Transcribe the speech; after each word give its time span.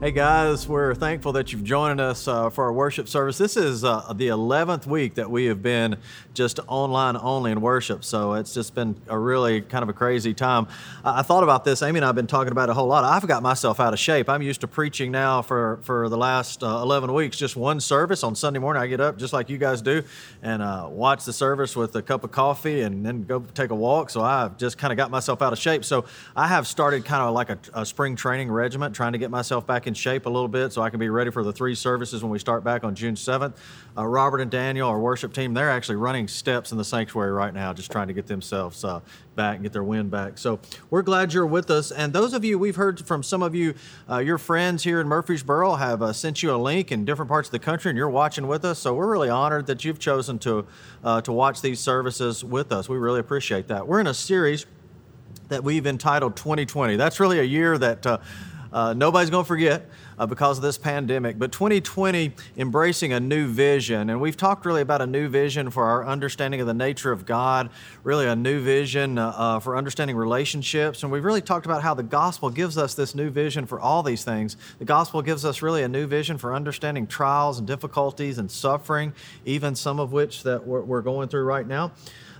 Hey 0.00 0.12
guys, 0.12 0.68
we're 0.68 0.94
thankful 0.94 1.32
that 1.32 1.52
you've 1.52 1.64
joined 1.64 2.00
us 2.00 2.28
uh, 2.28 2.50
for 2.50 2.66
our 2.66 2.72
worship 2.72 3.08
service. 3.08 3.36
This 3.36 3.56
is 3.56 3.82
uh, 3.82 4.12
the 4.14 4.28
11th 4.28 4.86
week 4.86 5.14
that 5.14 5.28
we 5.28 5.46
have 5.46 5.60
been 5.60 5.96
just 6.34 6.60
online 6.68 7.16
only 7.16 7.50
in 7.50 7.60
worship, 7.60 8.04
so 8.04 8.34
it's 8.34 8.54
just 8.54 8.76
been 8.76 8.94
a 9.08 9.18
really 9.18 9.60
kind 9.60 9.82
of 9.82 9.88
a 9.88 9.92
crazy 9.92 10.34
time. 10.34 10.68
I 11.04 11.22
thought 11.22 11.42
about 11.42 11.64
this. 11.64 11.82
Amy 11.82 11.98
and 11.98 12.04
I 12.04 12.10
have 12.10 12.14
been 12.14 12.28
talking 12.28 12.52
about 12.52 12.68
it 12.68 12.70
a 12.70 12.74
whole 12.74 12.86
lot. 12.86 13.02
I've 13.02 13.26
got 13.26 13.42
myself 13.42 13.80
out 13.80 13.92
of 13.92 13.98
shape. 13.98 14.28
I'm 14.28 14.40
used 14.40 14.60
to 14.60 14.68
preaching 14.68 15.10
now 15.10 15.42
for, 15.42 15.80
for 15.82 16.08
the 16.08 16.16
last 16.16 16.62
uh, 16.62 16.80
11 16.80 17.12
weeks, 17.12 17.36
just 17.36 17.56
one 17.56 17.80
service 17.80 18.22
on 18.22 18.36
Sunday 18.36 18.60
morning. 18.60 18.80
I 18.80 18.86
get 18.86 19.00
up 19.00 19.18
just 19.18 19.32
like 19.32 19.50
you 19.50 19.58
guys 19.58 19.82
do 19.82 20.04
and 20.42 20.62
uh, 20.62 20.86
watch 20.88 21.24
the 21.24 21.32
service 21.32 21.74
with 21.74 21.96
a 21.96 22.02
cup 22.02 22.22
of 22.22 22.30
coffee 22.30 22.82
and 22.82 23.04
then 23.04 23.24
go 23.24 23.40
take 23.52 23.70
a 23.70 23.74
walk. 23.74 24.10
So 24.10 24.20
I've 24.20 24.58
just 24.58 24.78
kind 24.78 24.92
of 24.92 24.96
got 24.96 25.10
myself 25.10 25.42
out 25.42 25.52
of 25.52 25.58
shape. 25.58 25.84
So 25.84 26.04
I 26.36 26.46
have 26.46 26.68
started 26.68 27.04
kind 27.04 27.24
of 27.24 27.34
like 27.34 27.50
a, 27.50 27.58
a 27.74 27.84
spring 27.84 28.14
training 28.14 28.48
regiment, 28.48 28.94
trying 28.94 29.10
to 29.10 29.18
get 29.18 29.32
myself 29.32 29.66
back 29.66 29.87
in 29.88 29.94
shape 29.94 30.26
a 30.26 30.30
little 30.30 30.46
bit 30.46 30.72
so 30.72 30.82
I 30.82 30.90
can 30.90 31.00
be 31.00 31.08
ready 31.08 31.32
for 31.32 31.42
the 31.42 31.52
three 31.52 31.74
services 31.74 32.22
when 32.22 32.30
we 32.30 32.38
start 32.38 32.62
back 32.62 32.84
on 32.84 32.94
June 32.94 33.16
7th. 33.16 33.54
Uh, 33.96 34.06
Robert 34.06 34.40
and 34.40 34.50
Daniel, 34.50 34.88
our 34.88 35.00
worship 35.00 35.32
team, 35.32 35.54
they're 35.54 35.70
actually 35.70 35.96
running 35.96 36.28
steps 36.28 36.70
in 36.70 36.78
the 36.78 36.84
sanctuary 36.84 37.32
right 37.32 37.52
now, 37.52 37.72
just 37.72 37.90
trying 37.90 38.06
to 38.06 38.14
get 38.14 38.28
themselves 38.28 38.84
uh, 38.84 39.00
back 39.34 39.56
and 39.56 39.64
get 39.64 39.72
their 39.72 39.82
wind 39.82 40.10
back. 40.10 40.38
So 40.38 40.60
we're 40.90 41.02
glad 41.02 41.32
you're 41.32 41.46
with 41.46 41.70
us. 41.70 41.90
And 41.90 42.12
those 42.12 42.32
of 42.32 42.44
you, 42.44 42.58
we've 42.58 42.76
heard 42.76 43.04
from 43.04 43.24
some 43.24 43.42
of 43.42 43.54
you, 43.54 43.74
uh, 44.08 44.18
your 44.18 44.38
friends 44.38 44.84
here 44.84 45.00
in 45.00 45.08
Murfreesboro 45.08 45.74
have 45.74 46.02
uh, 46.02 46.12
sent 46.12 46.42
you 46.42 46.54
a 46.54 46.56
link 46.56 46.92
in 46.92 47.04
different 47.04 47.28
parts 47.28 47.48
of 47.48 47.52
the 47.52 47.58
country, 47.58 47.90
and 47.90 47.98
you're 47.98 48.08
watching 48.08 48.46
with 48.46 48.64
us. 48.64 48.78
So 48.78 48.94
we're 48.94 49.10
really 49.10 49.30
honored 49.30 49.66
that 49.66 49.84
you've 49.84 49.98
chosen 49.98 50.38
to 50.40 50.66
uh, 51.02 51.20
to 51.22 51.32
watch 51.32 51.62
these 51.62 51.80
services 51.80 52.44
with 52.44 52.70
us. 52.70 52.88
We 52.88 52.98
really 52.98 53.20
appreciate 53.20 53.68
that. 53.68 53.88
We're 53.88 54.00
in 54.00 54.06
a 54.06 54.14
series 54.14 54.66
that 55.48 55.64
we've 55.64 55.86
entitled 55.86 56.36
2020. 56.36 56.96
That's 56.96 57.20
really 57.20 57.40
a 57.40 57.44
year 57.44 57.78
that 57.78 58.06
uh, 58.06 58.18
uh, 58.72 58.94
nobody's 58.94 59.30
going 59.30 59.44
to 59.44 59.48
forget 59.48 59.86
uh, 60.18 60.26
because 60.26 60.58
of 60.58 60.62
this 60.62 60.78
pandemic. 60.78 61.38
But 61.38 61.52
2020, 61.52 62.32
embracing 62.56 63.12
a 63.12 63.20
new 63.20 63.46
vision. 63.46 64.10
And 64.10 64.20
we've 64.20 64.36
talked 64.36 64.66
really 64.66 64.82
about 64.82 65.00
a 65.00 65.06
new 65.06 65.28
vision 65.28 65.70
for 65.70 65.84
our 65.84 66.06
understanding 66.06 66.60
of 66.60 66.66
the 66.66 66.74
nature 66.74 67.12
of 67.12 67.24
God, 67.24 67.70
really 68.02 68.26
a 68.26 68.36
new 68.36 68.60
vision 68.60 69.18
uh, 69.18 69.32
uh, 69.36 69.60
for 69.60 69.76
understanding 69.76 70.16
relationships. 70.16 71.02
And 71.02 71.12
we've 71.12 71.24
really 71.24 71.42
talked 71.42 71.66
about 71.66 71.82
how 71.82 71.94
the 71.94 72.02
gospel 72.02 72.50
gives 72.50 72.76
us 72.76 72.94
this 72.94 73.14
new 73.14 73.30
vision 73.30 73.66
for 73.66 73.80
all 73.80 74.02
these 74.02 74.24
things. 74.24 74.56
The 74.78 74.84
gospel 74.84 75.22
gives 75.22 75.44
us 75.44 75.62
really 75.62 75.82
a 75.82 75.88
new 75.88 76.06
vision 76.06 76.38
for 76.38 76.54
understanding 76.54 77.06
trials 77.06 77.58
and 77.58 77.66
difficulties 77.66 78.38
and 78.38 78.50
suffering, 78.50 79.12
even 79.44 79.74
some 79.74 80.00
of 80.00 80.12
which 80.12 80.42
that 80.42 80.66
we're, 80.66 80.82
we're 80.82 81.02
going 81.02 81.28
through 81.28 81.44
right 81.44 81.66
now. 81.66 81.92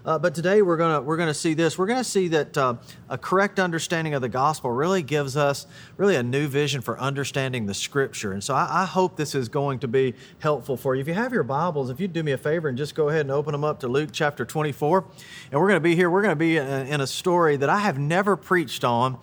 Uh, 0.05 0.19
but 0.19 0.35
today 0.35 0.63
we're 0.63 0.77
gonna 0.77 1.01
we're 1.01 1.17
gonna 1.17 1.35
see 1.35 1.55
this. 1.55 1.77
We're 1.77 1.87
gonna 1.87 2.05
see 2.05 2.29
that 2.29 2.57
uh, 2.57 2.75
a 3.09 3.19
correct 3.19 3.59
understanding 3.59 4.15
of 4.15 4.23
the 4.23 4.29
gospel 4.29 4.71
really 4.71 5.03
gives 5.03 5.37
us 5.37 5.67
really 5.97 6.17
a 6.17 6.23
new 6.23 6.47
vision 6.47 6.81
for 6.81 6.99
understanding 7.01 7.67
the 7.67 7.75
Scripture. 7.75 8.33
And 8.33 8.43
so 8.43 8.55
I, 8.55 8.83
I 8.83 8.85
hope 8.85 9.17
this 9.17 9.35
is 9.35 9.49
going 9.49 9.81
to 9.81 9.89
be 9.89 10.15
helpful 10.39 10.77
for 10.77 10.95
you. 10.95 11.01
If 11.01 11.09
you 11.09 11.15
have 11.15 11.33
your 11.33 11.43
Bibles, 11.43 11.91
if 11.91 12.01
you'd 12.01 12.13
do 12.13 12.23
me 12.23 12.33
a 12.33 12.39
favor 12.39 12.69
and 12.69 12.79
just 12.79 12.95
go 12.95 13.09
ahead 13.09 13.23
and 13.23 13.31
open 13.31 13.53
them 13.53 13.65
up 13.65 13.81
to 13.81 13.89
Luke 13.89 14.11
chapter 14.13 14.45
24, 14.45 15.05
and 15.51 15.61
we're 15.61 15.69
gonna 15.69 15.81
be 15.81 15.97
here. 15.97 16.11
We're 16.11 16.23
gonna 16.23 16.37
be 16.37 16.57
in 16.57 16.67
a, 16.67 16.85
in 16.85 17.01
a 17.01 17.07
story 17.07 17.57
that 17.57 17.69
I 17.69 17.79
have 17.79 17.99
never 17.99 18.37
preached 18.37 18.85
on 18.85 19.19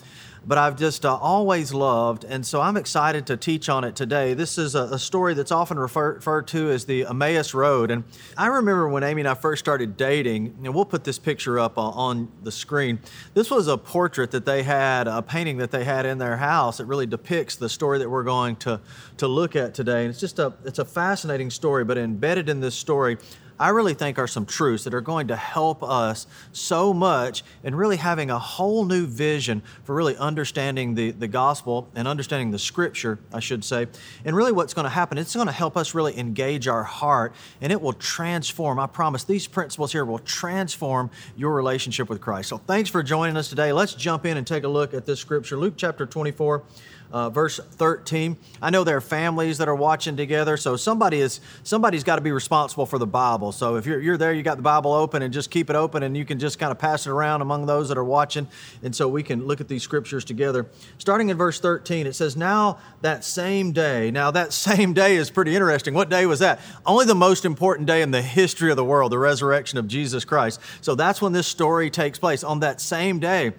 but 0.47 0.57
I've 0.57 0.77
just 0.77 1.05
uh, 1.05 1.15
always 1.15 1.73
loved, 1.73 2.23
and 2.23 2.45
so 2.45 2.61
I'm 2.61 2.77
excited 2.77 3.25
to 3.27 3.38
teach 3.38 3.69
on 3.69 3.83
it 3.83 3.95
today. 3.95 4.33
This 4.33 4.57
is 4.57 4.75
a, 4.75 4.83
a 4.83 4.99
story 4.99 5.33
that's 5.33 5.51
often 5.51 5.79
refer, 5.79 6.13
referred 6.13 6.47
to 6.49 6.69
as 6.69 6.85
the 6.85 7.05
Emmaus 7.05 7.53
Road. 7.53 7.91
And 7.91 8.03
I 8.38 8.47
remember 8.47 8.88
when 8.89 9.03
Amy 9.03 9.21
and 9.21 9.27
I 9.27 9.33
first 9.33 9.59
started 9.59 9.97
dating, 9.97 10.55
and 10.63 10.73
we'll 10.73 10.85
put 10.85 11.03
this 11.03 11.17
picture 11.17 11.59
up 11.59 11.77
uh, 11.77 11.81
on 11.81 12.31
the 12.43 12.51
screen. 12.51 12.99
This 13.33 13.49
was 13.49 13.67
a 13.67 13.77
portrait 13.77 14.31
that 14.31 14.45
they 14.45 14.63
had, 14.63 15.07
a 15.07 15.21
painting 15.21 15.57
that 15.57 15.71
they 15.71 15.83
had 15.83 16.05
in 16.05 16.17
their 16.17 16.38
house. 16.38 16.79
It 16.79 16.85
really 16.85 17.07
depicts 17.07 17.55
the 17.55 17.69
story 17.69 17.99
that 17.99 18.09
we're 18.09 18.23
going 18.23 18.55
to, 18.57 18.79
to 19.17 19.27
look 19.27 19.55
at 19.55 19.73
today. 19.73 20.01
And 20.01 20.11
it's 20.11 20.19
just 20.19 20.39
a, 20.39 20.53
it's 20.63 20.79
a 20.79 20.85
fascinating 20.85 21.49
story, 21.49 21.83
but 21.83 21.97
embedded 21.97 22.49
in 22.49 22.59
this 22.59 22.75
story, 22.75 23.17
I 23.59 23.70
really 23.70 23.94
think 23.94 24.20
are 24.20 24.28
some 24.28 24.45
truths 24.45 24.84
that 24.84 24.94
are 24.94 25.02
going 25.02 25.28
to 25.30 25.36
help 25.36 25.81
us 25.81 26.28
so 26.52 26.94
much 26.94 27.44
in 27.63 27.74
really 27.75 27.97
having 27.97 28.29
a 28.29 28.40
whole 28.40 28.85
new 28.85 29.06
vision 29.06 29.62
for 29.84 29.96
really 29.96 30.18
understanding 30.18 30.96
the, 30.96 31.12
the 31.12 31.28
gospel 31.28 31.88
and 31.96 32.07
understanding 32.07 32.52
the 32.52 32.59
scripture, 32.59 33.19
I 33.34 33.40
should 33.40 33.63
say. 33.63 33.88
And 34.25 34.35
really, 34.35 34.52
what's 34.52 34.74
going 34.74 34.84
to 34.84 34.90
happen, 34.90 35.18
it's 35.18 35.34
going 35.34 35.47
to 35.47 35.53
help 35.53 35.78
us 35.78 35.94
really 35.94 36.18
engage 36.18 36.68
our 36.68 36.84
heart 36.84 37.34
and 37.62 37.72
it 37.72 37.81
will 37.81 37.94
transform. 37.94 38.79
I 38.79 38.88
promise 38.88 39.24
these 39.24 39.47
principles 39.47 39.91
here 39.91 40.03
will 40.03 40.19
transform 40.19 41.09
your 41.38 41.53
relationship 41.53 42.09
with 42.09 42.19
Christ. 42.19 42.50
So, 42.50 42.58
thanks 42.58 42.90
for 42.90 43.03
joining 43.03 43.38
us 43.38 43.50
today. 43.50 43.72
Let's 43.72 43.94
jump 43.94 44.25
in 44.25 44.38
and 44.38 44.46
take 44.46 44.63
a 44.63 44.69
look 44.69 44.94
at 44.94 45.06
this 45.06 45.19
scripture, 45.19 45.58
Luke 45.58 45.75
chapter 45.78 46.06
24 46.06 46.63
uh, 47.11 47.29
verse 47.29 47.59
13. 47.59 48.38
I 48.61 48.69
know 48.69 48.83
there 48.83 48.97
are 48.97 49.01
families 49.01 49.57
that 49.59 49.67
are 49.67 49.75
watching 49.75 50.17
together, 50.17 50.57
so 50.57 50.75
somebody 50.75 51.19
is 51.19 51.39
somebody's 51.63 52.03
got 52.03 52.16
to 52.16 52.21
be 52.21 52.31
responsible 52.31 52.85
for 52.85 52.99
the 52.99 53.07
Bible. 53.07 53.51
So 53.51 53.75
if 53.75 53.85
you're, 53.85 54.01
you're 54.01 54.17
there, 54.17 54.33
you 54.33 54.43
got 54.43 54.57
the 54.57 54.63
Bible 54.63 54.93
open, 54.93 55.21
and 55.21 55.33
just 55.33 55.51
keep 55.51 55.69
it 55.69 55.75
open, 55.75 56.03
and 56.03 56.16
you 56.16 56.25
can 56.25 56.39
just 56.39 56.59
kind 56.59 56.71
of 56.71 56.79
pass 56.79 57.07
it 57.07 57.09
around 57.09 57.41
among 57.41 57.66
those 57.66 57.89
that 57.89 57.97
are 57.97 58.03
watching, 58.03 58.47
and 58.83 58.95
so 58.95 59.07
we 59.07 59.23
can 59.23 59.45
look 59.45 59.61
at 59.61 59.67
these 59.67 59.83
scriptures 59.83 60.25
together. 60.25 60.66
Starting 60.97 61.29
in 61.29 61.38
verse 61.38 61.59
13, 61.59 62.07
it 62.07 62.16
says, 62.16 62.35
"Now 62.35 62.77
that 63.01 63.23
same 63.23 63.72
day." 63.72 64.11
Now 64.11 64.31
that 64.31 64.53
same 64.66 64.93
day 64.93 65.16
is 65.16 65.29
pretty 65.29 65.55
interesting. 65.55 65.93
What 65.93 66.09
day 66.09 66.25
was 66.25 66.39
that? 66.39 66.59
Only 66.85 67.05
the 67.05 67.16
most 67.16 67.45
important 67.45 67.87
day 67.87 68.01
in 68.01 68.11
the 68.11 68.22
history 68.22 68.69
of 68.69 68.77
the 68.77 68.85
world, 68.85 69.11
the 69.11 69.19
resurrection 69.19 69.77
of 69.77 69.87
Jesus 69.87 70.25
Christ. 70.25 70.59
So 70.81 70.95
that's 70.95 71.22
when 71.22 71.33
this 71.33 71.47
story 71.47 71.89
takes 71.89 72.19
place. 72.19 72.43
On 72.43 72.59
that 72.59 72.81
same 72.81 73.19
day 73.19 73.53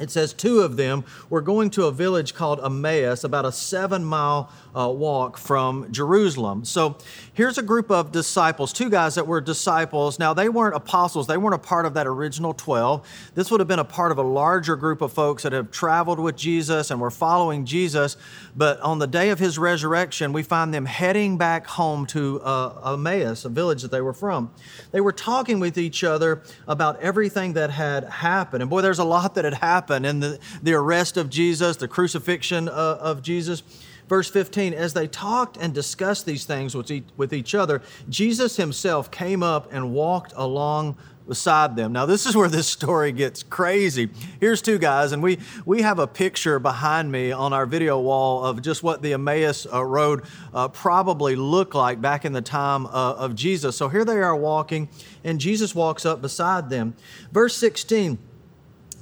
it 0.00 0.10
says 0.10 0.32
two 0.32 0.60
of 0.60 0.76
them 0.76 1.04
were 1.28 1.42
going 1.42 1.70
to 1.70 1.84
a 1.84 1.92
village 1.92 2.34
called 2.34 2.58
Emmaus, 2.64 3.22
about 3.22 3.44
a 3.44 3.52
seven 3.52 4.02
mile 4.02 4.50
uh, 4.74 4.88
walk 4.88 5.36
from 5.36 5.92
Jerusalem. 5.92 6.64
So 6.64 6.96
here's 7.34 7.58
a 7.58 7.62
group 7.62 7.90
of 7.90 8.10
disciples, 8.10 8.72
two 8.72 8.88
guys 8.88 9.16
that 9.16 9.26
were 9.26 9.40
disciples. 9.40 10.18
Now, 10.18 10.32
they 10.32 10.48
weren't 10.48 10.74
apostles, 10.74 11.26
they 11.26 11.36
weren't 11.36 11.54
a 11.54 11.58
part 11.58 11.84
of 11.84 11.94
that 11.94 12.06
original 12.06 12.54
12. 12.54 13.06
This 13.34 13.50
would 13.50 13.60
have 13.60 13.68
been 13.68 13.78
a 13.78 13.84
part 13.84 14.10
of 14.10 14.18
a 14.18 14.22
larger 14.22 14.74
group 14.76 15.02
of 15.02 15.12
folks 15.12 15.42
that 15.42 15.52
have 15.52 15.70
traveled 15.70 16.18
with 16.18 16.36
Jesus 16.36 16.90
and 16.90 17.00
were 17.00 17.10
following 17.10 17.66
Jesus. 17.66 18.16
But 18.56 18.80
on 18.80 18.98
the 18.98 19.06
day 19.06 19.30
of 19.30 19.38
his 19.38 19.58
resurrection, 19.58 20.32
we 20.32 20.42
find 20.42 20.72
them 20.72 20.86
heading 20.86 21.36
back 21.36 21.66
home 21.66 22.06
to 22.06 22.40
uh, 22.40 22.94
Emmaus, 22.94 23.44
a 23.44 23.48
village 23.50 23.82
that 23.82 23.90
they 23.90 24.00
were 24.00 24.14
from. 24.14 24.50
They 24.92 25.00
were 25.00 25.12
talking 25.12 25.60
with 25.60 25.76
each 25.76 26.02
other 26.04 26.42
about 26.66 27.00
everything 27.00 27.52
that 27.52 27.70
had 27.70 28.04
happened. 28.04 28.62
And 28.62 28.70
boy, 28.70 28.80
there's 28.80 28.98
a 28.98 29.04
lot 29.04 29.34
that 29.34 29.44
had 29.44 29.54
happened 29.54 29.89
in 29.90 30.20
the, 30.20 30.38
the 30.62 30.74
arrest 30.74 31.16
of 31.16 31.30
Jesus, 31.30 31.76
the 31.76 31.88
crucifixion 31.88 32.68
uh, 32.68 32.98
of 33.00 33.22
Jesus. 33.22 33.62
Verse 34.08 34.28
15, 34.28 34.74
as 34.74 34.92
they 34.92 35.06
talked 35.06 35.56
and 35.56 35.72
discussed 35.72 36.26
these 36.26 36.44
things 36.44 36.74
with 36.74 36.90
each, 36.90 37.04
with 37.16 37.32
each 37.32 37.54
other, 37.54 37.80
Jesus 38.08 38.56
himself 38.56 39.10
came 39.10 39.42
up 39.42 39.72
and 39.72 39.92
walked 39.92 40.32
along 40.34 40.96
beside 41.30 41.76
them. 41.76 41.92
Now, 41.92 42.06
this 42.06 42.26
is 42.26 42.36
where 42.36 42.48
this 42.48 42.66
story 42.66 43.12
gets 43.12 43.44
crazy. 43.44 44.10
Here's 44.40 44.60
two 44.60 44.78
guys, 44.78 45.12
and 45.12 45.22
we, 45.22 45.38
we 45.64 45.82
have 45.82 46.00
a 46.00 46.08
picture 46.08 46.58
behind 46.58 47.12
me 47.12 47.30
on 47.30 47.52
our 47.52 47.66
video 47.66 48.00
wall 48.00 48.44
of 48.44 48.62
just 48.62 48.82
what 48.82 49.00
the 49.00 49.12
Emmaus 49.12 49.64
uh, 49.72 49.84
Road 49.84 50.24
uh, 50.52 50.66
probably 50.66 51.36
looked 51.36 51.76
like 51.76 52.00
back 52.00 52.24
in 52.24 52.32
the 52.32 52.42
time 52.42 52.86
uh, 52.86 53.14
of 53.14 53.36
Jesus. 53.36 53.76
So 53.76 53.88
here 53.88 54.04
they 54.04 54.16
are 54.16 54.34
walking, 54.34 54.88
and 55.22 55.38
Jesus 55.38 55.72
walks 55.72 56.04
up 56.04 56.20
beside 56.20 56.68
them. 56.68 56.96
Verse 57.30 57.56
16, 57.56 58.18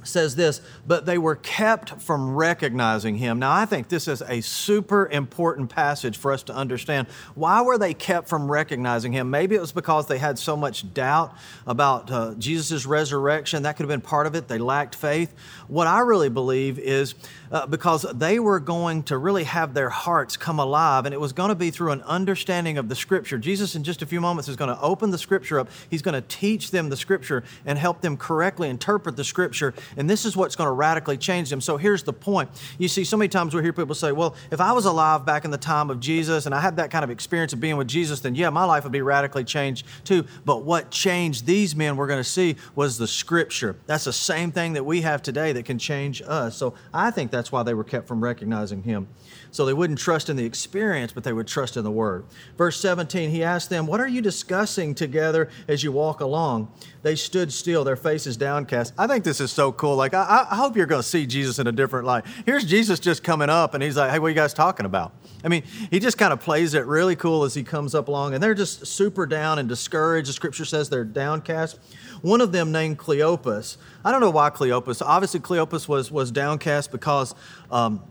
says 0.09 0.35
this, 0.35 0.61
but 0.87 1.05
they 1.05 1.17
were 1.17 1.35
kept 1.35 2.01
from 2.01 2.35
recognizing 2.35 3.15
him. 3.15 3.39
Now, 3.39 3.51
I 3.51 3.65
think 3.65 3.87
this 3.87 4.07
is 4.07 4.21
a 4.21 4.41
super 4.41 5.07
important 5.07 5.69
passage 5.69 6.17
for 6.17 6.31
us 6.31 6.43
to 6.43 6.55
understand. 6.55 7.07
Why 7.35 7.61
were 7.61 7.77
they 7.77 7.93
kept 7.93 8.27
from 8.27 8.51
recognizing 8.51 9.13
him? 9.13 9.29
Maybe 9.29 9.55
it 9.55 9.61
was 9.61 9.71
because 9.71 10.07
they 10.07 10.17
had 10.17 10.37
so 10.39 10.57
much 10.57 10.93
doubt 10.93 11.33
about 11.65 12.11
uh, 12.11 12.33
Jesus' 12.37 12.85
resurrection. 12.85 13.63
That 13.63 13.77
could 13.77 13.83
have 13.83 13.89
been 13.89 14.01
part 14.01 14.27
of 14.27 14.35
it. 14.35 14.47
They 14.47 14.57
lacked 14.57 14.95
faith. 14.95 15.33
What 15.67 15.87
I 15.87 15.99
really 15.99 16.29
believe 16.29 16.79
is 16.79 17.15
uh, 17.51 17.65
because 17.67 18.05
they 18.13 18.39
were 18.39 18.59
going 18.59 19.03
to 19.03 19.17
really 19.17 19.43
have 19.43 19.73
their 19.73 19.89
hearts 19.89 20.37
come 20.37 20.59
alive, 20.59 21.05
and 21.05 21.13
it 21.13 21.19
was 21.19 21.33
going 21.33 21.49
to 21.49 21.55
be 21.55 21.71
through 21.71 21.91
an 21.91 22.01
understanding 22.03 22.77
of 22.77 22.89
the 22.89 22.95
Scripture. 22.95 23.37
Jesus, 23.37 23.75
in 23.75 23.83
just 23.83 24.01
a 24.01 24.05
few 24.05 24.21
moments, 24.21 24.47
is 24.47 24.55
going 24.55 24.73
to 24.73 24.81
open 24.81 25.11
the 25.11 25.17
Scripture 25.17 25.59
up. 25.59 25.69
He's 25.89 26.01
going 26.01 26.13
to 26.13 26.27
teach 26.27 26.71
them 26.71 26.89
the 26.89 26.97
Scripture 26.97 27.43
and 27.65 27.77
help 27.77 28.01
them 28.01 28.17
correctly 28.17 28.69
interpret 28.69 29.15
the 29.15 29.23
Scripture. 29.23 29.73
And 29.99 30.09
this 30.09 30.25
is 30.25 30.35
what's 30.35 30.55
going 30.55 30.67
to 30.67 30.71
radically 30.71 31.17
change 31.17 31.49
them. 31.49 31.59
So 31.59 31.75
here's 31.77 32.03
the 32.03 32.13
point. 32.13 32.49
You 32.77 32.87
see, 32.87 33.03
so 33.03 33.17
many 33.17 33.27
times 33.27 33.53
we 33.53 33.61
hear 33.61 33.73
people 33.73 33.93
say, 33.93 34.13
well, 34.13 34.33
if 34.49 34.61
I 34.61 34.71
was 34.71 34.85
alive 34.85 35.25
back 35.25 35.43
in 35.43 35.51
the 35.51 35.57
time 35.57 35.89
of 35.89 35.99
Jesus 35.99 36.45
and 36.45 36.55
I 36.55 36.61
had 36.61 36.77
that 36.77 36.89
kind 36.89 37.03
of 37.03 37.11
experience 37.11 37.51
of 37.51 37.59
being 37.59 37.75
with 37.75 37.89
Jesus, 37.89 38.21
then 38.21 38.33
yeah, 38.33 38.49
my 38.49 38.63
life 38.63 38.83
would 38.83 38.93
be 38.93 39.01
radically 39.01 39.43
changed 39.43 39.85
too. 40.05 40.25
But 40.45 40.63
what 40.63 40.89
changed 40.89 41.45
these 41.45 41.75
men 41.75 41.97
we're 41.97 42.07
going 42.07 42.23
to 42.23 42.29
see 42.29 42.55
was 42.75 42.97
the 42.97 43.07
Scripture. 43.07 43.75
That's 43.87 44.05
the 44.05 44.13
same 44.13 44.51
thing 44.53 44.73
that 44.73 44.85
we 44.85 45.01
have 45.01 45.21
today 45.21 45.51
that 45.51 45.65
can 45.65 45.77
change 45.77 46.21
us. 46.25 46.55
So 46.55 46.75
I 46.93 47.11
think 47.11 47.29
that's 47.29 47.51
why 47.51 47.63
they 47.63 47.73
were 47.73 47.83
kept 47.83 48.07
from 48.07 48.23
recognizing 48.23 48.83
him. 48.83 49.09
So 49.51 49.65
they 49.65 49.73
wouldn't 49.73 49.99
trust 49.99 50.29
in 50.29 50.35
the 50.35 50.45
experience, 50.45 51.11
but 51.11 51.23
they 51.23 51.33
would 51.33 51.47
trust 51.47 51.75
in 51.77 51.83
the 51.83 51.91
word. 51.91 52.25
Verse 52.57 52.79
17, 52.79 53.31
he 53.31 53.43
asked 53.43 53.69
them, 53.69 53.87
What 53.87 53.99
are 53.99 54.07
you 54.07 54.21
discussing 54.21 54.93
together 54.93 55.49
as 55.67 55.83
you 55.83 55.91
walk 55.91 56.21
along? 56.21 56.71
They 57.01 57.15
stood 57.15 57.51
still, 57.51 57.83
their 57.83 57.95
faces 57.95 58.37
downcast. 58.37 58.93
I 58.97 59.07
think 59.07 59.23
this 59.23 59.39
is 59.39 59.51
so 59.51 59.71
cool. 59.71 59.95
Like, 59.95 60.13
I, 60.13 60.47
I 60.49 60.55
hope 60.55 60.75
you're 60.75 60.85
going 60.85 61.01
to 61.01 61.07
see 61.07 61.25
Jesus 61.25 61.57
in 61.57 61.67
a 61.67 61.71
different 61.71 62.05
light. 62.05 62.25
Here's 62.45 62.65
Jesus 62.65 62.99
just 62.99 63.23
coming 63.23 63.49
up, 63.49 63.73
and 63.73 63.81
he's 63.81 63.97
like, 63.97 64.11
hey, 64.11 64.19
what 64.19 64.27
are 64.27 64.29
you 64.29 64.35
guys 64.35 64.53
talking 64.53 64.85
about? 64.85 65.13
I 65.43 65.47
mean, 65.47 65.63
he 65.89 65.99
just 65.99 66.17
kind 66.17 66.33
of 66.33 66.41
plays 66.41 66.73
it 66.73 66.85
really 66.85 67.15
cool 67.15 67.43
as 67.43 67.53
he 67.53 67.63
comes 67.63 67.95
up 67.95 68.07
along, 68.07 68.33
and 68.33 68.43
they're 68.43 68.53
just 68.53 68.85
super 68.85 69.25
down 69.25 69.59
and 69.59 69.69
discouraged. 69.69 70.29
The 70.29 70.33
scripture 70.33 70.65
says 70.65 70.89
they're 70.89 71.05
downcast. 71.05 71.79
One 72.21 72.41
of 72.41 72.51
them 72.51 72.71
named 72.71 72.97
Cleopas. 72.97 73.77
I 74.03 74.11
don't 74.11 74.19
know 74.19 74.29
why 74.29 74.49
Cleopas. 74.49 75.01
Obviously, 75.01 75.39
Cleopas 75.39 75.87
was, 75.87 76.11
was 76.11 76.31
downcast 76.31 76.91
because 76.91 77.33
um, 77.71 78.03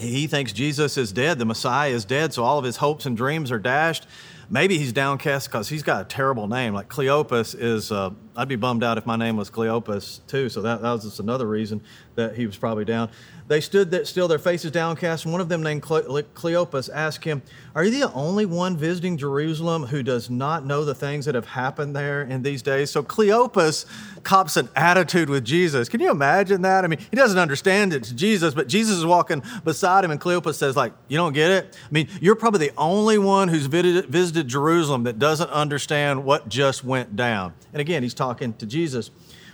he 0.00 0.26
thinks 0.26 0.52
Jesus 0.52 0.96
is 0.96 1.12
dead, 1.12 1.38
the 1.38 1.44
Messiah 1.44 1.90
is 1.90 2.04
dead, 2.04 2.32
so 2.32 2.44
all 2.44 2.58
of 2.58 2.64
his 2.64 2.76
hopes 2.76 3.06
and 3.06 3.16
dreams 3.16 3.52
are 3.52 3.58
dashed. 3.58 4.06
Maybe 4.48 4.78
he's 4.78 4.92
downcast 4.92 5.48
because 5.48 5.68
he's 5.68 5.82
got 5.82 6.02
a 6.02 6.04
terrible 6.04 6.48
name. 6.48 6.74
Like 6.74 6.88
Cleopas 6.88 7.54
is, 7.58 7.92
uh, 7.92 8.10
I'd 8.40 8.48
be 8.48 8.56
bummed 8.56 8.82
out 8.82 8.96
if 8.96 9.04
my 9.04 9.16
name 9.16 9.36
was 9.36 9.50
Cleopas 9.50 10.26
too. 10.26 10.48
So 10.48 10.62
that, 10.62 10.80
that 10.80 10.90
was 10.90 11.04
just 11.04 11.20
another 11.20 11.46
reason 11.46 11.82
that 12.14 12.36
he 12.36 12.46
was 12.46 12.56
probably 12.56 12.86
down. 12.86 13.10
They 13.48 13.60
stood 13.60 13.90
that 13.90 14.06
still, 14.06 14.28
their 14.28 14.38
faces 14.38 14.70
downcast. 14.70 15.24
And 15.24 15.32
one 15.32 15.40
of 15.40 15.48
them, 15.48 15.60
named 15.60 15.82
Cleopas, 15.82 16.88
asked 16.94 17.24
him, 17.24 17.42
Are 17.74 17.84
you 17.84 17.90
the 17.90 18.12
only 18.12 18.46
one 18.46 18.76
visiting 18.76 19.18
Jerusalem 19.18 19.86
who 19.86 20.04
does 20.04 20.30
not 20.30 20.64
know 20.64 20.84
the 20.84 20.94
things 20.94 21.24
that 21.24 21.34
have 21.34 21.46
happened 21.46 21.94
there 21.94 22.22
in 22.22 22.42
these 22.42 22.62
days? 22.62 22.92
So 22.92 23.02
Cleopas 23.02 23.86
cops 24.22 24.56
an 24.56 24.68
attitude 24.76 25.28
with 25.28 25.44
Jesus. 25.44 25.88
Can 25.88 26.00
you 26.00 26.12
imagine 26.12 26.62
that? 26.62 26.84
I 26.84 26.86
mean, 26.86 27.00
he 27.10 27.16
doesn't 27.16 27.40
understand 27.40 27.92
it's 27.92 28.12
Jesus, 28.12 28.54
but 28.54 28.68
Jesus 28.68 28.96
is 28.96 29.04
walking 29.04 29.42
beside 29.64 30.04
him, 30.04 30.12
and 30.12 30.20
Cleopas 30.20 30.54
says, 30.54 30.76
like, 30.76 30.92
you 31.08 31.16
don't 31.16 31.32
get 31.32 31.50
it? 31.50 31.76
I 31.84 31.92
mean, 31.92 32.08
you're 32.20 32.36
probably 32.36 32.68
the 32.68 32.74
only 32.78 33.18
one 33.18 33.48
who's 33.48 33.66
visited 33.66 34.46
Jerusalem 34.46 35.02
that 35.02 35.18
doesn't 35.18 35.50
understand 35.50 36.24
what 36.24 36.48
just 36.48 36.84
went 36.84 37.16
down. 37.16 37.52
And 37.72 37.80
again, 37.80 38.04
he's 38.04 38.14
talking 38.14 38.29
to 38.38 38.66
Jesus. 38.66 39.10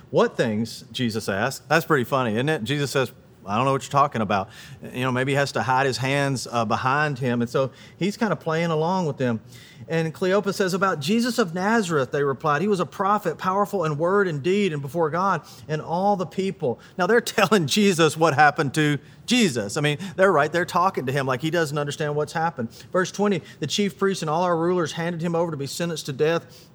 What 0.09 0.37
things, 0.37 0.85
Jesus 0.91 1.27
asked? 1.27 1.67
That's 1.67 1.85
pretty 1.85 2.05
funny, 2.05 2.33
isn't 2.33 2.49
it? 2.49 2.63
Jesus 2.63 2.91
says, 2.91 3.11
I 3.47 3.55
don't 3.55 3.65
know 3.65 3.71
what 3.71 3.83
you're 3.83 3.91
talking 3.91 4.21
about. 4.21 4.49
You 4.93 5.01
know, 5.01 5.11
maybe 5.11 5.31
he 5.31 5.35
has 5.37 5.53
to 5.53 5.63
hide 5.63 5.85
his 5.85 5.97
hands 5.97 6.47
uh, 6.51 6.65
behind 6.65 7.17
him. 7.17 7.41
And 7.41 7.49
so 7.49 7.71
he's 7.97 8.17
kind 8.17 8.33
of 8.33 8.39
playing 8.39 8.71
along 8.71 9.05
with 9.05 9.17
them. 9.17 9.39
And 9.87 10.13
Cleopas 10.13 10.55
says, 10.55 10.73
About 10.73 10.99
Jesus 10.99 11.39
of 11.39 11.53
Nazareth, 11.53 12.11
they 12.11 12.23
replied, 12.23 12.61
He 12.61 12.67
was 12.67 12.81
a 12.81 12.85
prophet, 12.85 13.37
powerful 13.37 13.85
in 13.85 13.97
word 13.97 14.27
and 14.27 14.43
deed 14.43 14.73
and 14.73 14.81
before 14.81 15.09
God 15.09 15.43
and 15.69 15.81
all 15.81 16.17
the 16.17 16.25
people. 16.25 16.79
Now 16.97 17.07
they're 17.07 17.21
telling 17.37 17.67
Jesus 17.67 18.17
what 18.17 18.33
happened 18.33 18.73
to 18.73 18.97
Jesus. 19.25 19.77
I 19.77 19.81
mean, 19.81 19.97
they're 20.17 20.31
right. 20.31 20.51
They're 20.51 20.65
talking 20.65 21.05
to 21.05 21.11
him 21.11 21.25
like 21.25 21.41
he 21.41 21.49
doesn't 21.49 21.77
understand 21.77 22.15
what's 22.15 22.33
happened. 22.33 22.69
Verse 22.91 23.11
20 23.11 23.41
The 23.59 23.67
chief 23.67 23.97
priests 23.97 24.21
and 24.23 24.29
all 24.29 24.43
our 24.43 24.57
rulers 24.57 24.91
handed 24.91 25.21
him 25.21 25.35
over 25.35 25.51
to 25.51 25.57
be 25.57 25.67
sentenced 25.67 26.07
to 26.07 26.13
death, 26.13 26.67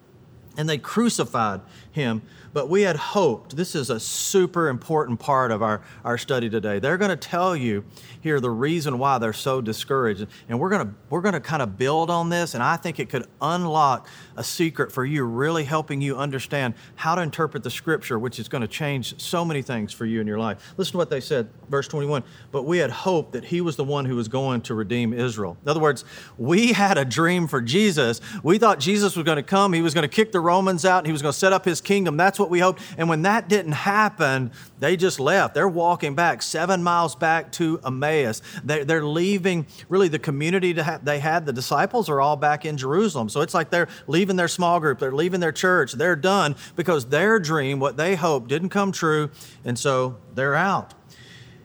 and 0.56 0.68
they 0.68 0.78
crucified 0.78 1.60
him 1.90 2.22
but 2.52 2.68
we 2.68 2.82
had 2.82 2.96
hoped. 2.96 3.56
This 3.56 3.74
is 3.74 3.90
a 3.90 3.98
super 3.98 4.68
important 4.68 5.20
part 5.20 5.50
of 5.50 5.62
our, 5.62 5.82
our 6.04 6.18
study 6.18 6.50
today. 6.50 6.78
They're 6.78 6.98
going 6.98 7.10
to 7.10 7.16
tell 7.16 7.56
you 7.56 7.84
here 8.20 8.40
the 8.40 8.50
reason 8.50 8.98
why 8.98 9.18
they're 9.18 9.32
so 9.32 9.60
discouraged. 9.60 10.26
And 10.48 10.60
we're 10.60 10.68
going 10.68 10.88
to 10.88 10.94
we're 11.08 11.22
going 11.22 11.34
to 11.34 11.40
kind 11.40 11.62
of 11.62 11.78
build 11.78 12.10
on 12.10 12.28
this, 12.28 12.54
and 12.54 12.62
I 12.62 12.76
think 12.76 13.00
it 13.00 13.08
could 13.08 13.26
unlock 13.40 14.06
a 14.36 14.44
secret 14.44 14.92
for 14.92 15.04
you, 15.04 15.24
really 15.24 15.64
helping 15.64 16.00
you 16.00 16.16
understand 16.16 16.74
how 16.94 17.14
to 17.14 17.22
interpret 17.22 17.62
the 17.62 17.70
scripture, 17.70 18.18
which 18.18 18.38
is 18.38 18.48
going 18.48 18.62
to 18.62 18.68
change 18.68 19.20
so 19.20 19.44
many 19.44 19.62
things 19.62 19.92
for 19.92 20.06
you 20.06 20.20
in 20.20 20.26
your 20.26 20.38
life. 20.38 20.74
Listen 20.76 20.92
to 20.92 20.98
what 20.98 21.10
they 21.10 21.20
said, 21.20 21.48
verse 21.68 21.88
21. 21.88 22.22
But 22.50 22.64
we 22.64 22.78
had 22.78 22.90
hoped 22.90 23.32
that 23.32 23.44
he 23.44 23.60
was 23.60 23.76
the 23.76 23.84
one 23.84 24.04
who 24.04 24.16
was 24.16 24.28
going 24.28 24.60
to 24.62 24.74
redeem 24.74 25.12
Israel. 25.12 25.56
In 25.62 25.68
other 25.68 25.80
words, 25.80 26.04
we 26.36 26.72
had 26.72 26.98
a 26.98 27.04
dream 27.04 27.46
for 27.46 27.60
Jesus. 27.60 28.20
We 28.42 28.58
thought 28.58 28.78
Jesus 28.78 29.16
was 29.16 29.24
going 29.24 29.36
to 29.36 29.42
come, 29.42 29.72
he 29.72 29.82
was 29.82 29.94
going 29.94 30.08
to 30.08 30.14
kick 30.14 30.32
the 30.32 30.40
Romans 30.42 30.84
out, 30.84 30.98
and 30.98 31.06
he 31.06 31.12
was 31.12 31.22
going 31.22 31.32
to 31.32 31.38
set 31.38 31.52
up 31.52 31.64
his 31.64 31.80
kingdom. 31.80 32.16
That's 32.16 32.38
what 32.38 32.50
we 32.50 32.58
hoped. 32.58 32.82
And 32.98 33.08
when 33.08 33.22
that 33.22 33.48
didn't 33.48 33.72
happen, 33.72 34.50
they 34.78 34.96
just 34.96 35.18
left. 35.18 35.54
They're 35.54 35.68
walking 35.68 36.14
back 36.14 36.42
seven 36.42 36.82
miles 36.82 37.14
back 37.14 37.52
to 37.52 37.80
Emmaus. 37.86 38.42
They're 38.64 39.04
leaving 39.04 39.66
really 39.88 40.08
the 40.08 40.18
community 40.18 40.72
they 40.72 41.20
had. 41.20 41.46
The 41.46 41.52
disciples 41.52 42.08
are 42.08 42.20
all 42.20 42.36
back 42.36 42.64
in 42.64 42.76
Jerusalem. 42.76 43.28
So 43.28 43.40
it's 43.40 43.54
like 43.54 43.70
they're 43.70 43.88
leaving 44.06 44.36
their 44.36 44.48
small 44.48 44.80
group, 44.80 44.98
they're 44.98 45.12
leaving 45.12 45.40
their 45.40 45.52
church. 45.52 45.92
They're 45.92 46.16
done 46.16 46.56
because 46.76 47.06
their 47.06 47.38
dream, 47.38 47.80
what 47.80 47.96
they 47.96 48.16
hoped, 48.16 48.48
didn't 48.48 48.70
come 48.70 48.92
true. 48.92 49.30
And 49.64 49.78
so 49.78 50.16
they're 50.34 50.54
out. 50.54 50.94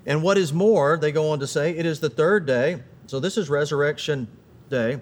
And 0.06 0.24
what 0.24 0.38
is 0.38 0.54
more, 0.54 0.98
they 0.98 1.12
go 1.12 1.32
on 1.32 1.40
to 1.40 1.48
say, 1.48 1.72
it 1.72 1.86
is 1.86 2.00
the 2.00 2.10
third 2.10 2.46
day. 2.46 2.84
So 3.08 3.20
this 3.20 3.38
is 3.38 3.50
resurrection 3.50 4.28
day. 4.70 5.02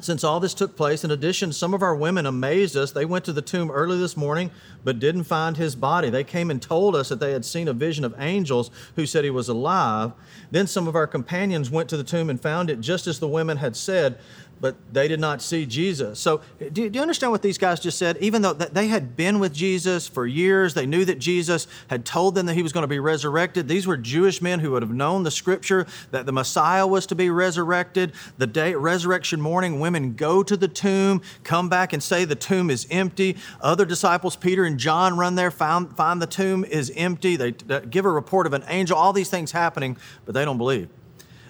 Since 0.00 0.22
all 0.22 0.38
this 0.38 0.54
took 0.54 0.76
place, 0.76 1.02
in 1.02 1.10
addition, 1.10 1.52
some 1.52 1.74
of 1.74 1.82
our 1.82 1.94
women 1.94 2.24
amazed 2.24 2.76
us. 2.76 2.92
They 2.92 3.04
went 3.04 3.24
to 3.24 3.32
the 3.32 3.42
tomb 3.42 3.68
early 3.68 3.98
this 3.98 4.16
morning, 4.16 4.52
but 4.84 5.00
didn't 5.00 5.24
find 5.24 5.56
his 5.56 5.74
body. 5.74 6.08
They 6.08 6.22
came 6.22 6.52
and 6.52 6.62
told 6.62 6.94
us 6.94 7.08
that 7.08 7.18
they 7.18 7.32
had 7.32 7.44
seen 7.44 7.66
a 7.66 7.72
vision 7.72 8.04
of 8.04 8.14
angels 8.16 8.70
who 8.94 9.06
said 9.06 9.24
he 9.24 9.30
was 9.30 9.48
alive. 9.48 10.12
Then 10.52 10.68
some 10.68 10.86
of 10.86 10.94
our 10.94 11.08
companions 11.08 11.68
went 11.68 11.88
to 11.88 11.96
the 11.96 12.04
tomb 12.04 12.30
and 12.30 12.40
found 12.40 12.70
it 12.70 12.80
just 12.80 13.08
as 13.08 13.18
the 13.18 13.26
women 13.26 13.56
had 13.56 13.74
said, 13.74 14.18
but 14.60 14.76
they 14.92 15.08
did 15.08 15.20
not 15.20 15.40
see 15.40 15.66
Jesus. 15.66 16.18
So, 16.18 16.40
do, 16.72 16.88
you 16.88 17.00
understand 17.00 17.32
what 17.32 17.42
these 17.42 17.58
guys 17.58 17.80
just 17.80 17.98
said? 17.98 18.16
Even 18.18 18.42
though 18.42 18.52
they 18.52 18.88
had 18.88 19.16
been 19.16 19.38
with 19.38 19.52
Jesus 19.52 20.08
for 20.08 20.26
years, 20.26 20.74
they 20.74 20.86
knew 20.86 21.04
that 21.04 21.18
Jesus 21.18 21.66
had 21.88 22.04
told 22.04 22.34
them 22.34 22.46
that 22.46 22.54
he 22.54 22.62
was 22.62 22.72
going 22.72 22.82
to 22.82 22.88
be 22.88 22.98
resurrected. 22.98 23.68
These 23.68 23.86
were 23.86 23.96
Jewish 23.96 24.42
men 24.42 24.60
who 24.60 24.72
would 24.72 24.82
have 24.82 24.90
known 24.90 25.22
the 25.22 25.30
scripture 25.30 25.86
that 26.10 26.26
the 26.26 26.32
Messiah 26.32 26.86
was 26.86 27.06
to 27.06 27.14
be 27.14 27.30
resurrected. 27.30 28.12
The 28.38 28.46
day 28.46 28.74
resurrection 28.74 29.40
morning, 29.40 29.80
women 29.80 30.14
go 30.14 30.42
to 30.42 30.56
the 30.56 30.68
tomb, 30.68 31.22
come 31.44 31.68
back 31.68 31.92
and 31.92 32.02
say 32.02 32.24
the 32.24 32.34
tomb 32.34 32.70
is 32.70 32.86
empty. 32.90 33.36
Other 33.60 33.84
disciples, 33.84 34.36
Peter 34.36 34.64
and 34.64 34.78
John, 34.78 35.16
run 35.16 35.36
there, 35.36 35.50
find, 35.50 35.94
find 35.96 36.20
the 36.20 36.26
tomb 36.26 36.64
is 36.64 36.92
empty. 36.96 37.36
They, 37.36 37.52
they 37.52 37.80
give 37.86 38.04
a 38.04 38.10
report 38.10 38.46
of 38.46 38.52
an 38.52 38.64
angel, 38.68 38.96
all 38.96 39.12
these 39.12 39.30
things 39.30 39.52
happening, 39.52 39.96
but 40.24 40.34
they 40.34 40.44
don't 40.44 40.58
believe. 40.58 40.88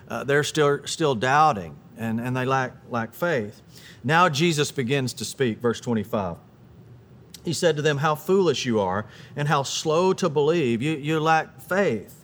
Uh, 0.08 0.24
they're 0.24 0.44
still, 0.44 0.80
still 0.86 1.14
doubting 1.14 1.76
and, 1.98 2.20
and 2.20 2.36
they 2.36 2.44
lack, 2.44 2.72
lack 2.90 3.12
faith. 3.12 3.60
Now 4.04 4.28
Jesus 4.28 4.70
begins 4.70 5.12
to 5.14 5.24
speak, 5.24 5.58
verse 5.58 5.80
25. 5.80 6.36
He 7.44 7.52
said 7.52 7.76
to 7.76 7.82
them, 7.82 7.98
How 7.98 8.14
foolish 8.14 8.64
you 8.66 8.80
are, 8.80 9.06
and 9.36 9.48
how 9.48 9.62
slow 9.62 10.12
to 10.14 10.28
believe. 10.28 10.82
You, 10.82 10.92
you 10.92 11.20
lack 11.20 11.60
faith. 11.60 12.17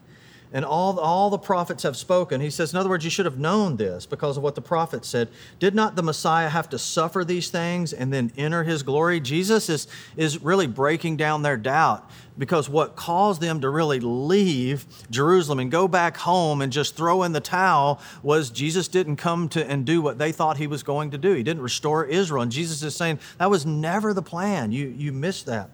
And 0.55 0.65
all, 0.65 1.01
all 1.01 1.31
the 1.31 1.39
prophets 1.39 1.83
have 1.83 1.97
spoken. 1.97 2.41
He 2.41 2.49
says, 2.49 2.73
in 2.73 2.79
other 2.79 2.89
words, 2.89 3.03
you 3.03 3.11
should 3.11 3.25
have 3.27 3.41
known 3.41 3.77
this 3.77 4.07
because 4.07 4.37
of 4.37 4.45
what 4.45 4.55
the 4.55 4.63
prophets 4.63 5.09
said. 5.09 5.29
Did 5.59 5.75
not 5.75 5.97
the 5.97 6.03
Messiah 6.03 6.49
have 6.49 6.69
to 6.69 6.79
suffer 6.79 7.25
these 7.25 7.51
things 7.51 7.93
and 7.93 8.13
then 8.13 8.31
enter 8.37 8.63
his 8.63 8.85
glory? 8.85 9.19
Jesus 9.19 9.69
is, 9.69 9.89
is 10.17 10.41
really 10.41 10.69
breaking 10.69 11.17
down 11.17 11.43
their 11.43 11.57
doubt 11.57 12.09
because 12.39 12.69
what 12.69 12.95
caused 12.95 13.41
them 13.41 13.63
to 13.63 13.69
really 13.69 13.99
leave 13.99 14.87
Jerusalem 15.11 15.59
and 15.59 15.73
go 15.73 15.89
back 15.89 16.17
home 16.19 16.63
and 16.63 16.73
just 16.73 16.97
throw 16.97 17.25
in 17.25 17.33
the 17.33 17.41
towel 17.41 18.01
was 18.23 18.51
Jesus 18.51 18.87
didn't 18.87 19.17
come 19.17 19.49
to 19.51 19.69
and 19.69 19.85
do 19.85 20.01
what 20.01 20.19
they 20.19 20.31
thought 20.31 20.57
he 20.57 20.69
was 20.69 20.85
going 20.85 21.11
to 21.11 21.19
do. 21.19 21.35
He 21.35 21.43
didn't 21.43 21.63
restore 21.65 22.05
Israel. 22.05 22.43
And 22.43 22.53
Jesus 22.53 22.81
is 22.85 22.95
saying 22.95 23.19
that 23.39 23.51
was 23.51 23.67
never 23.67 24.15
the 24.15 24.23
plan. 24.23 24.71
You, 24.71 24.87
you 24.87 25.13
missed 25.13 25.47
that. 25.47 25.71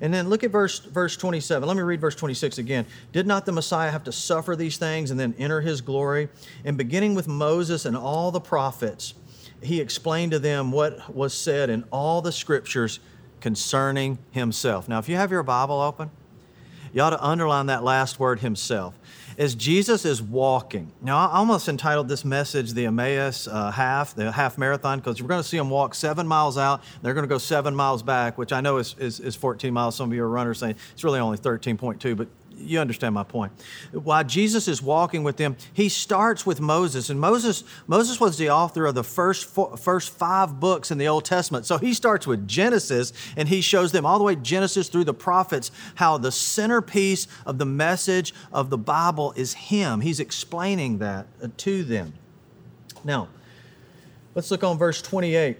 And 0.00 0.12
then 0.12 0.28
look 0.28 0.42
at 0.42 0.50
verse, 0.50 0.80
verse 0.80 1.16
27. 1.16 1.66
Let 1.66 1.76
me 1.76 1.82
read 1.82 2.00
verse 2.00 2.16
26 2.16 2.58
again. 2.58 2.84
Did 3.12 3.26
not 3.26 3.46
the 3.46 3.52
Messiah 3.52 3.90
have 3.90 4.04
to 4.04 4.12
suffer 4.12 4.56
these 4.56 4.76
things 4.76 5.10
and 5.10 5.18
then 5.18 5.34
enter 5.38 5.60
his 5.60 5.80
glory? 5.80 6.28
And 6.64 6.76
beginning 6.76 7.14
with 7.14 7.28
Moses 7.28 7.84
and 7.84 7.96
all 7.96 8.30
the 8.30 8.40
prophets, 8.40 9.14
he 9.62 9.80
explained 9.80 10.32
to 10.32 10.38
them 10.38 10.72
what 10.72 11.14
was 11.14 11.32
said 11.32 11.70
in 11.70 11.84
all 11.90 12.20
the 12.20 12.32
scriptures 12.32 12.98
concerning 13.40 14.18
himself. 14.30 14.88
Now, 14.88 14.98
if 14.98 15.08
you 15.08 15.16
have 15.16 15.30
your 15.30 15.42
Bible 15.42 15.80
open, 15.80 16.10
you 16.92 17.02
ought 17.02 17.10
to 17.10 17.24
underline 17.24 17.66
that 17.66 17.84
last 17.84 18.18
word, 18.20 18.40
himself. 18.40 18.94
As 19.36 19.54
Jesus 19.54 20.04
is 20.04 20.22
walking, 20.22 20.92
now 21.02 21.16
I 21.16 21.36
almost 21.38 21.68
entitled 21.68 22.08
this 22.08 22.24
message 22.24 22.72
the 22.72 22.86
Emmaus 22.86 23.48
uh, 23.48 23.70
half, 23.70 24.14
the 24.14 24.30
half 24.30 24.58
marathon, 24.58 25.00
because 25.00 25.20
we're 25.20 25.28
going 25.28 25.42
to 25.42 25.48
see 25.48 25.56
them 25.56 25.70
walk 25.70 25.94
seven 25.94 26.26
miles 26.26 26.56
out. 26.56 26.82
They're 27.02 27.14
going 27.14 27.24
to 27.24 27.28
go 27.28 27.38
seven 27.38 27.74
miles 27.74 28.02
back, 28.02 28.38
which 28.38 28.52
I 28.52 28.60
know 28.60 28.78
is, 28.78 28.94
is, 28.98 29.18
is 29.20 29.34
14 29.34 29.72
miles. 29.72 29.96
Some 29.96 30.10
of 30.10 30.14
you 30.14 30.22
are 30.22 30.28
runners 30.28 30.58
saying 30.58 30.76
it's 30.92 31.02
really 31.02 31.18
only 31.18 31.38
13.2, 31.38 32.16
but 32.16 32.28
you 32.56 32.80
understand 32.80 33.14
my 33.14 33.24
point. 33.24 33.52
While 33.92 34.24
Jesus 34.24 34.68
is 34.68 34.82
walking 34.82 35.22
with 35.22 35.36
them, 35.36 35.56
he 35.72 35.88
starts 35.88 36.46
with 36.46 36.60
Moses, 36.60 37.10
and 37.10 37.20
Moses 37.20 37.64
Moses 37.86 38.20
was 38.20 38.38
the 38.38 38.50
author 38.50 38.86
of 38.86 38.94
the 38.94 39.04
first 39.04 39.46
four, 39.46 39.76
first 39.76 40.10
five 40.10 40.60
books 40.60 40.90
in 40.90 40.98
the 40.98 41.08
Old 41.08 41.24
Testament. 41.24 41.66
So 41.66 41.78
he 41.78 41.94
starts 41.94 42.26
with 42.26 42.46
Genesis, 42.46 43.12
and 43.36 43.48
he 43.48 43.60
shows 43.60 43.92
them 43.92 44.06
all 44.06 44.18
the 44.18 44.24
way 44.24 44.36
Genesis 44.36 44.88
through 44.88 45.04
the 45.04 45.14
prophets 45.14 45.70
how 45.96 46.18
the 46.18 46.32
centerpiece 46.32 47.26
of 47.46 47.58
the 47.58 47.66
message 47.66 48.34
of 48.52 48.70
the 48.70 48.78
Bible 48.78 49.32
is 49.36 49.54
Him. 49.54 50.00
He's 50.00 50.20
explaining 50.20 50.98
that 50.98 51.26
to 51.58 51.84
them. 51.84 52.14
Now, 53.04 53.28
let's 54.34 54.50
look 54.50 54.64
on 54.64 54.78
verse 54.78 55.02
28. 55.02 55.58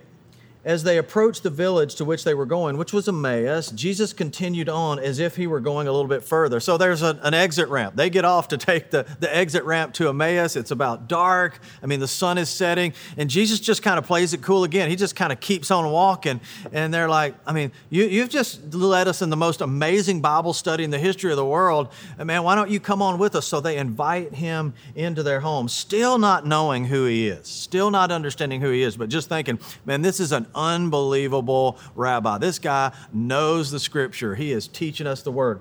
As 0.64 0.84
they 0.84 0.98
approached 0.98 1.42
the 1.42 1.50
village 1.50 1.94
to 1.96 2.04
which 2.04 2.24
they 2.24 2.34
were 2.34 2.46
going, 2.46 2.78
which 2.78 2.92
was 2.92 3.08
Emmaus, 3.08 3.70
Jesus 3.70 4.12
continued 4.12 4.68
on 4.68 4.98
as 4.98 5.18
if 5.18 5.36
he 5.36 5.46
were 5.46 5.60
going 5.60 5.86
a 5.86 5.92
little 5.92 6.08
bit 6.08 6.22
further. 6.22 6.60
So 6.60 6.78
there's 6.78 7.02
a, 7.02 7.18
an 7.22 7.34
exit 7.34 7.68
ramp. 7.68 7.96
They 7.96 8.10
get 8.10 8.24
off 8.24 8.48
to 8.48 8.56
take 8.56 8.90
the, 8.90 9.06
the 9.20 9.34
exit 9.34 9.64
ramp 9.64 9.94
to 9.94 10.08
Emmaus. 10.08 10.56
It's 10.56 10.70
about 10.70 11.08
dark. 11.08 11.60
I 11.82 11.86
mean, 11.86 12.00
the 12.00 12.08
sun 12.08 12.38
is 12.38 12.48
setting. 12.48 12.94
And 13.16 13.28
Jesus 13.28 13.60
just 13.60 13.82
kind 13.82 13.98
of 13.98 14.06
plays 14.06 14.32
it 14.32 14.42
cool 14.42 14.64
again. 14.64 14.88
He 14.88 14.96
just 14.96 15.16
kind 15.16 15.32
of 15.32 15.40
keeps 15.40 15.70
on 15.70 15.90
walking. 15.90 16.40
And 16.72 16.92
they're 16.92 17.08
like, 17.08 17.34
I 17.46 17.52
mean, 17.52 17.72
you, 17.90 18.04
you've 18.04 18.30
just 18.30 18.74
led 18.74 19.06
us 19.08 19.20
in 19.20 19.30
the 19.30 19.36
most 19.36 19.60
amazing 19.60 20.20
Bible 20.20 20.54
study 20.54 20.84
in 20.84 20.90
the 20.90 20.98
history 20.98 21.30
of 21.30 21.36
the 21.36 21.44
world. 21.44 21.88
And 22.18 22.26
man, 22.26 22.42
why 22.42 22.54
don't 22.54 22.70
you 22.70 22.80
come 22.80 23.02
on 23.02 23.18
with 23.18 23.36
us? 23.36 23.46
So 23.46 23.60
they 23.60 23.76
invite 23.76 24.34
him 24.34 24.74
into 24.94 25.22
their 25.22 25.40
home, 25.40 25.68
still 25.68 26.18
not 26.18 26.46
knowing 26.46 26.86
who 26.86 27.04
he 27.04 27.28
is, 27.28 27.46
still 27.46 27.90
not 27.90 28.10
understanding 28.10 28.60
who 28.60 28.70
he 28.70 28.82
is, 28.82 28.96
but 28.96 29.08
just 29.08 29.28
thinking, 29.28 29.58
man, 29.84 30.02
this 30.02 30.20
is 30.20 30.32
an 30.32 30.46
unbelievable 30.54 31.78
rabbi. 31.94 32.38
This 32.38 32.58
guy 32.58 32.92
knows 33.12 33.70
the 33.70 33.80
scripture. 33.80 34.34
He 34.34 34.52
is 34.52 34.68
teaching 34.68 35.06
us 35.06 35.22
the 35.22 35.32
word. 35.32 35.60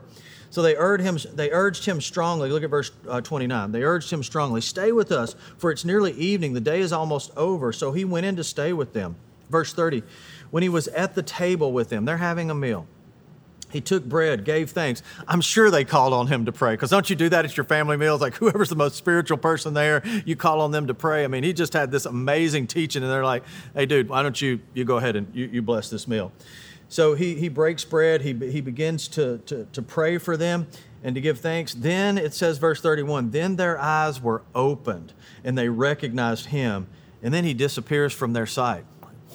So 0.49 0.61
they 0.61 0.75
urged 0.75 1.03
him, 1.03 1.17
they 1.35 1.49
urged 1.49 1.85
him 1.85 1.99
strongly. 1.99 2.51
Look 2.51 2.61
at 2.63 2.69
verse 2.69 2.91
uh, 3.09 3.21
29. 3.21 3.71
They 3.71 3.83
urged 3.83 4.11
him 4.13 4.21
strongly, 4.21 4.61
Stay 4.61 4.91
with 4.91 5.11
us, 5.11 5.35
for 5.57 5.71
it's 5.71 5.83
nearly 5.83 6.11
evening. 6.11 6.53
The 6.53 6.61
day 6.61 6.79
is 6.79 6.93
almost 6.93 7.31
over. 7.35 7.73
So 7.73 7.91
he 7.91 8.05
went 8.05 8.27
in 8.27 8.35
to 8.35 8.43
stay 8.43 8.71
with 8.71 8.93
them. 8.93 9.15
Verse 9.49 9.73
30. 9.73 10.03
When 10.51 10.61
he 10.61 10.69
was 10.69 10.87
at 10.89 11.15
the 11.15 11.23
table 11.23 11.73
with 11.73 11.89
them, 11.89 12.05
they're 12.05 12.17
having 12.17 12.51
a 12.51 12.55
meal. 12.55 12.85
He 13.73 13.81
took 13.81 14.05
bread, 14.05 14.45
gave 14.45 14.69
thanks. 14.69 15.01
I'm 15.27 15.41
sure 15.41 15.71
they 15.71 15.83
called 15.83 16.13
on 16.13 16.27
him 16.27 16.45
to 16.45 16.51
pray 16.51 16.73
because 16.73 16.91
don't 16.91 17.09
you 17.09 17.15
do 17.15 17.27
that 17.29 17.43
at 17.43 17.57
your 17.57 17.63
family 17.63 17.97
meals? 17.97 18.21
Like 18.21 18.35
whoever's 18.35 18.69
the 18.69 18.75
most 18.75 18.95
spiritual 18.95 19.39
person 19.39 19.73
there, 19.73 20.03
you 20.25 20.35
call 20.35 20.61
on 20.61 20.69
them 20.69 20.85
to 20.87 20.93
pray. 20.93 21.23
I 21.23 21.27
mean, 21.27 21.43
he 21.43 21.53
just 21.53 21.73
had 21.73 21.89
this 21.89 22.05
amazing 22.05 22.67
teaching, 22.67 23.01
and 23.01 23.11
they're 23.11 23.25
like, 23.25 23.43
"Hey, 23.73 23.87
dude, 23.87 24.09
why 24.09 24.21
don't 24.21 24.39
you 24.39 24.59
you 24.75 24.85
go 24.85 24.97
ahead 24.97 25.15
and 25.15 25.27
you, 25.33 25.45
you 25.45 25.61
bless 25.63 25.89
this 25.89 26.07
meal?" 26.07 26.31
So 26.87 27.15
he 27.15 27.33
he 27.33 27.49
breaks 27.49 27.83
bread. 27.83 28.21
He 28.21 28.33
he 28.51 28.61
begins 28.61 29.07
to 29.09 29.39
to 29.39 29.65
to 29.71 29.81
pray 29.81 30.19
for 30.19 30.37
them 30.37 30.67
and 31.03 31.15
to 31.15 31.21
give 31.21 31.39
thanks. 31.39 31.73
Then 31.73 32.17
it 32.17 32.33
says, 32.33 32.59
verse 32.59 32.79
31. 32.79 33.31
Then 33.31 33.55
their 33.55 33.79
eyes 33.79 34.21
were 34.21 34.43
opened, 34.53 35.13
and 35.43 35.57
they 35.57 35.67
recognized 35.67 36.45
him, 36.45 36.87
and 37.23 37.33
then 37.33 37.43
he 37.43 37.53
disappears 37.55 38.13
from 38.13 38.33
their 38.33 38.45
sight 38.45 38.85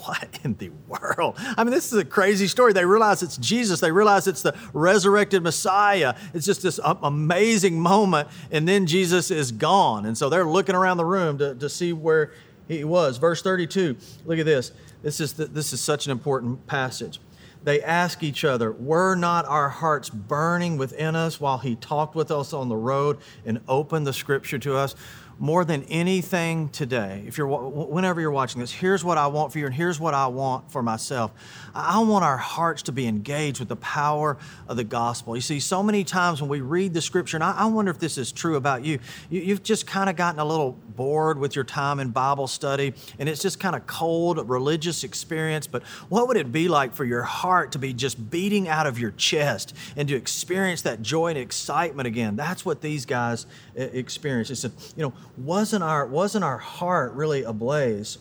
what 0.04 0.38
in 0.44 0.54
the 0.54 0.70
world? 0.86 1.36
I 1.38 1.64
mean, 1.64 1.72
this 1.72 1.92
is 1.92 1.98
a 1.98 2.04
crazy 2.04 2.46
story. 2.46 2.72
They 2.72 2.84
realize 2.84 3.22
it's 3.22 3.36
Jesus, 3.36 3.80
they 3.80 3.92
realize 3.92 4.26
it's 4.26 4.42
the 4.42 4.56
resurrected 4.72 5.42
Messiah. 5.42 6.14
It's 6.34 6.46
just 6.46 6.62
this 6.62 6.80
amazing 6.84 7.80
moment, 7.80 8.28
and 8.50 8.68
then 8.68 8.86
Jesus 8.86 9.30
is 9.30 9.52
gone. 9.52 10.06
And 10.06 10.16
so 10.16 10.28
they're 10.28 10.44
looking 10.44 10.74
around 10.74 10.96
the 10.96 11.04
room 11.04 11.38
to, 11.38 11.54
to 11.54 11.68
see 11.68 11.92
where 11.92 12.32
he 12.66 12.84
was. 12.84 13.18
Verse 13.18 13.42
32, 13.42 13.96
look 14.24 14.38
at 14.38 14.46
this. 14.46 14.72
This 15.02 15.20
is, 15.20 15.34
the, 15.34 15.46
this 15.46 15.72
is 15.72 15.80
such 15.80 16.06
an 16.06 16.12
important 16.12 16.66
passage. 16.66 17.20
They 17.64 17.82
ask 17.82 18.22
each 18.22 18.44
other, 18.44 18.72
Were 18.72 19.14
not 19.14 19.44
our 19.46 19.68
hearts 19.68 20.10
burning 20.10 20.78
within 20.78 21.16
us 21.16 21.40
while 21.40 21.58
he 21.58 21.76
talked 21.76 22.14
with 22.14 22.30
us 22.30 22.52
on 22.52 22.68
the 22.68 22.76
road 22.76 23.18
and 23.44 23.60
opened 23.68 24.06
the 24.06 24.12
scripture 24.12 24.58
to 24.60 24.76
us? 24.76 24.94
More 25.40 25.64
than 25.64 25.84
anything 25.84 26.68
today, 26.70 27.22
if 27.26 27.38
you're 27.38 27.46
whenever 27.46 28.20
you're 28.20 28.32
watching 28.32 28.60
this, 28.60 28.72
here's 28.72 29.04
what 29.04 29.18
I 29.18 29.28
want 29.28 29.52
for 29.52 29.60
you, 29.60 29.66
and 29.66 29.74
here's 29.74 30.00
what 30.00 30.12
I 30.12 30.26
want 30.26 30.72
for 30.72 30.82
myself. 30.82 31.32
I 31.74 32.00
want 32.00 32.24
our 32.24 32.36
hearts 32.36 32.82
to 32.84 32.92
be 32.92 33.06
engaged 33.06 33.60
with 33.60 33.68
the 33.68 33.76
power 33.76 34.36
of 34.66 34.76
the 34.76 34.84
gospel. 34.84 35.36
You 35.36 35.40
see, 35.40 35.60
so 35.60 35.82
many 35.82 36.02
times 36.02 36.40
when 36.40 36.50
we 36.50 36.60
read 36.60 36.92
the 36.92 37.00
scripture, 37.00 37.36
and 37.36 37.44
I, 37.44 37.66
wonder 37.66 37.90
if 37.90 38.00
this 38.00 38.18
is 38.18 38.32
true 38.32 38.56
about 38.56 38.84
you, 38.84 38.98
you 39.30 39.54
have 39.54 39.62
just 39.62 39.86
kind 39.86 40.10
of 40.10 40.16
gotten 40.16 40.40
a 40.40 40.44
little 40.44 40.72
bored 40.96 41.38
with 41.38 41.54
your 41.54 41.64
time 41.64 42.00
in 42.00 42.10
Bible 42.10 42.48
study, 42.48 42.94
and 43.20 43.28
it's 43.28 43.40
just 43.40 43.60
kind 43.60 43.76
of 43.76 43.86
cold 43.86 44.48
religious 44.48 45.04
experience. 45.04 45.68
But 45.68 45.84
what 46.08 46.26
would 46.26 46.36
it 46.36 46.50
be 46.50 46.66
like 46.66 46.94
for 46.94 47.04
your 47.04 47.22
heart 47.22 47.72
to 47.72 47.78
be 47.78 47.92
just 47.92 48.30
beating 48.30 48.68
out 48.68 48.86
of 48.88 48.98
your 48.98 49.12
chest 49.12 49.74
and 49.96 50.08
to 50.08 50.16
experience 50.16 50.82
that 50.82 51.00
joy 51.00 51.28
and 51.28 51.38
excitement 51.38 52.08
again? 52.08 52.34
That's 52.34 52.64
what 52.64 52.80
these 52.80 53.06
guys 53.06 53.46
uh, 53.78 53.82
experienced. 53.82 54.48
They 54.48 54.56
said, 54.56 54.72
you 54.96 55.04
know, 55.04 55.12
wasn't 55.38 55.84
our, 55.84 56.06
wasn't 56.06 56.44
our 56.44 56.58
heart 56.58 57.12
really 57.12 57.42
ablaze? 57.42 58.18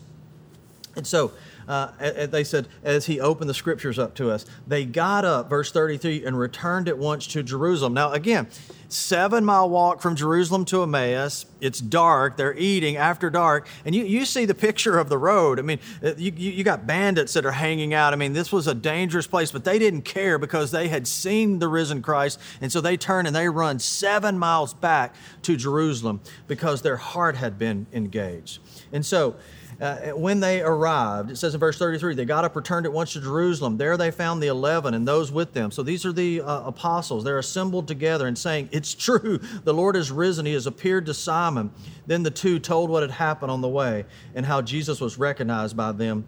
And 0.96 1.06
so 1.06 1.32
uh, 1.68 2.26
they 2.26 2.44
said, 2.44 2.66
as 2.82 3.06
he 3.06 3.20
opened 3.20 3.50
the 3.50 3.54
scriptures 3.54 3.98
up 3.98 4.14
to 4.14 4.30
us, 4.30 4.46
they 4.66 4.86
got 4.86 5.24
up, 5.24 5.50
verse 5.50 5.70
33, 5.70 6.24
and 6.24 6.38
returned 6.38 6.88
at 6.88 6.96
once 6.96 7.26
to 7.28 7.42
Jerusalem. 7.42 7.92
Now, 7.92 8.12
again, 8.12 8.48
seven 8.88 9.44
mile 9.44 9.68
walk 9.68 10.00
from 10.00 10.16
Jerusalem 10.16 10.64
to 10.66 10.82
Emmaus. 10.82 11.44
It's 11.60 11.78
dark. 11.78 12.38
They're 12.38 12.56
eating 12.56 12.96
after 12.96 13.28
dark. 13.28 13.68
And 13.84 13.94
you, 13.94 14.04
you 14.04 14.24
see 14.24 14.46
the 14.46 14.54
picture 14.54 14.98
of 14.98 15.10
the 15.10 15.18
road. 15.18 15.58
I 15.58 15.62
mean, 15.62 15.78
uh, 16.02 16.14
you, 16.16 16.32
you 16.34 16.64
got 16.64 16.86
bandits 16.86 17.34
that 17.34 17.44
are 17.44 17.52
hanging 17.52 17.92
out. 17.92 18.14
I 18.14 18.16
mean, 18.16 18.32
this 18.32 18.50
was 18.50 18.66
a 18.66 18.74
dangerous 18.74 19.26
place, 19.26 19.52
but 19.52 19.64
they 19.64 19.78
didn't 19.78 20.02
care 20.02 20.38
because 20.38 20.70
they 20.70 20.88
had 20.88 21.06
seen 21.06 21.58
the 21.58 21.68
risen 21.68 22.00
Christ. 22.00 22.40
And 22.62 22.72
so 22.72 22.80
they 22.80 22.96
turn 22.96 23.26
and 23.26 23.36
they 23.36 23.48
run 23.48 23.78
seven 23.78 24.38
miles 24.38 24.72
back 24.72 25.14
to 25.42 25.56
Jerusalem 25.56 26.20
because 26.46 26.80
their 26.80 26.96
heart 26.96 27.36
had 27.36 27.58
been 27.58 27.86
engaged. 27.92 28.60
And 28.90 29.04
so, 29.04 29.36
uh, 29.80 29.96
when 30.08 30.40
they 30.40 30.60
arrived, 30.60 31.30
it 31.30 31.36
says 31.36 31.54
in 31.54 31.60
verse 31.60 31.78
33, 31.78 32.14
they 32.14 32.24
got 32.24 32.44
up, 32.44 32.56
returned 32.56 32.84
at 32.84 32.92
once 32.92 33.12
to 33.12 33.20
Jerusalem. 33.20 33.76
There 33.76 33.96
they 33.96 34.10
found 34.10 34.42
the 34.42 34.48
eleven 34.48 34.92
and 34.92 35.06
those 35.06 35.30
with 35.30 35.52
them. 35.52 35.70
So 35.70 35.84
these 35.84 36.04
are 36.04 36.12
the 36.12 36.40
uh, 36.40 36.62
apostles. 36.62 37.22
They're 37.22 37.38
assembled 37.38 37.86
together 37.86 38.26
and 38.26 38.36
saying, 38.36 38.70
It's 38.72 38.92
true, 38.94 39.38
the 39.64 39.72
Lord 39.74 39.94
has 39.94 40.10
risen. 40.10 40.46
He 40.46 40.54
has 40.54 40.66
appeared 40.66 41.06
to 41.06 41.14
Simon. 41.14 41.70
Then 42.06 42.24
the 42.24 42.30
two 42.30 42.58
told 42.58 42.90
what 42.90 43.02
had 43.02 43.12
happened 43.12 43.52
on 43.52 43.60
the 43.60 43.68
way 43.68 44.04
and 44.34 44.44
how 44.44 44.62
Jesus 44.62 45.00
was 45.00 45.16
recognized 45.16 45.76
by 45.76 45.92
them 45.92 46.24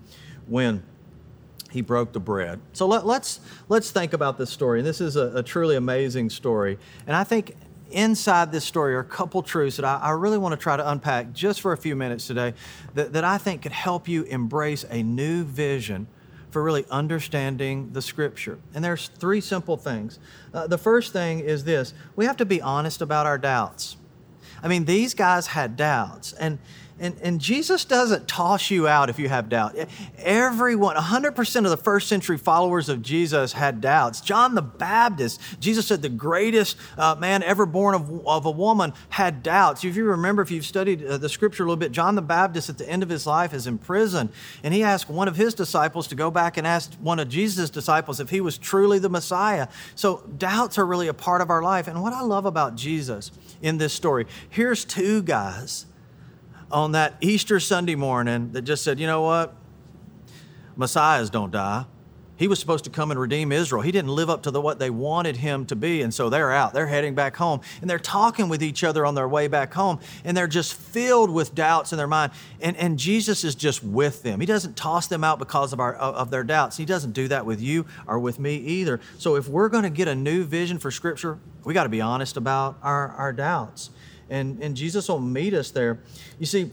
when 0.46 0.84
he 1.70 1.80
broke 1.80 2.12
the 2.12 2.20
bread. 2.20 2.60
So 2.72 2.86
let, 2.86 3.00
us 3.00 3.06
let's, 3.06 3.40
let's 3.68 3.90
think 3.90 4.12
about 4.12 4.38
this 4.38 4.50
story. 4.50 4.80
And 4.80 4.86
this 4.86 5.00
is 5.00 5.16
a, 5.16 5.38
a 5.38 5.42
truly 5.42 5.76
amazing 5.76 6.30
story. 6.30 6.78
And 7.06 7.16
I 7.16 7.24
think 7.24 7.56
inside 7.90 8.52
this 8.52 8.64
story 8.64 8.94
are 8.94 9.00
a 9.00 9.04
couple 9.04 9.42
truths 9.42 9.76
that 9.76 9.84
I, 9.84 9.96
I, 9.96 10.10
really 10.10 10.38
want 10.38 10.52
to 10.52 10.56
try 10.56 10.76
to 10.76 10.90
unpack 10.90 11.32
just 11.32 11.60
for 11.60 11.72
a 11.72 11.76
few 11.76 11.96
minutes 11.96 12.26
today 12.26 12.54
that, 12.94 13.12
that 13.12 13.24
I 13.24 13.38
think 13.38 13.62
could 13.62 13.72
help 13.72 14.08
you 14.08 14.24
embrace 14.24 14.84
a 14.88 15.02
new 15.02 15.44
vision 15.44 16.06
for 16.50 16.62
really 16.62 16.84
understanding 16.90 17.90
the 17.92 18.02
scripture. 18.02 18.58
And 18.74 18.84
there's 18.84 19.08
three 19.08 19.40
simple 19.40 19.76
things. 19.76 20.18
Uh, 20.52 20.66
the 20.66 20.78
first 20.78 21.12
thing 21.12 21.40
is 21.40 21.64
this 21.64 21.94
we 22.16 22.24
have 22.24 22.36
to 22.38 22.44
be 22.44 22.60
honest 22.60 23.00
about 23.00 23.26
our 23.26 23.38
doubts. 23.38 23.96
I 24.62 24.68
mean, 24.68 24.84
these 24.84 25.14
guys 25.14 25.48
had 25.48 25.76
doubts. 25.76 26.32
And 26.32 26.58
and, 27.00 27.16
and 27.22 27.40
Jesus 27.40 27.86
doesn't 27.86 28.28
toss 28.28 28.70
you 28.70 28.86
out 28.86 29.08
if 29.08 29.18
you 29.18 29.30
have 29.30 29.48
doubt. 29.48 29.74
Everyone, 30.18 30.96
100% 30.96 31.64
of 31.64 31.70
the 31.70 31.76
first 31.78 32.08
century 32.08 32.36
followers 32.36 32.90
of 32.90 33.00
Jesus 33.00 33.54
had 33.54 33.80
doubts. 33.80 34.20
John 34.20 34.54
the 34.54 34.62
Baptist, 34.62 35.40
Jesus 35.60 35.86
said 35.86 36.02
the 36.02 36.10
greatest 36.10 36.76
uh, 36.98 37.16
man 37.18 37.42
ever 37.42 37.64
born 37.64 37.94
of, 37.94 38.26
of 38.26 38.44
a 38.44 38.50
woman 38.50 38.92
had 39.08 39.42
doubts. 39.42 39.82
If 39.82 39.96
you 39.96 40.04
remember, 40.04 40.42
if 40.42 40.50
you've 40.50 40.66
studied 40.66 41.02
uh, 41.02 41.16
the 41.16 41.30
scripture 41.30 41.62
a 41.62 41.66
little 41.66 41.78
bit, 41.78 41.90
John 41.90 42.16
the 42.16 42.22
Baptist 42.22 42.68
at 42.68 42.76
the 42.76 42.88
end 42.88 43.02
of 43.02 43.08
his 43.08 43.26
life 43.26 43.54
is 43.54 43.66
in 43.66 43.78
prison. 43.78 44.28
And 44.62 44.74
he 44.74 44.82
asked 44.82 45.08
one 45.08 45.26
of 45.26 45.36
his 45.36 45.54
disciples 45.54 46.06
to 46.08 46.14
go 46.14 46.30
back 46.30 46.58
and 46.58 46.66
ask 46.66 46.92
one 47.00 47.18
of 47.18 47.30
Jesus' 47.30 47.70
disciples 47.70 48.20
if 48.20 48.28
he 48.28 48.42
was 48.42 48.58
truly 48.58 48.98
the 48.98 49.08
Messiah. 49.08 49.68
So 49.94 50.22
doubts 50.36 50.76
are 50.76 50.84
really 50.84 51.08
a 51.08 51.14
part 51.14 51.40
of 51.40 51.48
our 51.48 51.62
life. 51.62 51.88
And 51.88 52.02
what 52.02 52.12
I 52.12 52.20
love 52.20 52.44
about 52.44 52.74
Jesus 52.76 53.32
in 53.62 53.78
this 53.78 53.94
story, 53.94 54.26
here's 54.50 54.84
two 54.84 55.22
guys 55.22 55.86
on 56.70 56.92
that 56.92 57.16
Easter 57.20 57.60
Sunday 57.60 57.94
morning 57.94 58.52
that 58.52 58.62
just 58.62 58.84
said, 58.84 58.98
you 59.00 59.06
know 59.06 59.22
what? 59.22 59.54
Messiahs 60.76 61.30
don't 61.30 61.50
die. 61.50 61.84
He 62.40 62.48
was 62.48 62.58
supposed 62.58 62.84
to 62.84 62.90
come 62.90 63.10
and 63.10 63.20
redeem 63.20 63.52
Israel. 63.52 63.82
He 63.82 63.92
didn't 63.92 64.12
live 64.12 64.30
up 64.30 64.44
to 64.44 64.50
the, 64.50 64.62
what 64.62 64.78
they 64.78 64.88
wanted 64.88 65.36
him 65.36 65.66
to 65.66 65.76
be. 65.76 66.00
And 66.00 66.12
so 66.12 66.30
they're 66.30 66.50
out. 66.50 66.72
They're 66.72 66.86
heading 66.86 67.14
back 67.14 67.36
home. 67.36 67.60
And 67.82 67.90
they're 67.90 67.98
talking 67.98 68.48
with 68.48 68.62
each 68.62 68.82
other 68.82 69.04
on 69.04 69.14
their 69.14 69.28
way 69.28 69.46
back 69.46 69.74
home. 69.74 70.00
And 70.24 70.34
they're 70.34 70.46
just 70.46 70.72
filled 70.72 71.28
with 71.28 71.54
doubts 71.54 71.92
in 71.92 71.98
their 71.98 72.06
mind. 72.06 72.32
And, 72.62 72.78
and 72.78 72.98
Jesus 72.98 73.44
is 73.44 73.54
just 73.54 73.84
with 73.84 74.22
them. 74.22 74.40
He 74.40 74.46
doesn't 74.46 74.74
toss 74.74 75.06
them 75.06 75.22
out 75.22 75.38
because 75.38 75.74
of, 75.74 75.80
our, 75.80 75.94
of 75.94 76.30
their 76.30 76.42
doubts. 76.42 76.78
He 76.78 76.86
doesn't 76.86 77.12
do 77.12 77.28
that 77.28 77.44
with 77.44 77.60
you 77.60 77.84
or 78.06 78.18
with 78.18 78.38
me 78.38 78.56
either. 78.56 79.00
So 79.18 79.36
if 79.36 79.46
we're 79.46 79.68
going 79.68 79.84
to 79.84 79.90
get 79.90 80.08
a 80.08 80.14
new 80.14 80.44
vision 80.44 80.78
for 80.78 80.90
Scripture, 80.90 81.38
we 81.64 81.74
got 81.74 81.82
to 81.82 81.90
be 81.90 82.00
honest 82.00 82.38
about 82.38 82.78
our, 82.82 83.08
our 83.08 83.34
doubts 83.34 83.90
and, 84.30 84.62
and 84.62 84.76
Jesus 84.76 85.08
will 85.08 85.20
meet 85.20 85.52
us 85.52 85.70
there. 85.70 85.98
You 86.38 86.46
see, 86.46 86.70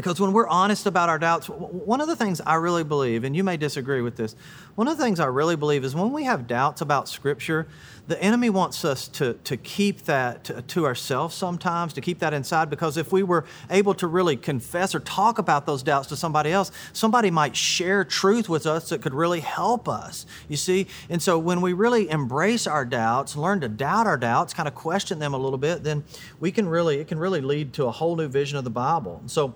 because 0.00 0.18
when 0.18 0.32
we're 0.32 0.48
honest 0.48 0.86
about 0.86 1.10
our 1.10 1.18
doubts, 1.18 1.46
one 1.50 2.00
of 2.00 2.08
the 2.08 2.16
things 2.16 2.40
I 2.40 2.54
really 2.54 2.84
believe, 2.84 3.22
and 3.22 3.36
you 3.36 3.44
may 3.44 3.58
disagree 3.58 4.00
with 4.00 4.16
this, 4.16 4.34
one 4.74 4.88
of 4.88 4.96
the 4.96 5.04
things 5.04 5.20
I 5.20 5.26
really 5.26 5.56
believe 5.56 5.84
is 5.84 5.94
when 5.94 6.10
we 6.10 6.24
have 6.24 6.46
doubts 6.46 6.80
about 6.80 7.06
Scripture, 7.06 7.66
the 8.06 8.20
enemy 8.22 8.48
wants 8.48 8.82
us 8.82 9.08
to, 9.08 9.34
to 9.44 9.58
keep 9.58 10.04
that 10.04 10.42
to, 10.44 10.62
to, 10.62 10.86
ourselves 10.86 11.34
sometimes, 11.34 11.92
to 11.92 12.00
keep 12.00 12.18
that 12.20 12.32
inside, 12.32 12.70
because 12.70 12.96
if 12.96 13.12
we 13.12 13.22
were 13.22 13.44
able 13.68 13.92
to 13.92 14.06
really 14.06 14.38
confess 14.38 14.94
or 14.94 15.00
talk 15.00 15.38
about 15.38 15.66
those 15.66 15.82
doubts 15.82 16.08
to 16.08 16.16
somebody 16.16 16.50
else, 16.50 16.72
somebody 16.94 17.30
might 17.30 17.54
share 17.54 18.02
truth 18.02 18.48
with 18.48 18.66
us 18.66 18.88
that 18.88 19.02
could 19.02 19.12
really 19.12 19.40
help 19.40 19.86
us, 19.86 20.24
you 20.48 20.56
see? 20.56 20.86
And 21.10 21.20
so 21.20 21.38
when 21.38 21.60
we 21.60 21.74
really 21.74 22.08
embrace 22.08 22.66
our 22.66 22.86
doubts, 22.86 23.36
learn 23.36 23.60
to 23.60 23.68
doubt 23.68 24.06
our 24.06 24.16
doubts, 24.16 24.54
kind 24.54 24.66
of 24.66 24.74
question 24.74 25.18
them 25.18 25.34
a 25.34 25.38
little 25.38 25.58
bit, 25.58 25.84
then 25.84 26.04
we 26.40 26.50
can 26.50 26.66
really, 26.66 27.00
it 27.00 27.06
can 27.06 27.18
really 27.18 27.42
lead 27.42 27.74
to 27.74 27.84
a 27.84 27.90
whole 27.90 28.16
new 28.16 28.28
vision 28.28 28.56
of 28.56 28.64
the 28.64 28.70
Bible. 28.70 29.22
So 29.26 29.54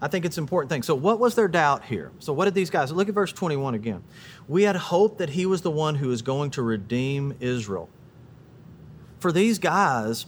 I 0.00 0.08
think 0.08 0.24
it's 0.24 0.38
an 0.38 0.44
important 0.44 0.70
thing. 0.70 0.82
So, 0.82 0.94
what 0.94 1.18
was 1.18 1.34
their 1.34 1.48
doubt 1.48 1.84
here? 1.84 2.12
So, 2.18 2.32
what 2.32 2.44
did 2.44 2.54
these 2.54 2.70
guys 2.70 2.92
look 2.92 3.08
at 3.08 3.14
verse 3.14 3.32
21 3.32 3.74
again? 3.74 4.02
We 4.46 4.62
had 4.62 4.76
hoped 4.76 5.18
that 5.18 5.30
he 5.30 5.46
was 5.46 5.62
the 5.62 5.70
one 5.70 5.96
who 5.96 6.08
was 6.08 6.22
going 6.22 6.50
to 6.52 6.62
redeem 6.62 7.34
Israel. 7.40 7.88
For 9.18 9.32
these 9.32 9.58
guys, 9.58 10.26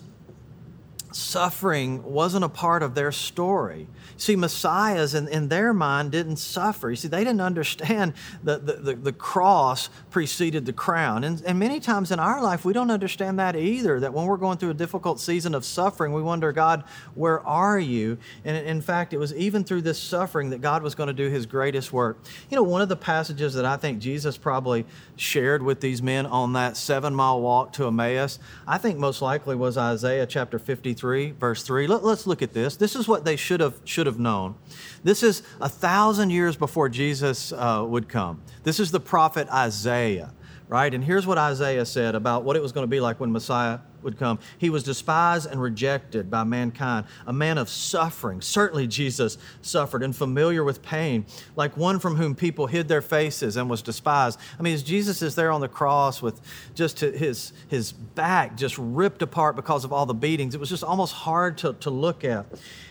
suffering 1.13 2.03
wasn't 2.03 2.45
a 2.45 2.49
part 2.49 2.83
of 2.83 2.95
their 2.95 3.13
story. 3.13 3.89
See, 4.17 4.37
messiahs 4.37 5.15
in, 5.15 5.29
in 5.29 5.49
their 5.49 5.73
mind 5.73 6.13
didn't 6.13 6.37
suffer. 6.37 6.91
You 6.91 6.97
see, 6.97 7.09
they 7.09 7.25
didn't 7.25 7.41
understand 7.41 8.13
that 8.45 8.67
the, 8.67 8.75
the, 8.75 8.95
the, 8.95 9.13
cross 9.13 9.89
preceded 10.11 10.67
the 10.67 10.75
crown. 10.75 11.25
And, 11.25 11.43
and 11.47 11.59
many 11.59 11.81
times 11.81 12.11
in 12.11 12.19
our 12.19 12.43
life, 12.43 12.65
we 12.65 12.75
don't 12.75 12.91
understand 12.91 13.39
that 13.39 13.57
either. 13.57 13.99
That 13.99 14.13
when 14.13 14.27
we're 14.27 14.37
going 14.37 14.59
through 14.59 14.71
a 14.71 14.75
difficult 14.75 15.21
season 15.21 15.55
of 15.55 15.65
suffering, 15.65 16.13
we 16.13 16.21
wonder, 16.21 16.53
God, 16.53 16.85
where 17.15 17.41
are 17.47 17.79
you? 17.79 18.19
And 18.45 18.57
in 18.57 18.83
fact, 18.83 19.15
it 19.15 19.19
was 19.19 19.35
even 19.35 19.65
through 19.65 19.83
this 19.83 19.99
suffering 19.99 20.51
that 20.51 20.61
God 20.61 20.83
was 20.83 20.95
going 20.95 21.07
to 21.07 21.15
do 21.15 21.31
his 21.31 21.47
greatest 21.47 21.93
work. 21.93 22.19
You 22.51 22.57
know, 22.57 22.63
one 22.63 22.83
of 22.83 22.91
the 22.91 22.97
passages 22.97 23.55
that 23.55 23.65
I 23.65 23.79
think 23.79 24.01
Jesus 24.01 24.37
probably 24.37 24.85
shared 25.17 25.63
with 25.63 25.81
these 25.81 26.03
men 26.03 26.27
on 26.27 26.53
that 26.53 26.77
seven 26.77 27.15
mile 27.15 27.41
walk 27.41 27.73
to 27.75 27.87
Emmaus, 27.87 28.39
I 28.67 28.77
think 28.77 28.99
most 28.99 29.23
likely 29.23 29.57
was 29.57 29.79
Isaiah 29.79 30.27
chapter 30.27 30.59
53, 30.59 31.00
verse 31.01 31.63
3. 31.63 31.87
Let, 31.87 32.03
us 32.05 32.27
look 32.27 32.43
at 32.43 32.53
this. 32.53 32.77
This 32.77 32.95
is 32.97 33.09
what 33.09 33.25
they 33.25 33.37
should 33.37 33.61
have, 33.61 33.81
should 33.85 34.07
have 34.07 34.19
known. 34.19 34.55
This 35.03 35.23
is 35.23 35.43
a 35.61 35.69
thousand 35.69 36.31
years 36.31 36.57
before 36.57 36.89
Jesus 36.89 37.53
uh, 37.53 37.85
would 37.87 38.09
come. 38.09 38.43
This 38.63 38.81
is 38.81 38.91
the 38.91 39.01
prophet 39.01 39.49
Isaiah, 39.49 40.33
right? 40.69 40.93
And 40.93 41.05
here's 41.05 41.27
what 41.27 41.39
Isaiah 41.39 41.85
said 41.87 42.15
about 42.15 42.45
what 42.45 42.57
it 42.57 42.63
was 42.63 42.73
going 42.73 42.85
to 42.85 42.91
be 42.91 43.01
like 43.01 43.21
when 43.21 43.33
Messiah 43.33 43.81
would 44.03 44.19
come. 44.19 44.39
He 44.59 44.71
was 44.71 44.83
despised 44.83 45.51
and 45.51 45.61
rejected 45.61 46.31
by 46.31 46.45
mankind, 46.45 47.07
a 47.27 47.33
man 47.33 47.59
of 47.59 47.69
suffering. 47.69 48.41
Certainly, 48.41 48.87
Jesus 48.89 49.39
suffered 49.63 50.03
and 50.03 50.15
familiar 50.15 50.65
with 50.65 50.83
pain, 50.83 51.27
like 51.57 51.77
one 51.77 51.99
from 51.99 52.17
whom 52.17 52.35
people 52.35 52.67
hid 52.67 52.89
their 52.89 53.03
faces 53.03 53.57
and 53.57 53.69
was 53.69 53.83
despised. 53.83 54.39
I 54.59 54.63
mean, 54.63 54.75
as 54.75 54.83
Jesus 54.83 55.23
is 55.23 55.35
there 55.35 55.51
on 55.51 55.61
the 55.61 55.69
cross 55.69 56.23
with 56.23 56.41
just 56.75 57.01
his, 57.01 57.53
his 57.69 57.93
back 57.93 58.57
just 58.57 58.77
ripped 58.79 59.23
apart 59.23 59.57
because 59.57 59.85
of 59.85 59.93
all 59.93 60.07
the 60.07 60.15
beatings, 60.15 60.55
it 60.55 60.61
was 60.61 60.71
just 60.71 60.85
almost 60.85 61.13
hard 61.13 61.59
to, 61.59 61.75
to 61.75 61.91
look 61.91 62.25
at. 62.25 62.47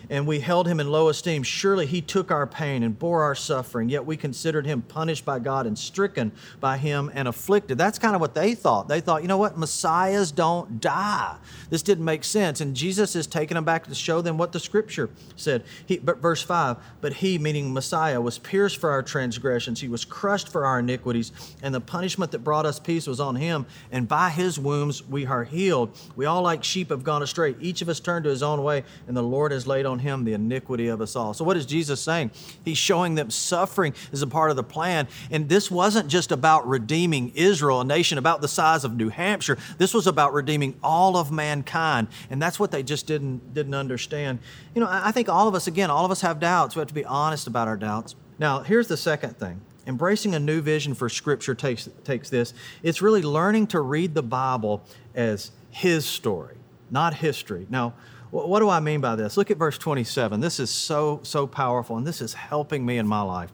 And 0.09 0.25
we 0.25 0.39
held 0.39 0.67
him 0.67 0.79
in 0.79 0.89
low 0.89 1.09
esteem. 1.09 1.43
Surely 1.43 1.85
he 1.85 2.01
took 2.01 2.31
our 2.31 2.47
pain 2.47 2.83
and 2.83 2.97
bore 2.97 3.23
our 3.23 3.35
suffering, 3.35 3.89
yet 3.89 4.05
we 4.05 4.17
considered 4.17 4.65
him 4.65 4.81
punished 4.81 5.25
by 5.25 5.39
God 5.39 5.67
and 5.67 5.77
stricken 5.77 6.31
by 6.59 6.77
him 6.77 7.11
and 7.13 7.27
afflicted. 7.27 7.77
That's 7.77 7.99
kind 7.99 8.15
of 8.15 8.21
what 8.21 8.33
they 8.33 8.55
thought. 8.55 8.87
They 8.87 9.01
thought, 9.01 9.21
you 9.21 9.27
know 9.27 9.37
what? 9.37 9.57
Messiahs 9.57 10.31
don't 10.31 10.81
die. 10.81 11.35
This 11.69 11.83
didn't 11.83 12.05
make 12.05 12.23
sense. 12.23 12.61
And 12.61 12.75
Jesus 12.75 13.15
is 13.15 13.27
taking 13.27 13.55
them 13.55 13.65
back 13.65 13.85
to 13.85 13.95
show 13.95 14.21
them 14.21 14.37
what 14.37 14.51
the 14.51 14.59
scripture 14.59 15.09
said. 15.35 15.63
He, 15.85 15.99
but 15.99 16.17
verse 16.17 16.41
5 16.41 16.77
But 17.01 17.13
he, 17.13 17.37
meaning 17.37 17.73
Messiah, 17.73 18.19
was 18.19 18.39
pierced 18.39 18.77
for 18.77 18.89
our 18.89 19.03
transgressions, 19.03 19.79
he 19.79 19.87
was 19.87 20.05
crushed 20.05 20.49
for 20.49 20.65
our 20.65 20.79
iniquities, 20.79 21.31
and 21.61 21.73
the 21.73 21.81
punishment 21.81 22.31
that 22.31 22.39
brought 22.39 22.65
us 22.65 22.79
peace 22.79 23.05
was 23.05 23.19
on 23.19 23.35
him. 23.35 23.65
And 23.91 24.07
by 24.07 24.29
his 24.29 24.57
wounds 24.57 25.07
we 25.07 25.25
are 25.25 25.43
healed. 25.43 25.95
We 26.15 26.25
all, 26.25 26.41
like 26.41 26.63
sheep, 26.63 26.89
have 26.89 27.03
gone 27.03 27.21
astray. 27.21 27.55
Each 27.59 27.81
of 27.81 27.89
us 27.89 27.99
turned 27.99 28.23
to 28.23 28.29
his 28.29 28.43
own 28.43 28.63
way, 28.63 28.83
and 29.07 29.15
the 29.15 29.23
Lord 29.23 29.51
has 29.51 29.67
laid 29.67 29.85
on 29.85 29.98
him 29.99 30.23
the 30.23 30.33
iniquity 30.33 30.87
of 30.87 31.01
us 31.01 31.15
all. 31.15 31.33
So, 31.33 31.45
what 31.45 31.57
is 31.57 31.65
Jesus 31.65 32.01
saying? 32.01 32.31
He's 32.65 32.77
showing 32.77 33.15
them 33.15 33.29
suffering 33.29 33.93
is 34.11 34.21
a 34.21 34.27
part 34.27 34.49
of 34.49 34.55
the 34.55 34.63
plan. 34.63 35.07
And 35.31 35.47
this 35.47 35.69
wasn't 35.69 36.07
just 36.09 36.31
about 36.31 36.67
redeeming 36.67 37.31
Israel, 37.35 37.81
a 37.81 37.85
nation 37.85 38.17
about 38.17 38.41
the 38.41 38.47
size 38.47 38.83
of 38.83 38.95
New 38.95 39.09
Hampshire. 39.09 39.57
This 39.77 39.93
was 39.93 40.07
about 40.07 40.33
redeeming 40.33 40.77
all 40.83 41.17
of 41.17 41.31
mankind. 41.31 42.07
And 42.29 42.41
that's 42.41 42.59
what 42.59 42.71
they 42.71 42.83
just 42.83 43.07
didn't, 43.07 43.53
didn't 43.53 43.75
understand. 43.75 44.39
You 44.73 44.81
know, 44.81 44.87
I 44.89 45.11
think 45.11 45.29
all 45.29 45.47
of 45.47 45.55
us, 45.55 45.67
again, 45.67 45.89
all 45.89 46.05
of 46.05 46.11
us 46.11 46.21
have 46.21 46.39
doubts. 46.39 46.75
We 46.75 46.79
have 46.79 46.87
to 46.87 46.93
be 46.93 47.05
honest 47.05 47.47
about 47.47 47.67
our 47.67 47.77
doubts. 47.77 48.15
Now, 48.39 48.61
here's 48.61 48.87
the 48.87 48.97
second 48.97 49.37
thing 49.37 49.61
embracing 49.87 50.35
a 50.35 50.39
new 50.39 50.61
vision 50.61 50.93
for 50.93 51.09
Scripture 51.09 51.55
takes, 51.55 51.89
takes 52.03 52.29
this 52.29 52.53
it's 52.83 53.01
really 53.01 53.23
learning 53.23 53.67
to 53.67 53.81
read 53.81 54.13
the 54.13 54.23
Bible 54.23 54.83
as 55.15 55.51
His 55.71 56.05
story, 56.05 56.55
not 56.89 57.15
history. 57.15 57.67
Now, 57.69 57.93
what 58.31 58.59
do 58.59 58.69
I 58.69 58.79
mean 58.79 59.01
by 59.01 59.15
this? 59.15 59.37
Look 59.37 59.49
at 59.49 59.57
verse 59.57 59.77
27. 59.77 60.39
This 60.39 60.59
is 60.59 60.69
so, 60.69 61.19
so 61.23 61.47
powerful, 61.47 61.97
and 61.97 62.05
this 62.05 62.21
is 62.21 62.33
helping 62.33 62.85
me 62.85 62.97
in 62.97 63.07
my 63.07 63.21
life. 63.21 63.51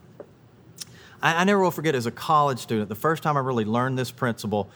I, 1.22 1.42
I 1.42 1.44
never 1.44 1.60
will 1.60 1.70
forget 1.70 1.94
as 1.94 2.06
a 2.06 2.10
college 2.10 2.58
student, 2.58 2.88
the 2.88 2.94
first 2.94 3.22
time 3.22 3.36
I 3.36 3.40
really 3.40 3.64
learned 3.64 3.98
this 3.98 4.10
principle 4.10 4.70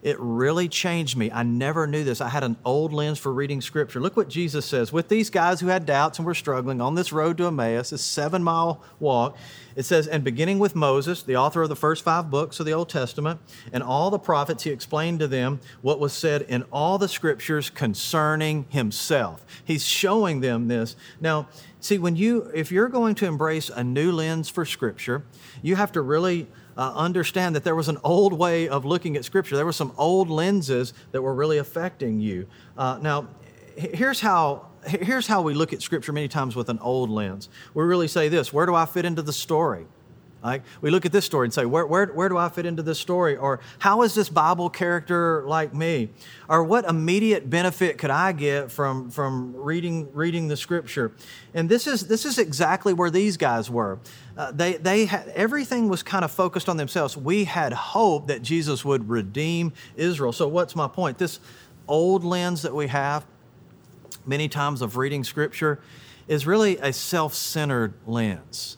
it 0.00 0.16
really 0.20 0.68
changed 0.68 1.16
me. 1.16 1.30
I 1.32 1.42
never 1.42 1.86
knew 1.86 2.04
this. 2.04 2.20
I 2.20 2.28
had 2.28 2.44
an 2.44 2.56
old 2.64 2.92
lens 2.92 3.18
for 3.18 3.32
reading 3.32 3.60
scripture. 3.60 4.00
Look 4.00 4.16
what 4.16 4.28
Jesus 4.28 4.64
says. 4.64 4.92
With 4.92 5.08
these 5.08 5.28
guys 5.28 5.60
who 5.60 5.66
had 5.66 5.86
doubts 5.86 6.18
and 6.18 6.26
were 6.26 6.34
struggling 6.34 6.80
on 6.80 6.94
this 6.94 7.12
road 7.12 7.36
to 7.38 7.46
Emmaus, 7.46 7.90
this 7.90 8.02
seven 8.02 8.42
mile 8.42 8.82
walk, 9.00 9.36
it 9.74 9.84
says, 9.84 10.06
and 10.06 10.22
beginning 10.22 10.60
with 10.60 10.76
Moses, 10.76 11.22
the 11.22 11.36
author 11.36 11.62
of 11.62 11.68
the 11.68 11.76
first 11.76 12.04
five 12.04 12.30
books 12.30 12.60
of 12.60 12.66
the 12.66 12.72
Old 12.72 12.88
Testament, 12.88 13.40
and 13.72 13.82
all 13.82 14.10
the 14.10 14.18
prophets, 14.18 14.62
he 14.62 14.70
explained 14.70 15.18
to 15.18 15.28
them 15.28 15.60
what 15.82 15.98
was 15.98 16.12
said 16.12 16.42
in 16.42 16.62
all 16.72 16.98
the 16.98 17.08
scriptures 17.08 17.68
concerning 17.68 18.66
himself. 18.68 19.44
He's 19.64 19.84
showing 19.84 20.40
them 20.40 20.68
this. 20.68 20.94
Now, 21.20 21.48
see, 21.80 21.98
when 21.98 22.14
you, 22.14 22.50
if 22.54 22.70
you're 22.70 22.88
going 22.88 23.16
to 23.16 23.26
embrace 23.26 23.68
a 23.68 23.82
new 23.82 24.12
lens 24.12 24.48
for 24.48 24.64
scripture, 24.64 25.24
you 25.60 25.74
have 25.76 25.92
to 25.92 26.02
really 26.02 26.48
uh, 26.78 26.92
understand 26.94 27.56
that 27.56 27.64
there 27.64 27.74
was 27.74 27.88
an 27.88 27.98
old 28.04 28.32
way 28.32 28.68
of 28.68 28.84
looking 28.84 29.16
at 29.16 29.24
Scripture. 29.24 29.56
There 29.56 29.66
were 29.66 29.72
some 29.72 29.92
old 29.98 30.30
lenses 30.30 30.94
that 31.10 31.20
were 31.20 31.34
really 31.34 31.58
affecting 31.58 32.20
you. 32.20 32.46
Uh, 32.76 32.98
now, 33.02 33.26
here's 33.76 34.20
how 34.20 34.66
here's 34.86 35.26
how 35.26 35.42
we 35.42 35.54
look 35.54 35.72
at 35.72 35.82
Scripture 35.82 36.12
many 36.12 36.28
times 36.28 36.54
with 36.54 36.68
an 36.68 36.78
old 36.78 37.10
lens. 37.10 37.48
We 37.74 37.82
really 37.82 38.06
say 38.06 38.28
this: 38.28 38.52
Where 38.52 38.64
do 38.64 38.76
I 38.76 38.86
fit 38.86 39.04
into 39.04 39.22
the 39.22 39.32
story? 39.32 39.86
Like 40.42 40.62
we 40.80 40.90
look 40.90 41.04
at 41.04 41.10
this 41.10 41.24
story 41.24 41.46
and 41.46 41.52
say, 41.52 41.64
where, 41.64 41.84
where, 41.84 42.06
where 42.06 42.28
do 42.28 42.36
I 42.36 42.48
fit 42.48 42.64
into 42.64 42.82
this 42.82 42.98
story? 42.98 43.36
Or 43.36 43.58
how 43.80 44.02
is 44.02 44.14
this 44.14 44.28
Bible 44.28 44.70
character 44.70 45.42
like 45.46 45.74
me? 45.74 46.10
Or 46.48 46.62
what 46.62 46.84
immediate 46.84 47.50
benefit 47.50 47.98
could 47.98 48.10
I 48.10 48.32
get 48.32 48.70
from, 48.70 49.10
from 49.10 49.56
reading, 49.56 50.08
reading 50.12 50.46
the 50.46 50.56
scripture? 50.56 51.12
And 51.54 51.68
this 51.68 51.86
is, 51.88 52.06
this 52.06 52.24
is 52.24 52.38
exactly 52.38 52.92
where 52.92 53.10
these 53.10 53.36
guys 53.36 53.68
were. 53.68 53.98
Uh, 54.36 54.52
they, 54.52 54.74
they 54.74 55.06
had, 55.06 55.28
everything 55.30 55.88
was 55.88 56.04
kind 56.04 56.24
of 56.24 56.30
focused 56.30 56.68
on 56.68 56.76
themselves. 56.76 57.16
We 57.16 57.44
had 57.44 57.72
hope 57.72 58.28
that 58.28 58.42
Jesus 58.42 58.84
would 58.84 59.08
redeem 59.08 59.72
Israel. 59.96 60.32
So 60.32 60.46
what's 60.46 60.76
my 60.76 60.86
point? 60.86 61.18
This 61.18 61.40
old 61.88 62.22
lens 62.22 62.62
that 62.62 62.74
we 62.74 62.86
have 62.86 63.26
many 64.24 64.48
times 64.48 64.82
of 64.82 64.96
reading 64.96 65.24
scripture 65.24 65.80
is 66.28 66.46
really 66.46 66.76
a 66.76 66.92
self-centered 66.92 67.94
lens. 68.06 68.76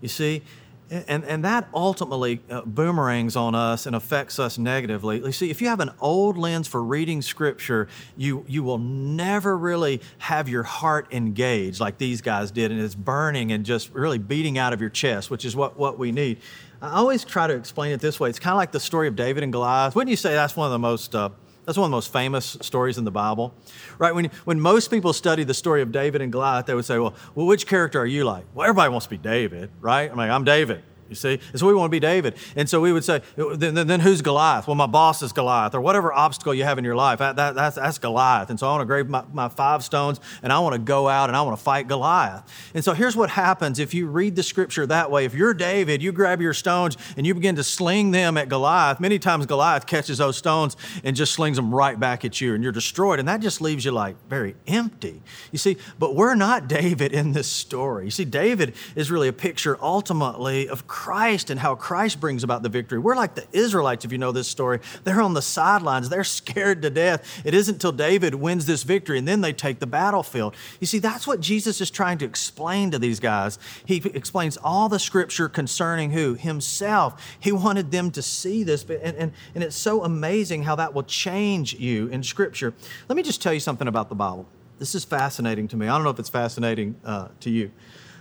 You 0.00 0.08
see, 0.08 0.42
and, 0.90 1.24
and 1.24 1.44
that 1.44 1.68
ultimately 1.72 2.40
uh, 2.50 2.62
boomerangs 2.62 3.36
on 3.36 3.54
us 3.54 3.86
and 3.86 3.94
affects 3.94 4.40
us 4.40 4.58
negatively. 4.58 5.18
You 5.24 5.30
see, 5.30 5.48
if 5.48 5.62
you 5.62 5.68
have 5.68 5.78
an 5.78 5.90
old 6.00 6.36
lens 6.36 6.66
for 6.66 6.82
reading 6.82 7.22
scripture, 7.22 7.86
you, 8.16 8.44
you 8.48 8.64
will 8.64 8.78
never 8.78 9.56
really 9.56 10.00
have 10.18 10.48
your 10.48 10.64
heart 10.64 11.06
engaged 11.12 11.78
like 11.78 11.98
these 11.98 12.20
guys 12.20 12.50
did, 12.50 12.72
and 12.72 12.80
it's 12.80 12.96
burning 12.96 13.52
and 13.52 13.64
just 13.64 13.94
really 13.94 14.18
beating 14.18 14.58
out 14.58 14.72
of 14.72 14.80
your 14.80 14.90
chest, 14.90 15.30
which 15.30 15.44
is 15.44 15.54
what, 15.54 15.78
what 15.78 15.96
we 15.96 16.10
need. 16.10 16.38
I 16.82 16.96
always 16.96 17.24
try 17.24 17.46
to 17.46 17.54
explain 17.54 17.92
it 17.92 18.00
this 18.00 18.18
way. 18.18 18.28
It's 18.28 18.40
kind 18.40 18.52
of 18.52 18.58
like 18.58 18.72
the 18.72 18.80
story 18.80 19.06
of 19.06 19.14
David 19.14 19.44
and 19.44 19.52
Goliath. 19.52 19.94
Wouldn't 19.94 20.10
you 20.10 20.16
say 20.16 20.32
that's 20.32 20.56
one 20.56 20.66
of 20.66 20.72
the 20.72 20.78
most 20.78 21.14
uh, 21.14 21.28
that's 21.70 21.78
one 21.78 21.84
of 21.84 21.90
the 21.92 21.96
most 21.96 22.12
famous 22.12 22.56
stories 22.62 22.98
in 22.98 23.04
the 23.04 23.12
Bible, 23.12 23.54
right? 23.96 24.12
When, 24.12 24.24
when 24.44 24.58
most 24.58 24.90
people 24.90 25.12
study 25.12 25.44
the 25.44 25.54
story 25.54 25.82
of 25.82 25.92
David 25.92 26.20
and 26.20 26.32
Goliath, 26.32 26.66
they 26.66 26.74
would 26.74 26.84
say, 26.84 26.98
well, 26.98 27.14
well, 27.36 27.46
which 27.46 27.64
character 27.64 28.00
are 28.00 28.06
you 28.06 28.24
like? 28.24 28.44
Well, 28.54 28.64
everybody 28.64 28.90
wants 28.90 29.06
to 29.06 29.10
be 29.10 29.18
David, 29.18 29.70
right? 29.80 30.10
I'm 30.10 30.16
like, 30.16 30.30
I'm 30.30 30.42
David. 30.42 30.82
You 31.10 31.16
see? 31.16 31.40
And 31.50 31.58
so 31.58 31.66
we 31.66 31.74
want 31.74 31.88
to 31.88 31.90
be 31.90 31.98
David. 31.98 32.36
And 32.54 32.68
so 32.68 32.80
we 32.80 32.92
would 32.92 33.02
say, 33.02 33.20
then, 33.36 33.74
then, 33.74 33.88
then, 33.88 33.98
who's 33.98 34.22
Goliath? 34.22 34.68
Well, 34.68 34.76
my 34.76 34.86
boss 34.86 35.22
is 35.22 35.32
Goliath, 35.32 35.74
or 35.74 35.80
whatever 35.80 36.12
obstacle 36.12 36.54
you 36.54 36.62
have 36.62 36.78
in 36.78 36.84
your 36.84 36.94
life. 36.94 37.18
That, 37.18 37.34
that, 37.34 37.56
that's, 37.56 37.74
that's 37.74 37.98
Goliath. 37.98 38.48
And 38.48 38.60
so 38.60 38.68
I 38.68 38.70
want 38.70 38.82
to 38.82 38.86
grab 38.86 39.08
my, 39.08 39.24
my 39.32 39.48
five 39.48 39.82
stones 39.82 40.20
and 40.44 40.52
I 40.52 40.60
want 40.60 40.74
to 40.74 40.78
go 40.78 41.08
out 41.08 41.28
and 41.28 41.36
I 41.36 41.42
want 41.42 41.58
to 41.58 41.62
fight 41.62 41.88
Goliath. 41.88 42.44
And 42.74 42.84
so 42.84 42.92
here's 42.92 43.16
what 43.16 43.28
happens 43.28 43.80
if 43.80 43.92
you 43.92 44.06
read 44.06 44.36
the 44.36 44.44
scripture 44.44 44.86
that 44.86 45.10
way. 45.10 45.24
If 45.24 45.34
you're 45.34 45.52
David, 45.52 46.00
you 46.00 46.12
grab 46.12 46.40
your 46.40 46.54
stones 46.54 46.96
and 47.16 47.26
you 47.26 47.34
begin 47.34 47.56
to 47.56 47.64
sling 47.64 48.12
them 48.12 48.36
at 48.36 48.48
Goliath. 48.48 49.00
Many 49.00 49.18
times 49.18 49.46
Goliath 49.46 49.86
catches 49.86 50.18
those 50.18 50.36
stones 50.36 50.76
and 51.02 51.16
just 51.16 51.34
slings 51.34 51.56
them 51.56 51.74
right 51.74 51.98
back 51.98 52.24
at 52.24 52.40
you 52.40 52.54
and 52.54 52.62
you're 52.62 52.72
destroyed. 52.72 53.18
And 53.18 53.26
that 53.26 53.40
just 53.40 53.60
leaves 53.60 53.84
you 53.84 53.90
like 53.90 54.14
very 54.28 54.54
empty. 54.68 55.22
You 55.50 55.58
see, 55.58 55.76
but 55.98 56.14
we're 56.14 56.36
not 56.36 56.68
David 56.68 57.12
in 57.12 57.32
this 57.32 57.48
story. 57.48 58.04
You 58.04 58.12
see, 58.12 58.24
David 58.24 58.76
is 58.94 59.10
really 59.10 59.26
a 59.26 59.32
picture 59.32 59.76
ultimately 59.82 60.68
of 60.68 60.86
Christ 60.86 60.99
Christ 61.00 61.48
and 61.48 61.58
how 61.58 61.76
Christ 61.76 62.20
brings 62.20 62.44
about 62.44 62.62
the 62.62 62.68
victory. 62.68 62.98
We're 62.98 63.16
like 63.16 63.34
the 63.34 63.46
Israelites, 63.52 64.04
if 64.04 64.12
you 64.12 64.18
know 64.18 64.32
this 64.32 64.48
story. 64.48 64.80
They're 65.02 65.22
on 65.22 65.32
the 65.32 65.40
sidelines, 65.40 66.10
they're 66.10 66.24
scared 66.24 66.82
to 66.82 66.90
death. 66.90 67.40
It 67.42 67.54
isn't 67.54 67.76
until 67.76 67.92
David 67.92 68.34
wins 68.34 68.66
this 68.66 68.82
victory 68.82 69.16
and 69.16 69.26
then 69.26 69.40
they 69.40 69.54
take 69.54 69.78
the 69.78 69.86
battlefield. 69.86 70.54
You 70.78 70.86
see, 70.86 70.98
that's 70.98 71.26
what 71.26 71.40
Jesus 71.40 71.80
is 71.80 71.90
trying 71.90 72.18
to 72.18 72.26
explain 72.26 72.90
to 72.90 72.98
these 72.98 73.18
guys. 73.18 73.58
He 73.86 74.02
explains 74.12 74.58
all 74.58 74.90
the 74.90 74.98
scripture 74.98 75.48
concerning 75.48 76.10
who? 76.10 76.34
Himself. 76.34 77.34
He 77.40 77.50
wanted 77.50 77.92
them 77.92 78.10
to 78.10 78.20
see 78.20 78.62
this, 78.62 78.82
and, 78.82 79.16
and, 79.16 79.32
and 79.54 79.64
it's 79.64 79.76
so 79.76 80.04
amazing 80.04 80.64
how 80.64 80.74
that 80.74 80.92
will 80.92 81.04
change 81.04 81.72
you 81.72 82.08
in 82.08 82.22
scripture. 82.22 82.74
Let 83.08 83.16
me 83.16 83.22
just 83.22 83.40
tell 83.40 83.54
you 83.54 83.60
something 83.60 83.88
about 83.88 84.10
the 84.10 84.16
Bible. 84.16 84.46
This 84.78 84.94
is 84.94 85.06
fascinating 85.06 85.66
to 85.68 85.78
me. 85.78 85.88
I 85.88 85.96
don't 85.96 86.04
know 86.04 86.10
if 86.10 86.18
it's 86.18 86.28
fascinating 86.28 86.96
uh, 87.06 87.28
to 87.40 87.48
you. 87.48 87.70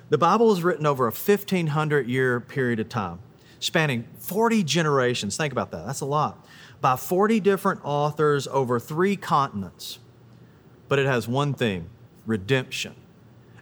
The 0.09 0.17
Bible 0.17 0.47
was 0.47 0.63
written 0.63 0.85
over 0.85 1.05
a 1.05 1.11
1500 1.11 2.07
year 2.07 2.39
period 2.39 2.79
of 2.79 2.89
time, 2.89 3.19
spanning 3.59 4.05
40 4.19 4.63
generations. 4.63 5.37
Think 5.37 5.53
about 5.53 5.71
that, 5.71 5.85
that's 5.85 6.01
a 6.01 6.05
lot. 6.05 6.45
By 6.81 6.95
40 6.95 7.39
different 7.39 7.81
authors 7.83 8.47
over 8.47 8.79
three 8.79 9.15
continents. 9.15 9.99
But 10.87 10.97
it 10.97 11.05
has 11.05 11.27
one 11.27 11.53
theme 11.53 11.89
redemption, 12.25 12.95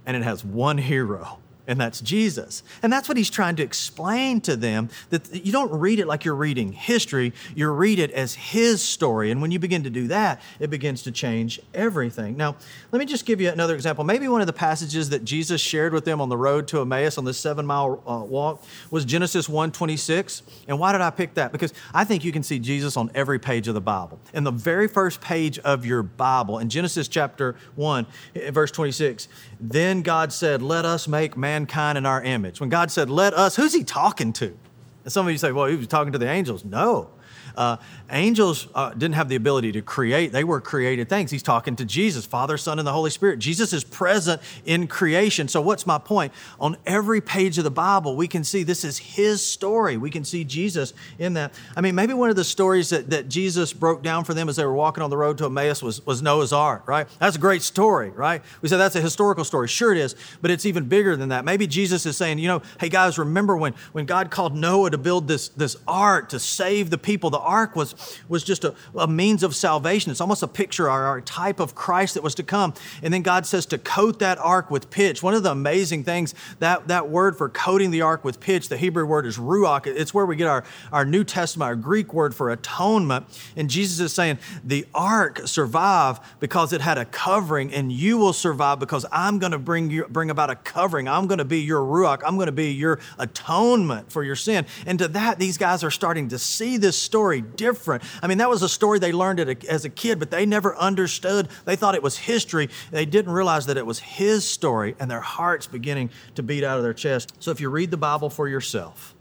and 0.06 0.16
it 0.16 0.24
has 0.24 0.46
one 0.46 0.78
hero 0.78 1.40
and 1.67 1.80
that's 1.80 1.99
Jesus. 1.99 2.63
And 2.82 2.91
that's 2.91 3.10
what 3.10 3.17
he's 3.17 3.30
trying 3.30 3.58
to 3.58 3.63
explain 3.63 4.41
to 4.41 4.56
them 4.56 4.89
that 5.10 5.45
you 5.45 5.51
don't 5.51 5.71
read 5.71 5.99
it 5.99 6.08
like 6.08 6.23
you're 6.23 6.36
reading 6.36 6.71
history, 6.71 7.34
you 7.56 7.69
read 7.69 7.99
it 7.99 8.12
as 8.12 8.34
his 8.36 8.82
story. 8.82 9.32
And 9.32 9.41
when 9.41 9.51
you 9.51 9.60
begin 9.60 9.84
to 9.84 9.89
do 9.89 10.08
that, 10.08 10.41
it 10.60 10.69
begins 10.69 11.03
to 11.03 11.12
change 11.12 11.60
everything. 11.73 12.38
Now, 12.38 12.56
let 12.91 12.99
me 12.99 13.06
just 13.06 13.25
give 13.25 13.41
you 13.41 13.49
another 13.49 13.75
example. 13.75 14.06
Maybe 14.06 14.27
one 14.30 14.41
of 14.41 14.47
the 14.47 14.53
passages 14.53 15.10
that 15.10 15.25
Jesus 15.25 15.60
shared 15.60 15.93
with 15.93 16.06
them 16.06 16.21
on 16.21 16.30
the 16.30 16.38
road 16.38 16.67
to 16.69 16.82
Emmaus 16.82 17.17
on 17.17 17.25
this 17.25 17.38
seven 17.38 17.65
mile 17.65 18.01
uh, 18.08 18.23
walk 18.23 18.63
was 18.89 19.03
Genesis 19.03 19.49
1 19.49 19.71
26. 19.71 20.43
And 20.67 20.80
why 20.80 20.93
did 20.93 21.01
I 21.01 21.10
pick 21.10 21.34
that? 21.34 21.51
Because 21.51 21.73
I 21.93 22.06
think 22.06 22.23
you 22.23 22.32
can 22.32 22.43
see 22.43 22.60
Jesus 22.60 22.95
on 22.95 23.12
every 23.13 23.39
page 23.39 23.67
of 23.67 23.73
the 23.73 23.82
Bible. 23.82 24.19
In 24.34 24.45
the 24.45 24.51
very 24.51 24.88
first 24.88 25.19
page 25.19 25.60
of 25.60 25.86
your 25.86 26.01
Bible, 26.01 26.60
in 26.60 26.69
Genesis 26.69 27.08
chapter 27.08 27.56
1, 27.75 28.06
verse 28.51 28.71
26, 28.71 29.27
then 29.60 30.01
God 30.01 30.32
said, 30.32 30.62
Let 30.62 30.86
us 30.86 31.08
make 31.08 31.36
man 31.36 31.57
mankind 31.58 31.98
in 31.98 32.06
our 32.06 32.22
image. 32.22 32.60
When 32.60 32.70
God 32.70 32.91
said, 32.91 33.10
let 33.10 33.34
us, 33.34 33.56
who's 33.56 33.74
he 33.74 33.84
talking 33.84 34.32
to? 34.34 34.56
And 35.04 35.12
some 35.12 35.26
of 35.26 35.32
you 35.32 35.38
say, 35.38 35.52
well, 35.52 35.65
he 35.65 35.76
was 35.76 35.88
talking 35.88 36.13
to 36.13 36.20
the 36.20 36.30
angels. 36.30 36.63
No. 36.63 37.10
Uh, 37.58 37.78
angels 38.12 38.67
uh, 38.76 38.91
didn't 38.91 39.15
have 39.15 39.30
the 39.30 39.36
ability 39.36 39.72
to 39.74 39.82
create, 39.82 40.32
they 40.32 40.43
were 40.43 40.62
created 40.62 41.10
things. 41.10 41.32
He's 41.32 41.43
talking 41.43 41.76
to 41.78 41.86
Jesus, 41.86 42.26
Father, 42.26 42.58
Son, 42.58 42.80
and 42.80 42.88
the 42.88 42.93
Holy 42.93 43.10
Spirit. 43.10 43.39
Jesus 43.39 43.74
is 43.74 43.84
present 43.84 44.41
in 44.65 44.88
creation. 44.88 45.48
So, 45.48 45.60
what's 45.62 45.88
my 45.88 45.98
point? 45.98 46.32
On 46.60 46.78
every 46.86 47.20
page 47.20 47.58
of 47.58 47.63
the 47.63 47.72
Bible, 47.72 48.15
we 48.15 48.28
can 48.28 48.43
see 48.43 48.63
this 48.63 48.84
is 48.84 48.98
his 48.98 49.46
story. 49.46 49.98
We 49.98 50.10
can 50.10 50.24
see 50.24 50.43
Jesus 50.43 50.93
in 51.17 51.34
that. 51.34 51.54
I 51.76 51.82
mean, 51.82 51.96
maybe 51.96 52.13
one 52.13 52.30
of 52.30 52.36
the 52.36 52.43
stories 52.43 52.89
that, 52.89 53.10
that 53.10 53.28
Jesus 53.28 53.74
broke 53.74 54.04
down 54.04 54.24
for 54.24 54.34
them 54.34 54.50
as 54.50 54.56
they 54.56 54.65
were 54.65 54.74
walking 54.74 55.04
on 55.04 55.10
the 55.10 55.17
road 55.17 55.38
to 55.39 55.46
Emmaus 55.46 55.82
was, 55.82 56.06
was 56.06 56.22
Noah's 56.22 56.54
Ark, 56.54 56.88
right? 56.88 57.08
That's 57.20 57.36
a 57.36 57.39
great 57.39 57.63
story, 57.63 58.12
right? 58.12 58.41
We 58.62 58.70
say 58.70 58.78
that's 58.78 58.96
a 58.96 59.02
historical 59.02 59.43
story. 59.43 59.67
Sure, 59.67 59.91
it 59.91 59.98
is, 59.98 60.15
but 60.41 60.52
it's 60.52 60.65
even 60.65 60.88
bigger 60.88 61.15
than 61.15 61.30
that. 61.30 61.43
Maybe 61.43 61.65
Jesus 61.65 62.06
is 62.06 62.15
saying, 62.17 62.39
you 62.39 62.48
know, 62.48 62.62
hey 62.80 62.89
guys, 62.89 63.17
remember 63.17 63.58
when, 63.58 63.74
when 63.93 64.06
God 64.06 64.30
called 64.30 64.56
Noah 64.56 64.91
to 64.91 64.98
build 64.98 65.28
this, 65.28 65.50
this 65.50 65.76
ark 65.88 66.30
to 66.30 66.39
save 66.39 66.89
the 66.89 66.98
people? 66.98 67.30
The 67.30 67.47
ark 67.48 67.76
was, 67.76 67.96
was 68.28 68.44
just 68.44 68.64
a, 68.64 68.76
a 68.96 69.08
means 69.08 69.42
of 69.42 69.56
salvation. 69.56 70.12
It's 70.12 70.22
almost 70.22 70.44
a 70.44 70.48
picture 70.48 70.90
or 70.90 71.18
a 71.18 71.22
type 71.22 71.60
of 71.60 71.74
Christ 71.74 72.14
that 72.16 72.24
was 72.24 72.36
to 72.36 72.44
come. 72.44 72.74
And 73.02 73.14
then 73.14 73.22
God 73.22 73.46
says 73.46 73.66
to 73.68 73.78
coat 73.78 74.20
that 74.20 74.38
ark 74.40 74.70
with 74.70 74.90
pitch. 74.90 75.24
One 75.24 75.34
of 75.34 75.44
the 75.44 75.52
amazing 75.52 76.04
things, 76.04 76.36
that, 76.60 76.88
that 76.90 77.10
word 77.10 77.38
for 77.38 77.50
coating 77.50 77.92
the 77.92 78.02
ark 78.02 78.24
with 78.24 78.40
pitch, 78.40 78.70
the 78.70 78.78
Hebrew 78.78 79.06
word 79.06 79.26
is 79.26 79.38
ruach. 79.38 79.88
It's 79.88 80.14
where 80.14 80.26
we 80.26 80.36
get 80.36 80.48
our, 80.48 80.64
our 80.92 81.06
New 81.06 81.24
Testament, 81.24 81.68
our 81.68 81.76
Greek 81.76 82.14
word 82.14 82.36
for 82.36 82.52
atonement. 82.52 83.26
And 83.56 83.70
Jesus 83.70 84.00
is 84.00 84.14
saying 84.14 84.40
the 84.64 84.86
ark 84.94 85.42
survived 85.46 86.22
because 86.40 86.74
it 86.74 86.82
had 86.82 86.98
a 86.98 87.06
covering, 87.06 87.74
and 87.74 87.92
you 87.92 88.18
will 88.18 88.34
survive 88.34 88.80
because 88.80 89.06
I'm 89.12 89.40
going 89.40 89.52
to 89.52 89.60
bring 89.60 89.90
you 89.90 90.06
bring 90.10 90.30
about 90.30 90.50
a 90.50 90.56
covering. 90.56 91.08
I'm 91.08 91.28
going 91.28 91.38
to 91.40 91.46
be 91.46 91.62
your 91.62 91.82
ruach. 91.82 92.22
I'm 92.26 92.36
going 92.36 92.48
to 92.48 92.52
be 92.52 92.72
your 92.72 93.00
atonement 93.18 94.12
for 94.12 94.24
your 94.24 94.36
sin. 94.36 94.66
And 94.86 95.00
to 95.00 95.08
that, 95.10 95.40
these 95.40 95.58
guys 95.58 95.84
are 95.84 95.92
starting 95.92 96.30
to 96.30 96.40
see 96.40 96.78
this 96.78 96.98
story 96.98 97.27
story 97.28 97.42
different. 97.42 98.04
I 98.22 98.28
mean, 98.28 98.38
that 98.38 98.50
was 98.50 98.62
a 98.62 98.70
story 98.70 99.00
they 99.00 99.12
learned 99.12 99.42
as 99.66 99.84
a 99.84 99.90
kid, 99.90 100.18
but 100.18 100.32
they 100.32 100.46
never 100.46 100.78
understood. 100.78 101.50
They 101.66 101.76
thought 101.76 101.94
it 101.94 102.02
was 102.02 102.18
history. 102.18 102.70
They 102.90 103.06
didn't 103.06 103.34
realize 103.34 103.66
that 103.66 103.76
it 103.76 103.86
was 103.86 104.00
his 104.00 104.48
story, 104.48 104.96
and 104.98 105.12
their 105.12 105.20
hearts 105.20 105.68
beginning 105.68 106.10
to 106.36 106.44
beat 106.44 106.63
out 106.63 106.78
of 106.78 106.84
their 106.84 106.94
chest. 106.94 107.34
So 107.40 107.52
if 107.52 107.60
you 107.60 107.70
read 107.70 107.92
the 107.92 107.98
Bible 107.98 108.30
for 108.30 108.48
yourself, 108.48 109.13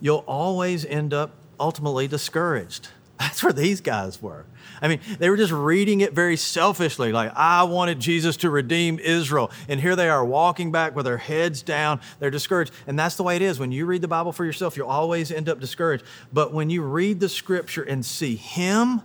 you'll 0.00 0.24
always 0.26 0.84
end 0.84 1.14
up 1.14 1.36
ultimately 1.60 2.08
discouraged. 2.08 2.88
That's 3.18 3.42
where 3.42 3.52
these 3.52 3.80
guys 3.80 4.20
were. 4.20 4.44
I 4.82 4.88
mean, 4.88 5.00
they 5.18 5.30
were 5.30 5.38
just 5.38 5.52
reading 5.52 6.02
it 6.02 6.12
very 6.12 6.36
selfishly, 6.36 7.12
like, 7.12 7.32
I 7.34 7.62
wanted 7.62 7.98
Jesus 7.98 8.36
to 8.38 8.50
redeem 8.50 8.98
Israel. 8.98 9.50
And 9.68 9.80
here 9.80 9.96
they 9.96 10.10
are 10.10 10.24
walking 10.24 10.70
back 10.70 10.94
with 10.94 11.06
their 11.06 11.16
heads 11.16 11.62
down. 11.62 12.00
They're 12.18 12.30
discouraged. 12.30 12.72
And 12.86 12.98
that's 12.98 13.16
the 13.16 13.22
way 13.22 13.36
it 13.36 13.42
is. 13.42 13.58
When 13.58 13.72
you 13.72 13.86
read 13.86 14.02
the 14.02 14.08
Bible 14.08 14.32
for 14.32 14.44
yourself, 14.44 14.76
you'll 14.76 14.88
always 14.88 15.32
end 15.32 15.48
up 15.48 15.60
discouraged. 15.60 16.04
But 16.32 16.52
when 16.52 16.68
you 16.68 16.82
read 16.82 17.20
the 17.20 17.28
scripture 17.28 17.82
and 17.82 18.04
see 18.04 18.36
Him, 18.36 19.00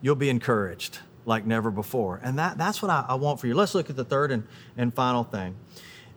you'll 0.00 0.16
be 0.16 0.30
encouraged 0.30 0.98
like 1.26 1.46
never 1.46 1.70
before. 1.70 2.20
And 2.22 2.38
that, 2.38 2.58
that's 2.58 2.82
what 2.82 2.90
I, 2.90 3.04
I 3.08 3.14
want 3.14 3.40
for 3.40 3.46
you. 3.46 3.54
Let's 3.54 3.74
look 3.74 3.90
at 3.90 3.96
the 3.96 4.04
third 4.04 4.32
and, 4.32 4.44
and 4.76 4.94
final 4.94 5.24
thing 5.24 5.56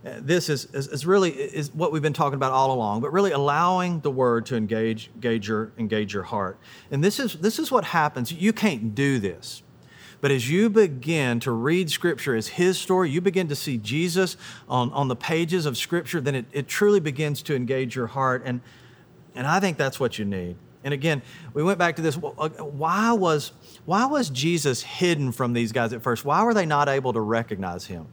this 0.03 0.47
is, 0.47 0.65
is, 0.73 0.87
is, 0.87 1.05
really 1.05 1.31
is 1.31 1.73
what 1.73 1.91
we've 1.91 2.01
been 2.01 2.13
talking 2.13 2.35
about 2.35 2.53
all 2.53 2.71
along, 2.71 3.01
but 3.01 3.11
really 3.11 3.31
allowing 3.31 3.99
the 3.99 4.11
word 4.11 4.45
to 4.45 4.55
engage, 4.55 5.09
engage, 5.15 5.49
your, 5.49 5.73
engage 5.77 6.13
your 6.13 6.23
heart. 6.23 6.57
And 6.89 7.03
this 7.03 7.19
is, 7.19 7.33
this 7.33 7.59
is 7.59 7.69
what 7.69 7.83
happens. 7.83 8.31
You 8.31 8.53
can't 8.53 8.95
do 8.95 9.19
this. 9.19 9.61
But 10.21 10.31
as 10.31 10.49
you 10.49 10.69
begin 10.69 11.39
to 11.41 11.51
read 11.51 11.89
Scripture 11.89 12.35
as 12.35 12.47
His 12.47 12.77
story, 12.77 13.09
you 13.09 13.21
begin 13.21 13.47
to 13.49 13.55
see 13.55 13.77
Jesus 13.77 14.37
on, 14.67 14.91
on 14.91 15.07
the 15.07 15.15
pages 15.15 15.65
of 15.65 15.77
Scripture, 15.77 16.21
then 16.21 16.35
it, 16.35 16.45
it 16.51 16.67
truly 16.67 16.99
begins 16.99 17.41
to 17.43 17.55
engage 17.55 17.95
your 17.95 18.07
heart. 18.07 18.43
And, 18.45 18.61
and 19.35 19.47
I 19.47 19.59
think 19.59 19.77
that's 19.77 19.99
what 19.99 20.19
you 20.19 20.25
need. 20.25 20.57
And 20.83 20.93
again, 20.93 21.21
we 21.53 21.61
went 21.61 21.77
back 21.77 21.97
to 21.97 22.01
this. 22.01 22.17
Uh, 22.17 22.49
why 22.49 23.11
was, 23.11 23.51
why 23.85 24.05
was 24.05 24.29
Jesus 24.29 24.81
hidden 24.81 25.31
from 25.33 25.53
these 25.53 25.73
guys 25.73 25.91
at 25.91 26.01
first? 26.01 26.23
Why 26.23 26.43
were 26.43 26.53
they 26.53 26.65
not 26.65 26.87
able 26.87 27.11
to 27.13 27.21
recognize 27.21 27.85
Him? 27.85 28.07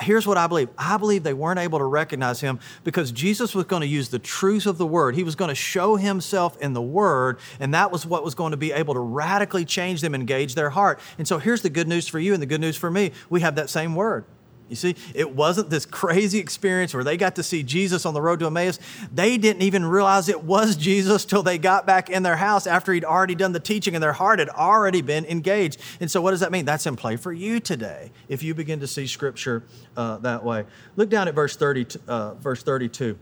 Here's 0.00 0.26
what 0.26 0.38
I 0.38 0.46
believe 0.46 0.68
I 0.78 0.96
believe 0.96 1.22
they 1.22 1.34
weren't 1.34 1.58
able 1.58 1.78
to 1.78 1.84
recognize 1.84 2.40
him 2.40 2.58
because 2.84 3.12
Jesus 3.12 3.54
was 3.54 3.64
going 3.66 3.80
to 3.80 3.86
use 3.86 4.08
the 4.08 4.18
truth 4.18 4.66
of 4.66 4.78
the 4.78 4.86
word. 4.86 5.14
He 5.14 5.22
was 5.22 5.34
going 5.34 5.50
to 5.50 5.54
show 5.54 5.96
himself 5.96 6.60
in 6.60 6.72
the 6.72 6.82
word, 6.82 7.38
and 7.58 7.74
that 7.74 7.90
was 7.90 8.06
what 8.06 8.24
was 8.24 8.34
going 8.34 8.52
to 8.52 8.56
be 8.56 8.72
able 8.72 8.94
to 8.94 9.00
radically 9.00 9.64
change 9.64 10.00
them, 10.00 10.14
engage 10.14 10.54
their 10.54 10.70
heart. 10.70 11.00
And 11.18 11.26
so 11.26 11.38
here's 11.38 11.62
the 11.62 11.70
good 11.70 11.88
news 11.88 12.08
for 12.08 12.18
you 12.18 12.32
and 12.32 12.42
the 12.42 12.46
good 12.46 12.60
news 12.60 12.76
for 12.76 12.90
me. 12.90 13.12
We 13.28 13.40
have 13.40 13.56
that 13.56 13.70
same 13.70 13.94
word. 13.94 14.24
You 14.70 14.76
see, 14.76 14.94
it 15.14 15.34
wasn't 15.34 15.68
this 15.68 15.84
crazy 15.84 16.38
experience 16.38 16.94
where 16.94 17.02
they 17.02 17.16
got 17.16 17.34
to 17.36 17.42
see 17.42 17.64
Jesus 17.64 18.06
on 18.06 18.14
the 18.14 18.22
road 18.22 18.38
to 18.38 18.46
Emmaus. 18.46 18.78
They 19.12 19.36
didn't 19.36 19.62
even 19.62 19.84
realize 19.84 20.28
it 20.28 20.44
was 20.44 20.76
Jesus 20.76 21.24
till 21.24 21.42
they 21.42 21.58
got 21.58 21.86
back 21.86 22.08
in 22.08 22.22
their 22.22 22.36
house 22.36 22.68
after 22.68 22.92
he'd 22.92 23.04
already 23.04 23.34
done 23.34 23.50
the 23.50 23.60
teaching 23.60 23.96
and 23.96 24.02
their 24.02 24.12
heart 24.12 24.38
had 24.38 24.48
already 24.48 25.02
been 25.02 25.24
engaged. 25.24 25.80
And 25.98 26.08
so, 26.08 26.22
what 26.22 26.30
does 26.30 26.40
that 26.40 26.52
mean? 26.52 26.64
That's 26.64 26.86
in 26.86 26.94
play 26.94 27.16
for 27.16 27.32
you 27.32 27.58
today 27.58 28.12
if 28.28 28.44
you 28.44 28.54
begin 28.54 28.78
to 28.78 28.86
see 28.86 29.08
Scripture 29.08 29.64
uh, 29.96 30.18
that 30.18 30.44
way. 30.44 30.64
Look 30.94 31.10
down 31.10 31.26
at 31.26 31.34
verse 31.34 31.56
30, 31.56 31.98
uh, 32.06 32.34
verse 32.34 32.62
32 32.62 33.18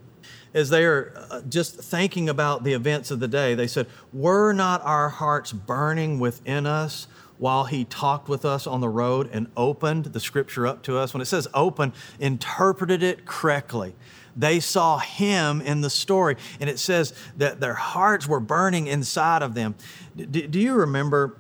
as 0.54 0.70
they 0.70 0.84
are 0.84 1.12
uh, 1.30 1.40
just 1.42 1.76
thinking 1.76 2.28
about 2.28 2.64
the 2.64 2.72
events 2.72 3.10
of 3.10 3.20
the 3.20 3.28
day, 3.28 3.54
they 3.54 3.66
said, 3.66 3.86
Were 4.12 4.52
not 4.52 4.82
our 4.84 5.08
hearts 5.08 5.52
burning 5.52 6.18
within 6.18 6.66
us 6.66 7.06
while 7.38 7.64
he 7.64 7.84
talked 7.84 8.28
with 8.28 8.44
us 8.44 8.66
on 8.66 8.80
the 8.80 8.88
road 8.88 9.28
and 9.32 9.46
opened 9.56 10.06
the 10.06 10.20
scripture 10.20 10.66
up 10.66 10.82
to 10.82 10.98
us. 10.98 11.14
When 11.14 11.20
it 11.20 11.26
says 11.26 11.48
open, 11.54 11.92
interpreted 12.18 13.02
it 13.02 13.24
correctly. 13.26 13.94
They 14.36 14.60
saw 14.60 14.98
him 14.98 15.60
in 15.60 15.80
the 15.80 15.90
story, 15.90 16.36
and 16.60 16.70
it 16.70 16.78
says 16.78 17.12
that 17.36 17.60
their 17.60 17.74
hearts 17.74 18.28
were 18.28 18.40
burning 18.40 18.86
inside 18.86 19.42
of 19.42 19.54
them. 19.54 19.74
D- 20.16 20.46
do 20.46 20.60
you 20.60 20.74
remember, 20.74 21.36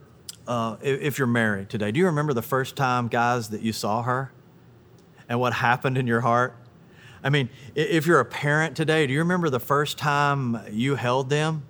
uh, 0.48 0.76
if 0.82 1.18
you're 1.18 1.28
married 1.28 1.68
today, 1.68 1.92
do 1.92 2.00
you 2.00 2.06
remember 2.06 2.32
the 2.32 2.42
first 2.42 2.74
time, 2.74 3.08
guys, 3.08 3.50
that 3.50 3.62
you 3.62 3.72
saw 3.72 4.02
her 4.02 4.32
and 5.28 5.38
what 5.38 5.52
happened 5.52 5.98
in 5.98 6.06
your 6.06 6.22
heart? 6.22 6.56
I 7.22 7.30
mean, 7.30 7.50
if 7.74 8.06
you're 8.06 8.20
a 8.20 8.24
parent 8.24 8.76
today, 8.76 9.06
do 9.06 9.12
you 9.12 9.18
remember 9.18 9.50
the 9.50 9.60
first 9.60 9.98
time 9.98 10.60
you 10.70 10.94
held 10.94 11.30
them? 11.30 11.64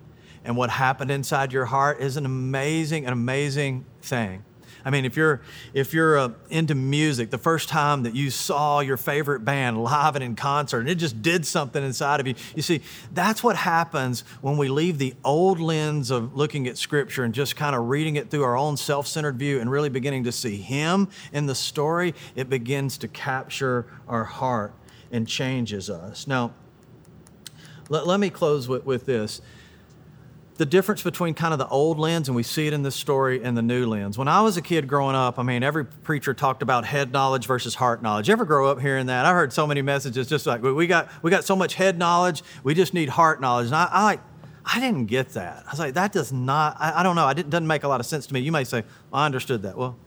And 0.49 0.57
what 0.57 0.71
happened 0.71 1.11
inside 1.11 1.53
your 1.53 1.65
heart 1.65 2.01
is 2.01 2.17
an 2.17 2.25
amazing, 2.25 3.05
an 3.05 3.13
amazing 3.13 3.85
thing. 4.01 4.43
I 4.83 4.89
mean, 4.89 5.05
if 5.05 5.15
you're 5.15 5.41
if 5.75 5.93
you're 5.93 6.17
uh, 6.17 6.29
into 6.49 6.73
music, 6.73 7.29
the 7.29 7.37
first 7.37 7.69
time 7.69 8.01
that 8.01 8.15
you 8.15 8.31
saw 8.31 8.79
your 8.79 8.97
favorite 8.97 9.45
band 9.45 9.77
live 9.83 10.15
and 10.15 10.23
in 10.23 10.35
concert, 10.35 10.79
and 10.79 10.89
it 10.89 10.95
just 10.95 11.21
did 11.21 11.45
something 11.45 11.83
inside 11.83 12.19
of 12.19 12.25
you. 12.25 12.33
You 12.55 12.63
see, 12.63 12.81
that's 13.13 13.43
what 13.43 13.57
happens 13.57 14.21
when 14.41 14.57
we 14.57 14.69
leave 14.69 14.97
the 14.97 15.13
old 15.23 15.59
lens 15.59 16.09
of 16.09 16.35
looking 16.35 16.67
at 16.67 16.79
Scripture 16.79 17.23
and 17.23 17.31
just 17.31 17.55
kind 17.55 17.75
of 17.75 17.87
reading 17.87 18.15
it 18.15 18.31
through 18.31 18.43
our 18.43 18.57
own 18.57 18.75
self-centered 18.75 19.37
view, 19.37 19.59
and 19.59 19.69
really 19.69 19.89
beginning 19.89 20.23
to 20.23 20.31
see 20.31 20.57
Him 20.57 21.09
in 21.31 21.45
the 21.45 21.53
story. 21.53 22.15
It 22.35 22.49
begins 22.49 22.97
to 22.97 23.07
capture 23.07 23.85
our 24.07 24.23
heart 24.23 24.73
and 25.11 25.27
changes 25.27 25.91
us. 25.91 26.25
Now, 26.25 26.55
let, 27.87 28.07
let 28.07 28.19
me 28.19 28.31
close 28.31 28.67
with, 28.67 28.83
with 28.83 29.05
this 29.05 29.41
the 30.59 30.65
difference 30.65 31.01
between 31.01 31.33
kind 31.33 31.53
of 31.53 31.57
the 31.57 31.67
old 31.69 31.97
lens, 31.99 32.27
and 32.27 32.35
we 32.35 32.43
see 32.43 32.67
it 32.67 32.73
in 32.73 32.83
this 32.83 32.93
story, 32.95 33.41
and 33.41 33.55
the 33.55 33.61
new 33.61 33.85
lens. 33.85 34.17
When 34.17 34.27
I 34.27 34.41
was 34.41 34.57
a 34.57 34.61
kid 34.61 34.89
growing 34.89 35.15
up, 35.15 35.39
I 35.39 35.43
mean, 35.43 35.63
every 35.63 35.85
preacher 35.85 36.33
talked 36.33 36.61
about 36.61 36.83
head 36.83 37.13
knowledge 37.13 37.47
versus 37.47 37.75
heart 37.75 38.03
knowledge. 38.03 38.27
You 38.27 38.33
ever 38.33 38.43
grow 38.43 38.69
up 38.69 38.81
hearing 38.81 39.05
that? 39.05 39.25
I 39.25 39.31
heard 39.31 39.53
so 39.53 39.65
many 39.65 39.81
messages 39.81 40.27
just 40.27 40.45
like, 40.45 40.61
we 40.61 40.85
got, 40.85 41.09
we 41.23 41.31
got 41.31 41.45
so 41.45 41.55
much 41.55 41.75
head 41.75 41.97
knowledge, 41.97 42.43
we 42.61 42.73
just 42.73 42.93
need 42.93 43.07
heart 43.07 43.39
knowledge. 43.39 43.67
And 43.67 43.75
I, 43.75 43.87
I 43.89 44.19
I 44.65 44.81
didn't 44.81 45.05
get 45.05 45.29
that. 45.29 45.63
I 45.65 45.71
was 45.71 45.79
like, 45.79 45.93
that 45.93 46.11
does 46.11 46.33
not, 46.33 46.75
I, 46.77 46.99
I 46.99 47.03
don't 47.03 47.15
know, 47.15 47.29
it 47.29 47.49
doesn't 47.49 47.65
make 47.65 47.83
a 47.83 47.87
lot 47.87 48.01
of 48.01 48.05
sense 48.05 48.27
to 48.27 48.33
me. 48.33 48.41
You 48.41 48.51
may 48.51 48.65
say, 48.65 48.83
well, 49.11 49.21
I 49.21 49.25
understood 49.25 49.61
that. 49.63 49.77
Well, 49.77 49.97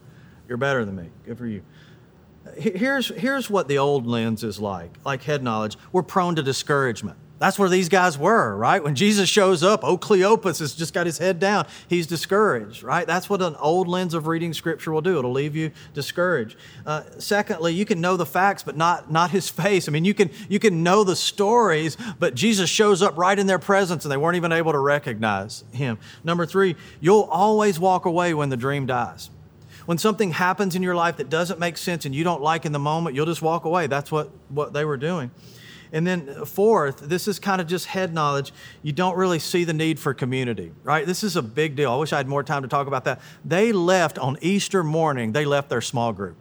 you're 0.47 0.59
better 0.59 0.85
than 0.85 0.95
me. 0.95 1.09
Good 1.25 1.39
for 1.39 1.47
you. 1.47 1.63
here's, 2.57 3.07
here's 3.07 3.49
what 3.49 3.67
the 3.67 3.79
old 3.79 4.05
lens 4.05 4.43
is 4.43 4.59
like, 4.59 4.91
like 5.03 5.23
head 5.23 5.41
knowledge. 5.41 5.77
We're 5.91 6.03
prone 6.03 6.35
to 6.35 6.43
discouragement. 6.43 7.17
That's 7.43 7.59
where 7.59 7.67
these 7.67 7.89
guys 7.89 8.17
were, 8.17 8.55
right? 8.55 8.81
When 8.81 8.95
Jesus 8.95 9.27
shows 9.27 9.63
up, 9.63 9.81
oh, 9.83 9.97
Cleopas 9.97 10.59
has 10.59 10.73
just 10.73 10.93
got 10.93 11.05
his 11.05 11.17
head 11.17 11.41
down. 11.41 11.67
He's 11.89 12.07
discouraged, 12.07 12.83
right? 12.83 13.05
That's 13.05 13.29
what 13.29 13.41
an 13.41 13.57
old 13.57 13.89
lens 13.89 14.13
of 14.13 14.27
reading 14.27 14.53
Scripture 14.53 14.93
will 14.93 15.01
do. 15.01 15.19
It'll 15.19 15.33
leave 15.33 15.53
you 15.53 15.71
discouraged. 15.93 16.55
Uh, 16.85 17.03
secondly, 17.17 17.73
you 17.73 17.83
can 17.83 17.99
know 17.99 18.15
the 18.15 18.25
facts, 18.25 18.63
but 18.63 18.77
not, 18.77 19.11
not 19.11 19.31
his 19.31 19.49
face. 19.49 19.89
I 19.89 19.91
mean, 19.91 20.05
you 20.05 20.13
can, 20.13 20.29
you 20.47 20.57
can 20.57 20.83
know 20.83 21.03
the 21.03 21.17
stories, 21.17 21.97
but 22.17 22.33
Jesus 22.33 22.69
shows 22.69 23.01
up 23.01 23.17
right 23.17 23.37
in 23.37 23.45
their 23.45 23.59
presence 23.59 24.05
and 24.05 24.11
they 24.13 24.15
weren't 24.15 24.37
even 24.37 24.53
able 24.53 24.71
to 24.71 24.79
recognize 24.79 25.65
him. 25.73 25.97
Number 26.23 26.45
three, 26.45 26.77
you'll 27.01 27.27
always 27.29 27.77
walk 27.77 28.05
away 28.05 28.33
when 28.33 28.51
the 28.51 28.57
dream 28.57 28.85
dies. 28.85 29.29
When 29.85 29.97
something 29.97 30.31
happens 30.31 30.77
in 30.77 30.81
your 30.81 30.95
life 30.95 31.17
that 31.17 31.29
doesn't 31.29 31.59
make 31.59 31.75
sense 31.75 32.05
and 32.05 32.15
you 32.15 32.23
don't 32.23 32.41
like 32.41 32.65
in 32.65 32.71
the 32.71 32.79
moment, 32.79 33.17
you'll 33.17 33.25
just 33.25 33.41
walk 33.41 33.65
away. 33.65 33.87
That's 33.87 34.13
what, 34.13 34.29
what 34.47 34.71
they 34.71 34.85
were 34.85 34.95
doing. 34.95 35.29
And 35.93 36.05
then, 36.05 36.27
uh, 36.27 36.43
fourth, 36.43 36.99
this 36.99 37.27
is 37.27 37.39
kind 37.39 37.61
of 37.61 37.67
just 37.67 37.85
head 37.85 38.13
knowledge. 38.13 38.51
You 38.81 38.91
don't 38.91 39.15
really 39.15 39.39
see 39.39 39.63
the 39.63 39.73
need 39.73 39.99
for 39.99 40.13
community, 40.13 40.73
right? 40.83 41.05
This 41.05 41.23
is 41.23 41.35
a 41.35 41.41
big 41.41 41.75
deal. 41.75 41.91
I 41.91 41.95
wish 41.95 42.11
I 42.11 42.17
had 42.17 42.27
more 42.27 42.43
time 42.43 42.63
to 42.63 42.67
talk 42.67 42.87
about 42.87 43.05
that. 43.05 43.21
They 43.45 43.71
left 43.71 44.17
on 44.17 44.37
Easter 44.41 44.83
morning, 44.83 45.31
they 45.31 45.45
left 45.45 45.69
their 45.69 45.81
small 45.81 46.11
group. 46.11 46.35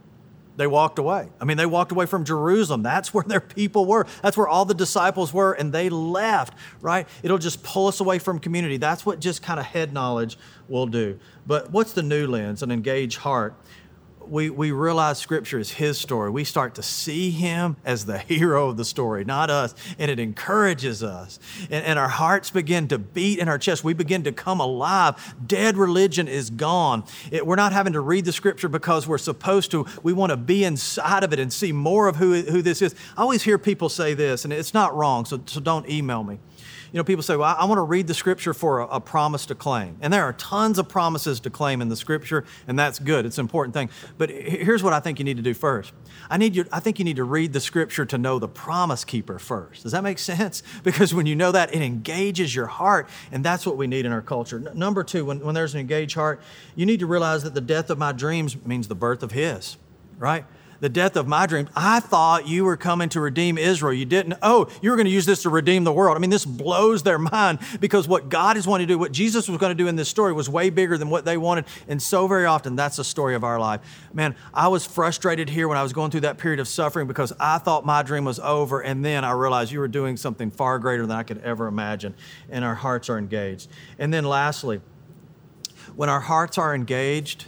They 0.57 0.67
walked 0.67 0.99
away. 0.99 1.31
I 1.41 1.45
mean, 1.45 1.57
they 1.57 1.67
walked 1.67 1.93
away 1.93 2.05
from 2.05 2.25
Jerusalem. 2.25 2.83
That's 2.83 3.15
where 3.15 3.25
their 3.25 3.41
people 3.41 3.87
were. 3.87 4.07
That's 4.23 4.37
where 4.37 4.49
all 4.49 4.65
the 4.65 4.75
disciples 4.75 5.33
were, 5.33 5.53
and 5.53 5.73
they 5.73 5.88
left, 5.88 6.55
right? 6.83 7.09
It'll 7.23 7.38
just 7.38 7.62
pull 7.62 7.87
us 7.87 8.01
away 8.01 8.19
from 8.19 8.38
community. 8.38 8.77
That's 8.77 9.07
what 9.07 9.19
just 9.19 9.43
kind 9.43 9.59
of 9.59 9.67
head 9.67 9.93
knowledge 9.93 10.38
will 10.69 10.87
do. 10.87 11.19
But 11.47 11.71
what's 11.71 11.95
the 11.95 12.03
new 12.03 12.27
lens? 12.27 12.62
An 12.62 12.71
engaged 12.71 13.19
heart 13.19 13.55
we, 14.33 14.49
we 14.49 14.73
realize 14.73 15.18
Scripture 15.18 15.59
is 15.59 15.73
His 15.73 15.99
story. 15.99 16.31
We 16.31 16.45
start 16.45 16.75
to 16.77 16.83
see 16.83 17.31
Him 17.31 17.77
as 17.85 18.07
the 18.07 18.18
hero 18.18 18.71
of 18.71 18.79
the 18.79 18.85
story, 18.85 19.27
not 19.27 19.51
us. 19.51 19.75
And 19.99 20.11
it 20.11 20.18
encourages 20.18 21.03
us. 21.03 21.38
And, 21.71 21.85
and 21.85 21.99
our 21.99 22.09
hearts 22.09 22.51
begin 22.51 22.88
to 22.88 22.99
beat 22.99 23.38
in 23.38 23.49
our 23.49 23.59
chest. 23.59 23.85
We 23.85 23.92
begin 23.92 24.25
to 24.25 24.33
come 24.33 24.59
alive. 24.59 25.35
Dead 25.47 25.77
religion 25.77 26.29
is 26.29 26.49
gone. 26.49 27.05
It, 27.31 27.47
we're 27.47 27.57
not 27.57 27.75
having 27.75 27.92
to 27.92 28.01
read 28.01 28.25
the 28.25 28.33
Scripture 28.33 28.71
because 28.71 29.07
we're 29.07 29.18
supposed 29.18 29.71
to. 29.73 29.85
We 30.03 30.14
want 30.14 30.31
to 30.31 30.38
be 30.38 30.64
inside 30.64 31.25
of 31.25 31.35
it 31.35 31.38
and 31.38 31.53
see 31.53 31.73
more 31.73 32.09
of 32.09 32.16
who, 32.16 32.40
who 32.40 32.62
this 32.62 32.81
is. 32.81 32.95
I 33.18 33.21
always 33.21 33.42
hear 33.42 33.59
people 33.59 33.90
say 33.90 34.14
this, 34.14 34.45
and 34.45 34.53
it's 34.53 34.73
not 34.73 34.97
wrong, 34.97 35.27
so, 35.27 35.42
so 35.45 35.61
don't 35.61 35.87
email 35.90 36.25
me 36.25 36.38
you 36.92 36.98
know, 36.98 37.05
people 37.05 37.22
say, 37.22 37.37
well, 37.37 37.57
I, 37.59 37.64
want 37.64 37.79
to 37.79 37.83
read 37.83 38.07
the 38.07 38.14
scripture 38.14 38.53
for 38.53 38.81
a, 38.81 38.87
a, 38.87 39.01
promise 39.01 39.46
to 39.46 39.55
claim. 39.55 39.96
And 40.01 40.12
there 40.12 40.25
are 40.25 40.35
tons 40.35 40.79
of 40.79 40.88
promises 40.88 41.40
to 41.40 41.51
claim 41.51 41.81
in 41.81 41.88
the 41.88 41.96
scripture, 41.96 42.44
and 42.66 42.79
that's 42.79 42.98
good. 42.98 43.25
It's 43.25 43.38
an 43.38 43.44
important 43.44 43.75
thing. 43.75 43.88
But 44.18 44.31
here's 44.31 44.83
what 44.83 44.92
I 44.92 45.01
think 45.01 45.18
you 45.18 45.25
need 45.25 45.38
to 45.38 45.42
do 45.42 45.55
first. 45.55 45.92
I, 46.29 46.37
need 46.37 46.55
you, 46.55 46.66
I 46.70 46.81
think 46.81 46.98
you 46.98 47.05
need 47.05 47.16
to 47.16 47.25
read 47.25 47.53
the 47.53 47.61
scripture 47.61 48.05
to 48.07 48.18
know 48.18 48.38
the 48.38 48.48
promise 48.48 49.05
keeper 49.05 49.38
first. 49.38 49.83
Does 49.83 49.92
that 49.92 50.03
make 50.03 50.18
sense? 50.33 50.62
Because 50.83 51.14
when 51.14 51.27
you 51.27 51.35
know 51.35 51.53
that, 51.53 51.75
it 51.75 51.83
engages 51.83 52.55
your 52.55 52.66
heart, 52.66 53.09
and 53.31 53.44
that's 53.44 53.64
what 53.64 53.77
we 53.77 53.87
need 53.87 54.05
in 54.05 54.12
our 54.12 54.22
culture. 54.22 54.62
N- 54.66 54.79
number 54.79 55.03
two, 55.03 55.25
when, 55.25 55.40
when 55.40 55.55
there's 55.55 55.75
an 55.75 55.81
engaged 55.81 56.14
heart, 56.14 56.40
you 56.77 56.87
need 56.87 57.01
to 57.01 57.07
realize 57.07 57.42
that 57.42 57.55
the 57.55 57.61
death 57.61 57.90
of 57.90 57.98
my 57.98 58.12
dreams 58.12 58.57
means 58.66 58.88
the 58.88 58.94
birth 58.94 59.22
of 59.22 59.33
His, 59.33 59.77
right? 60.18 60.44
The 60.83 60.88
death 60.88 61.14
of 61.14 61.29
my 61.29 61.47
dreams. 61.47 61.71
I 61.77 62.01
thought 62.01 62.49
you 62.49 62.64
were 62.64 62.77
coming 62.77 63.09
to 63.11 63.21
redeem 63.21 63.57
Israel. 63.57 63.92
You 63.92 64.05
didn't. 64.05 64.35
Oh, 64.42 64.68
you 64.83 64.90
were 64.90 64.97
going 64.97 65.07
to 65.07 65.12
use 65.12 65.25
this 65.25 65.42
to 65.42 65.49
redeem 65.49 65.85
the 65.85 65.92
world. 65.92 66.16
I 66.16 66.21
mean, 66.21 66.29
this 66.29 66.45
blows 66.45 67.05
their 67.05 67.21
mind 67.21 67.61
because 67.79 68.09
what 68.09 68.29
God 68.29 68.57
is 68.57 68.66
wanting 68.66 68.88
to 68.88 68.95
do, 68.95 68.99
what 68.99 69.12
Jesus 69.12 69.49
was 69.49 69.59
going 69.59 69.71
to 69.71 69.81
do 69.81 69.87
in 69.87 69.95
this 69.95 70.09
story 70.09 70.33
was 70.33 70.49
way 70.49 70.71
bigger 70.71 70.99
than 70.99 71.09
what 71.09 71.25
they 71.25 71.37
wanted. 71.37 71.66
And 71.87 72.03
so 72.03 72.27
very 72.27 72.47
often, 72.47 72.75
that's 72.75 72.97
the 72.97 73.05
story 73.05 73.37
of 73.37 73.45
our 73.45 73.61
life. 73.61 73.81
Man, 74.12 74.35
I 74.53 74.66
was 74.66 74.85
frustrated 74.85 75.49
here 75.49 75.68
when 75.68 75.79
I 75.79 75.85
was 75.85 75.92
going 75.92 76.11
through 76.11 76.23
that 76.23 76.38
period 76.38 76.59
of 76.59 76.66
suffering 76.66 77.07
because 77.07 77.33
I 77.38 77.59
thought 77.59 77.87
my 77.87 78.03
dream 78.03 78.25
was 78.25 78.40
over. 78.40 78.81
And 78.81 79.05
then 79.05 79.25
I 79.25 79.31
realized 79.31 79.71
you 79.71 79.79
were 79.79 79.87
doing 79.87 80.16
something 80.16 80.51
far 80.51 80.81
greater 80.81 81.07
than 81.07 81.16
I 81.16 81.23
could 81.23 81.38
ever 81.42 81.68
imagine. 81.68 82.16
And 82.51 82.64
our 82.64 82.75
hearts 82.75 83.09
are 83.09 83.18
engaged. 83.18 83.68
And 84.01 84.12
then 84.12 84.25
lastly, 84.25 84.81
when 85.95 86.09
our 86.09 86.21
hearts 86.21 86.59
are 86.59 86.75
engaged, 86.75 87.47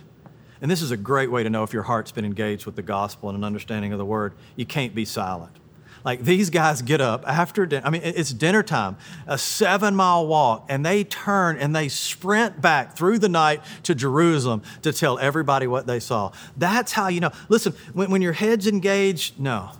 and 0.60 0.70
this 0.70 0.82
is 0.82 0.90
a 0.90 0.96
great 0.96 1.30
way 1.30 1.42
to 1.42 1.50
know 1.50 1.62
if 1.62 1.72
your 1.72 1.82
heart's 1.82 2.12
been 2.12 2.24
engaged 2.24 2.66
with 2.66 2.76
the 2.76 2.82
gospel 2.82 3.28
and 3.28 3.36
an 3.38 3.44
understanding 3.44 3.92
of 3.92 3.98
the 3.98 4.04
word. 4.04 4.34
You 4.56 4.66
can't 4.66 4.94
be 4.94 5.04
silent. 5.04 5.58
Like 6.04 6.22
these 6.22 6.50
guys 6.50 6.82
get 6.82 7.00
up 7.00 7.26
after 7.26 7.64
dinner. 7.64 7.86
I 7.86 7.90
mean, 7.90 8.02
it's 8.04 8.32
dinner 8.32 8.62
time, 8.62 8.98
a 9.26 9.38
seven 9.38 9.96
mile 9.96 10.26
walk, 10.26 10.66
and 10.68 10.84
they 10.84 11.02
turn 11.02 11.56
and 11.56 11.74
they 11.74 11.88
sprint 11.88 12.60
back 12.60 12.94
through 12.94 13.20
the 13.20 13.28
night 13.28 13.62
to 13.84 13.94
Jerusalem 13.94 14.62
to 14.82 14.92
tell 14.92 15.18
everybody 15.18 15.66
what 15.66 15.86
they 15.86 16.00
saw. 16.00 16.32
That's 16.58 16.92
how 16.92 17.08
you 17.08 17.20
know. 17.20 17.30
Listen, 17.48 17.72
when, 17.94 18.10
when 18.10 18.20
your 18.20 18.34
head's 18.34 18.66
engaged, 18.66 19.40
no. 19.40 19.70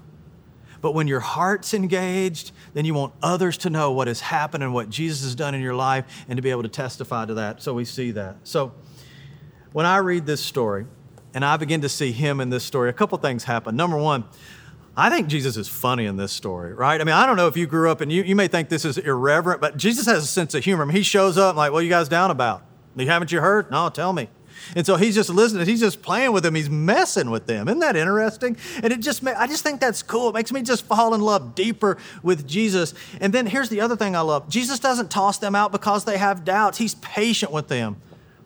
But 0.81 0.93
when 0.93 1.09
your 1.09 1.21
heart's 1.21 1.73
engaged, 1.73 2.53
then 2.73 2.85
you 2.85 2.95
want 2.95 3.15
others 3.23 3.59
to 3.59 3.71
know 3.71 3.93
what 3.93 4.07
has 4.07 4.21
happened 4.21 4.63
and 4.63 4.73
what 4.73 4.91
Jesus 4.91 5.23
has 5.25 5.35
done 5.35 5.55
in 5.55 5.63
your 5.63 5.75
life 5.75 6.25
and 6.29 6.37
to 6.37 6.43
be 6.43 6.51
able 6.51 6.63
to 6.63 6.69
testify 6.69 7.25
to 7.27 7.35
that. 7.35 7.63
So 7.63 7.75
we 7.75 7.85
see 7.85 8.11
that. 8.13 8.37
So, 8.45 8.73
when 9.75 9.87
I 9.87 9.97
read 9.97 10.25
this 10.25 10.41
story 10.41 10.87
and 11.35 11.45
I 11.45 11.57
begin 11.57 11.81
to 11.81 11.89
see 11.89 12.13
him 12.13 12.41
in 12.41 12.49
this 12.49 12.63
story, 12.63 12.89
a 12.89 12.93
couple 12.93 13.19
things 13.19 13.43
happen. 13.43 13.75
Number 13.75 13.97
one, 13.97 14.23
I 14.97 15.11
think 15.11 15.27
Jesus 15.27 15.57
is 15.57 15.67
funny 15.67 16.07
in 16.07 16.17
this 16.17 16.31
story, 16.31 16.73
right? 16.73 17.01
I 17.01 17.03
mean, 17.03 17.13
I 17.13 17.27
don't 17.27 17.37
know 17.37 17.49
if 17.49 17.57
you 17.57 17.67
grew 17.67 17.91
up 17.91 18.01
and 18.01 18.13
you, 18.13 18.23
you 18.23 18.37
may 18.37 18.47
think 18.47 18.69
this 18.69 18.85
is 18.85 18.99
irreverent, 18.99 19.61
but 19.61 19.77
Jesus 19.77 20.07
has 20.07 20.23
a 20.23 20.27
sense 20.29 20.55
of 20.55 20.63
humor. 20.63 20.85
I 20.85 20.87
mean, 20.87 20.97
he 20.97 21.03
shows 21.03 21.37
up 21.37 21.57
like, 21.57 21.73
what 21.73 21.81
are 21.81 21.83
you 21.83 21.91
guys 21.91 22.09
down 22.09 22.31
about? 22.31 22.63
Haven't 22.97 23.33
you 23.33 23.41
heard? 23.41 23.69
No, 23.73 23.89
tell 23.89 24.13
me. 24.13 24.29
And 24.77 24.87
so 24.87 24.95
he's 24.95 25.17
just 25.17 25.29
listening. 25.29 25.67
He's 25.67 25.81
just 25.81 26.03
playing 26.03 26.31
with 26.31 26.45
them. 26.45 26.55
He's 26.55 26.71
messing 26.71 27.29
with 27.29 27.49
them. 27.49 27.67
Isn't 27.67 27.81
that 27.81 27.97
interesting? 27.97 28.57
And 28.81 28.93
it 28.93 29.01
just, 29.01 29.27
I 29.27 29.49
just 29.49 29.65
think 29.65 29.81
that's 29.81 30.05
cool. 30.05 30.29
It 30.29 30.35
makes 30.35 30.53
me 30.53 30.63
just 30.63 30.85
fall 30.85 31.15
in 31.15 31.21
love 31.21 31.57
deeper 31.57 31.99
with 32.23 32.47
Jesus. 32.47 32.95
And 33.21 33.33
then 33.33 33.47
here's 33.47 33.71
the 33.71 33.81
other 33.81 33.97
thing 33.97 34.15
I 34.15 34.21
love 34.21 34.49
Jesus 34.49 34.79
doesn't 34.79 35.11
toss 35.11 35.39
them 35.39 35.57
out 35.57 35.73
because 35.73 36.05
they 36.05 36.17
have 36.17 36.45
doubts, 36.45 36.79
He's 36.79 36.95
patient 36.95 37.51
with 37.51 37.67
them. 37.67 37.97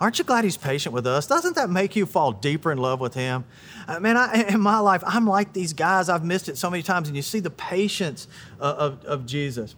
Aren't 0.00 0.18
you 0.18 0.24
glad 0.24 0.44
he's 0.44 0.56
patient 0.56 0.92
with 0.92 1.06
us? 1.06 1.26
Doesn't 1.26 1.56
that 1.56 1.70
make 1.70 1.96
you 1.96 2.06
fall 2.06 2.30
deeper 2.32 2.70
in 2.70 2.78
love 2.78 3.00
with 3.00 3.14
him? 3.14 3.44
Uh, 3.88 3.98
man, 3.98 4.16
I, 4.16 4.44
in 4.48 4.60
my 4.60 4.78
life, 4.78 5.02
I'm 5.04 5.26
like 5.26 5.52
these 5.52 5.72
guys. 5.72 6.08
I've 6.08 6.24
missed 6.24 6.48
it 6.48 6.56
so 6.56 6.70
many 6.70 6.84
times, 6.84 7.08
and 7.08 7.16
you 7.16 7.22
see 7.22 7.40
the 7.40 7.50
patience 7.50 8.28
uh, 8.60 8.74
of, 8.78 9.04
of 9.04 9.26
Jesus. 9.26 9.74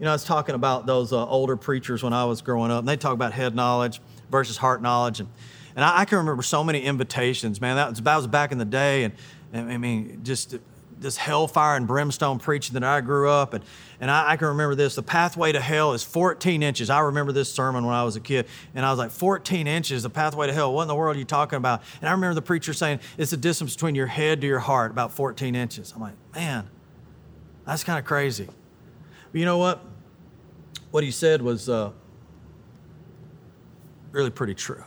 You 0.00 0.04
know, 0.04 0.10
I 0.10 0.14
was 0.14 0.24
talking 0.24 0.56
about 0.56 0.86
those 0.86 1.12
uh, 1.12 1.24
older 1.24 1.56
preachers 1.56 2.02
when 2.02 2.12
I 2.12 2.24
was 2.24 2.42
growing 2.42 2.72
up, 2.72 2.80
and 2.80 2.88
they 2.88 2.96
talk 2.96 3.12
about 3.12 3.32
head 3.32 3.54
knowledge 3.54 4.00
versus 4.28 4.56
heart 4.56 4.82
knowledge. 4.82 5.20
And, 5.20 5.28
and 5.76 5.84
I, 5.84 6.00
I 6.00 6.04
can 6.04 6.18
remember 6.18 6.42
so 6.42 6.64
many 6.64 6.80
invitations, 6.80 7.60
man. 7.60 7.76
That 7.76 7.90
was, 7.90 8.00
that 8.00 8.16
was 8.16 8.26
back 8.26 8.50
in 8.50 8.58
the 8.58 8.64
day, 8.64 9.04
and 9.04 9.14
I 9.52 9.76
mean, 9.76 10.20
just 10.24 10.56
this 11.00 11.16
hellfire 11.16 11.76
and 11.76 11.86
brimstone 11.86 12.38
preaching 12.38 12.74
that 12.74 12.84
I 12.84 13.00
grew 13.00 13.28
up. 13.28 13.54
And, 13.54 13.64
and 14.00 14.10
I, 14.10 14.32
I, 14.32 14.36
can 14.36 14.48
remember 14.48 14.74
this 14.74 14.94
the 14.94 15.02
pathway 15.02 15.50
to 15.52 15.60
hell 15.60 15.94
is 15.94 16.02
14 16.02 16.62
inches. 16.62 16.90
I 16.90 17.00
remember 17.00 17.32
this 17.32 17.52
sermon 17.52 17.86
when 17.86 17.94
I 17.94 18.04
was 18.04 18.16
a 18.16 18.20
kid. 18.20 18.46
And 18.74 18.84
I 18.84 18.90
was 18.90 18.98
like, 18.98 19.10
14 19.10 19.66
inches, 19.66 20.02
the 20.02 20.10
pathway 20.10 20.46
to 20.46 20.52
hell. 20.52 20.72
What 20.72 20.82
in 20.82 20.88
the 20.88 20.94
world 20.94 21.16
are 21.16 21.18
you 21.18 21.24
talking 21.24 21.56
about? 21.56 21.82
And 22.00 22.08
I 22.08 22.12
remember 22.12 22.34
the 22.34 22.42
preacher 22.42 22.72
saying, 22.72 23.00
it's 23.16 23.30
the 23.30 23.36
distance 23.36 23.74
between 23.74 23.94
your 23.94 24.06
head 24.06 24.42
to 24.42 24.46
your 24.46 24.58
heart, 24.58 24.90
about 24.90 25.12
14 25.12 25.54
inches. 25.54 25.92
I'm 25.94 26.02
like, 26.02 26.14
man, 26.34 26.68
that's 27.66 27.82
kind 27.82 27.98
of 27.98 28.04
crazy. 28.04 28.48
But 29.32 29.38
you 29.38 29.46
know 29.46 29.58
what? 29.58 29.84
What 30.90 31.02
he 31.02 31.10
said 31.10 31.40
was 31.40 31.68
uh, 31.68 31.92
really 34.12 34.30
pretty 34.30 34.54
true. 34.54 34.84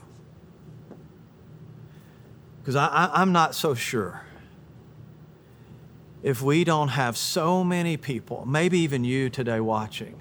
Because 2.60 2.76
I, 2.76 3.10
I'm 3.13 3.32
not 3.32 3.56
so 3.56 3.73
sure 3.73 4.21
if 6.23 6.41
we 6.41 6.63
don't 6.63 6.88
have 6.88 7.17
so 7.17 7.63
many 7.63 7.97
people, 7.97 8.45
maybe 8.47 8.79
even 8.79 9.03
you 9.03 9.29
today 9.29 9.59
watching, 9.59 10.15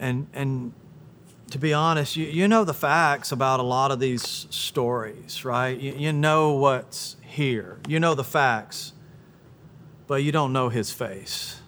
and, 0.00 0.26
and 0.32 0.72
to 1.50 1.58
be 1.58 1.74
honest, 1.74 2.16
you, 2.16 2.26
you 2.26 2.48
know 2.48 2.64
the 2.64 2.74
facts 2.74 3.30
about 3.30 3.60
a 3.60 3.62
lot 3.62 3.90
of 3.90 4.00
these 4.00 4.46
stories, 4.50 5.44
right? 5.44 5.78
You, 5.78 5.92
you 5.92 6.12
know 6.12 6.54
what's 6.54 7.16
here, 7.22 7.78
you 7.86 8.00
know 8.00 8.14
the 8.14 8.24
facts, 8.24 8.94
but 10.06 10.22
you 10.22 10.32
don't 10.32 10.52
know 10.52 10.70
his 10.70 10.90
face. 10.90 11.60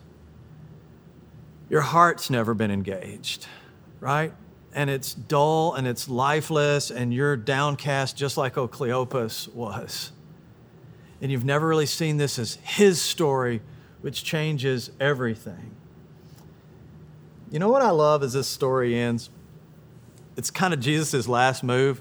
Your 1.69 1.83
heart's 1.83 2.31
never 2.31 2.55
been 2.55 2.71
engaged, 2.71 3.47
right? 4.01 4.33
And 4.73 4.89
it's 4.89 5.13
dull 5.13 5.75
and 5.75 5.87
it's 5.87 6.09
lifeless, 6.09 6.91
and 6.91 7.13
you're 7.13 7.37
downcast 7.37 8.17
just 8.17 8.39
like 8.39 8.55
Cleopas 8.55 9.53
was 9.53 10.13
and 11.21 11.31
you've 11.31 11.45
never 11.45 11.67
really 11.67 11.87
seen 11.87 12.17
this 12.17 12.39
as 12.39 12.55
his 12.63 13.01
story, 13.01 13.61
which 14.01 14.25
changes 14.25 14.91
everything. 14.99 15.75
You 17.51 17.59
know 17.59 17.69
what 17.69 17.83
I 17.83 17.91
love 17.91 18.23
as 18.23 18.33
this 18.33 18.47
story 18.47 18.97
ends? 18.99 19.31
It's 20.37 20.51
kind 20.51 20.73
of 20.73 20.81
Jesus' 20.81 21.27
last 21.29 21.63
move. 21.63 22.01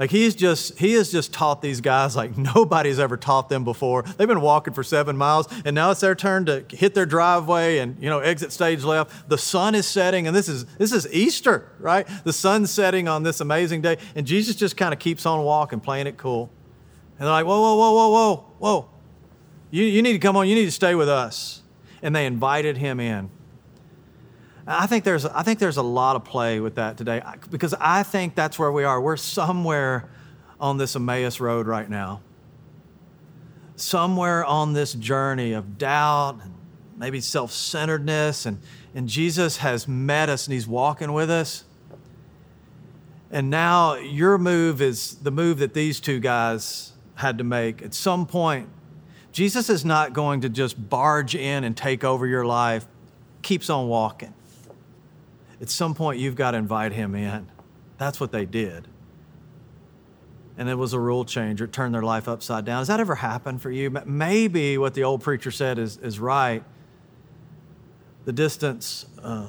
Like 0.00 0.10
he's 0.10 0.34
just 0.34 0.78
he 0.78 0.94
has 0.94 1.12
just 1.12 1.30
taught 1.30 1.60
these 1.60 1.82
guys 1.82 2.16
like 2.16 2.36
nobody's 2.38 2.98
ever 2.98 3.18
taught 3.18 3.50
them 3.50 3.64
before. 3.64 4.02
They've 4.02 4.26
been 4.26 4.40
walking 4.40 4.72
for 4.72 4.82
seven 4.82 5.14
miles, 5.14 5.46
and 5.66 5.74
now 5.74 5.90
it's 5.90 6.00
their 6.00 6.14
turn 6.14 6.46
to 6.46 6.64
hit 6.70 6.94
their 6.94 7.04
driveway 7.04 7.78
and 7.78 8.02
you 8.02 8.08
know 8.08 8.20
exit 8.20 8.50
stage 8.50 8.82
left. 8.82 9.28
The 9.28 9.36
sun 9.36 9.74
is 9.74 9.86
setting, 9.86 10.26
and 10.26 10.34
this 10.34 10.48
is 10.48 10.64
this 10.76 10.92
is 10.92 11.06
Easter, 11.12 11.70
right? 11.78 12.08
The 12.24 12.32
sun's 12.32 12.70
setting 12.70 13.08
on 13.08 13.24
this 13.24 13.42
amazing 13.42 13.82
day, 13.82 13.98
and 14.14 14.26
Jesus 14.26 14.56
just 14.56 14.74
kind 14.74 14.94
of 14.94 14.98
keeps 14.98 15.26
on 15.26 15.44
walking, 15.44 15.80
playing 15.80 16.06
it 16.06 16.16
cool. 16.16 16.50
And 17.18 17.26
they're 17.26 17.32
like, 17.34 17.44
whoa, 17.44 17.60
whoa, 17.60 17.76
whoa, 17.76 17.92
whoa, 17.92 18.08
whoa, 18.08 18.49
whoa. 18.60 18.88
You, 19.72 19.84
you 19.84 20.02
need 20.02 20.12
to 20.12 20.18
come 20.18 20.36
on, 20.36 20.46
you 20.48 20.54
need 20.54 20.66
to 20.66 20.70
stay 20.70 20.94
with 20.94 21.08
us. 21.08 21.62
And 22.02 22.14
they 22.14 22.26
invited 22.26 22.76
him 22.76 23.00
in. 23.00 23.30
I 24.66 24.86
think 24.86 25.04
there's 25.04 25.26
I 25.26 25.42
think 25.42 25.58
there's 25.58 25.78
a 25.78 25.82
lot 25.82 26.16
of 26.16 26.24
play 26.24 26.60
with 26.60 26.76
that 26.76 26.96
today 26.96 27.22
because 27.50 27.74
I 27.80 28.02
think 28.04 28.34
that's 28.34 28.58
where 28.58 28.70
we 28.70 28.84
are. 28.84 29.00
We're 29.00 29.16
somewhere 29.16 30.08
on 30.60 30.76
this 30.76 30.94
Emmaus 30.94 31.40
road 31.40 31.66
right 31.66 31.88
now. 31.88 32.20
Somewhere 33.74 34.44
on 34.44 34.74
this 34.74 34.92
journey 34.92 35.54
of 35.54 35.76
doubt 35.76 36.40
and 36.42 36.54
maybe 36.96 37.20
self-centeredness 37.20 38.46
and 38.46 38.60
and 38.94 39.08
Jesus 39.08 39.58
has 39.58 39.88
met 39.88 40.28
us 40.28 40.46
and 40.46 40.54
he's 40.54 40.68
walking 40.68 41.12
with 41.12 41.30
us. 41.30 41.64
And 43.30 43.50
now 43.50 43.94
your 43.94 44.38
move 44.38 44.82
is 44.82 45.16
the 45.16 45.30
move 45.30 45.58
that 45.58 45.74
these 45.74 46.00
two 46.00 46.20
guys 46.20 46.92
had 47.20 47.38
to 47.38 47.44
make. 47.44 47.82
At 47.82 47.94
some 47.94 48.26
point, 48.26 48.68
Jesus 49.32 49.70
is 49.70 49.84
not 49.84 50.12
going 50.12 50.40
to 50.40 50.48
just 50.48 50.88
barge 50.88 51.34
in 51.34 51.64
and 51.64 51.76
take 51.76 52.02
over 52.02 52.26
your 52.26 52.44
life, 52.44 52.86
keeps 53.42 53.70
on 53.70 53.88
walking. 53.88 54.34
At 55.60 55.70
some 55.70 55.94
point, 55.94 56.18
you've 56.18 56.34
got 56.34 56.52
to 56.52 56.58
invite 56.58 56.92
him 56.92 57.14
in. 57.14 57.48
That's 57.98 58.18
what 58.18 58.32
they 58.32 58.44
did. 58.44 58.88
And 60.56 60.68
it 60.68 60.74
was 60.74 60.92
a 60.92 60.98
rule 61.00 61.24
changer. 61.24 61.64
It 61.64 61.72
turned 61.72 61.94
their 61.94 62.02
life 62.02 62.28
upside 62.28 62.64
down. 62.64 62.78
Has 62.78 62.88
that 62.88 63.00
ever 63.00 63.14
happened 63.14 63.62
for 63.62 63.70
you? 63.70 63.90
Maybe 63.90 64.76
what 64.78 64.94
the 64.94 65.04
old 65.04 65.22
preacher 65.22 65.50
said 65.50 65.78
is, 65.78 65.96
is 65.98 66.18
right. 66.18 66.64
The 68.24 68.32
distance 68.32 69.06
uh, 69.22 69.46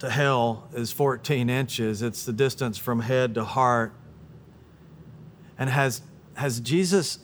to 0.00 0.10
hell 0.10 0.68
is 0.72 0.92
14 0.92 1.48
inches, 1.48 2.02
it's 2.02 2.24
the 2.24 2.32
distance 2.32 2.78
from 2.78 3.00
head 3.00 3.34
to 3.34 3.44
heart. 3.44 3.92
And 5.58 5.68
has, 5.68 6.00
has 6.34 6.60
Jesus 6.60 7.18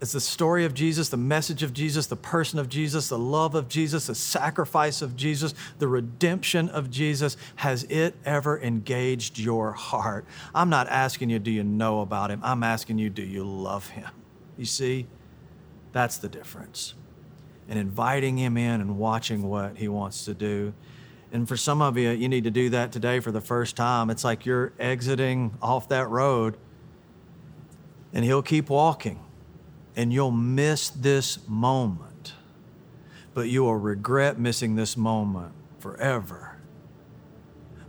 is 0.00 0.12
the 0.12 0.20
story 0.20 0.64
of 0.64 0.72
Jesus, 0.72 1.10
the 1.10 1.16
message 1.16 1.62
of 1.62 1.74
Jesus, 1.74 2.06
the 2.06 2.16
person 2.16 2.58
of 2.58 2.68
Jesus, 2.68 3.08
the 3.08 3.18
love 3.18 3.54
of 3.54 3.68
Jesus, 3.68 4.06
the 4.06 4.14
sacrifice 4.14 5.02
of 5.02 5.14
Jesus, 5.14 5.54
the 5.78 5.88
redemption 5.88 6.68
of 6.70 6.90
Jesus. 6.90 7.36
Has 7.56 7.84
it 7.84 8.14
ever 8.24 8.58
engaged 8.60 9.38
your 9.38 9.72
heart? 9.72 10.24
I'm 10.54 10.70
not 10.70 10.88
asking 10.88 11.30
you, 11.30 11.38
do 11.38 11.50
you 11.50 11.62
know 11.62 12.00
about 12.00 12.30
him? 12.30 12.40
I'm 12.42 12.62
asking 12.62 12.98
you, 12.98 13.10
do 13.10 13.22
you 13.22 13.44
love 13.44 13.90
him? 13.90 14.08
You 14.56 14.64
see, 14.64 15.06
that's 15.92 16.16
the 16.16 16.28
difference. 16.28 16.94
And 17.68 17.78
inviting 17.78 18.38
him 18.38 18.56
in 18.56 18.80
and 18.80 18.98
watching 18.98 19.42
what 19.42 19.76
he 19.76 19.86
wants 19.86 20.24
to 20.24 20.34
do. 20.34 20.72
And 21.32 21.46
for 21.46 21.56
some 21.56 21.80
of 21.82 21.96
you, 21.96 22.10
you 22.10 22.28
need 22.28 22.44
to 22.44 22.50
do 22.50 22.70
that 22.70 22.90
today 22.90 23.20
for 23.20 23.30
the 23.30 23.40
first 23.40 23.76
time. 23.76 24.10
It's 24.10 24.24
like 24.24 24.46
you're 24.46 24.72
exiting 24.78 25.56
off 25.62 25.88
that 25.90 26.08
road, 26.08 26.56
and 28.12 28.24
he'll 28.24 28.42
keep 28.42 28.68
walking 28.68 29.20
and 29.96 30.12
you'll 30.12 30.30
miss 30.30 30.90
this 30.90 31.38
moment. 31.48 32.34
But 33.34 33.48
you 33.48 33.62
will 33.62 33.76
regret 33.76 34.38
missing 34.38 34.74
this 34.74 34.96
moment 34.96 35.52
forever. 35.78 36.56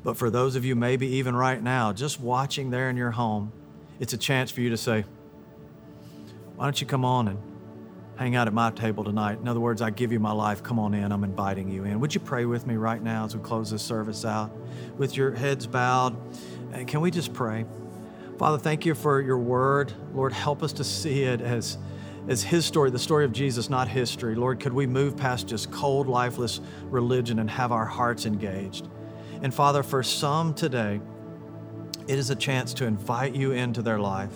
But 0.04 0.18
for 0.18 0.30
those 0.30 0.56
of 0.56 0.66
you, 0.66 0.76
maybe 0.76 1.08
even 1.08 1.36
right 1.36 1.62
now, 1.62 1.94
just 1.94 2.20
watching 2.20 2.70
there 2.70 2.90
in 2.90 2.98
your 2.98 3.12
home, 3.12 3.52
it's 4.00 4.14
a 4.14 4.18
chance 4.18 4.50
for 4.50 4.62
you 4.62 4.70
to 4.72 4.78
say, 4.78 5.06
Why 6.56 6.66
don't 6.66 6.80
you 6.80 6.88
come 6.88 7.06
on 7.06 7.28
and 7.28 7.40
hang 8.18 8.36
out 8.36 8.48
at 8.48 8.54
my 8.54 8.72
table 8.72 9.04
tonight? 9.04 9.40
In 9.40 9.48
other 9.48 9.60
words, 9.60 9.82
I 9.82 9.90
give 9.92 10.12
you 10.12 10.20
my 10.20 10.32
life. 10.32 10.64
Come 10.64 10.80
on 10.80 10.94
in. 10.94 11.12
I'm 11.12 11.24
inviting 11.24 11.70
you 11.70 11.84
in. 11.84 12.00
Would 12.00 12.16
you 12.16 12.20
pray 12.20 12.46
with 12.46 12.66
me 12.66 12.76
right 12.76 13.02
now 13.02 13.26
as 13.26 13.36
we 13.36 13.44
close 13.44 13.70
this 13.72 13.84
service 13.84 14.26
out 14.26 14.52
with 14.98 15.16
your 15.16 15.32
heads 15.32 15.68
bowed? 15.68 16.16
And 16.74 16.88
can 16.88 17.02
we 17.02 17.12
just 17.12 17.34
pray? 17.34 17.66
Father, 18.42 18.58
thank 18.58 18.88
you 18.88 18.96
for 18.96 19.22
your 19.22 19.38
word. 19.38 19.94
Lord, 20.16 20.34
help 20.34 20.64
us 20.64 20.74
to 20.74 20.84
see 20.84 21.22
it 21.26 21.42
as 21.42 21.78
as 22.28 22.42
his 22.42 22.66
story, 22.66 22.90
the 22.90 22.98
story 22.98 23.24
of 23.24 23.32
Jesus, 23.32 23.70
not 23.70 23.88
history. 23.88 24.34
Lord, 24.34 24.60
could 24.60 24.74
we 24.74 24.88
move 24.88 25.16
past 25.16 25.48
just 25.48 25.72
cold, 25.72 26.08
lifeless 26.08 26.60
religion 26.86 27.38
and 27.38 27.48
have 27.52 27.72
our 27.72 27.86
hearts 27.86 28.26
engaged? 28.26 28.88
And 29.44 29.54
Father, 29.54 29.84
for 29.84 30.02
some 30.02 30.56
today, 30.56 31.02
it 32.08 32.18
is 32.18 32.32
a 32.32 32.36
chance 32.36 32.74
to 32.74 32.86
invite 32.86 33.36
you 33.36 33.52
into 33.52 33.84
their 33.84 34.00
life. 34.00 34.34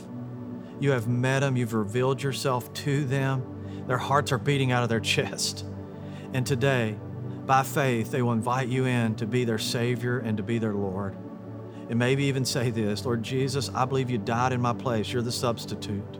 You 0.79 0.91
have 0.91 1.07
met 1.07 1.39
them, 1.39 1.57
you've 1.57 1.73
revealed 1.73 2.21
yourself 2.21 2.71
to 2.73 3.05
them, 3.05 3.85
their 3.87 3.97
hearts 3.97 4.31
are 4.31 4.37
beating 4.37 4.71
out 4.71 4.83
of 4.83 4.89
their 4.89 4.99
chest. 5.15 5.65
And 6.31 6.45
today, 6.45 6.95
by 7.47 7.63
faith, 7.63 8.11
they 8.11 8.21
will 8.21 8.33
invite 8.33 8.67
you 8.67 8.85
in 8.85 9.15
to 9.15 9.25
be 9.25 9.45
their 9.45 9.57
Savior 9.57 10.19
and 10.19 10.37
to 10.37 10.43
be 10.43 10.59
their 10.59 10.75
Lord. 10.75 11.17
And 11.89 12.00
maybe 12.00 12.26
even 12.26 12.45
say 12.45 12.71
this 12.71 13.06
Lord 13.06 13.24
Jesus, 13.24 13.69
I 13.74 13.86
believe 13.86 14.10
you 14.10 14.17
died 14.17 14.54
in 14.54 14.62
my 14.62 14.74
place. 14.74 15.12
You're 15.12 15.21
the 15.21 15.32
substitute 15.32 16.19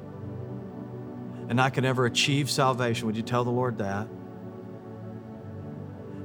and 1.50 1.62
I 1.62 1.70
could 1.70 1.84
never 1.84 2.06
achieve 2.06 2.50
salvation. 2.50 3.06
Would 3.06 3.18
you 3.18 3.24
tell 3.24 3.44
the 3.44 3.52
Lord 3.52 3.78
that? 3.78 4.08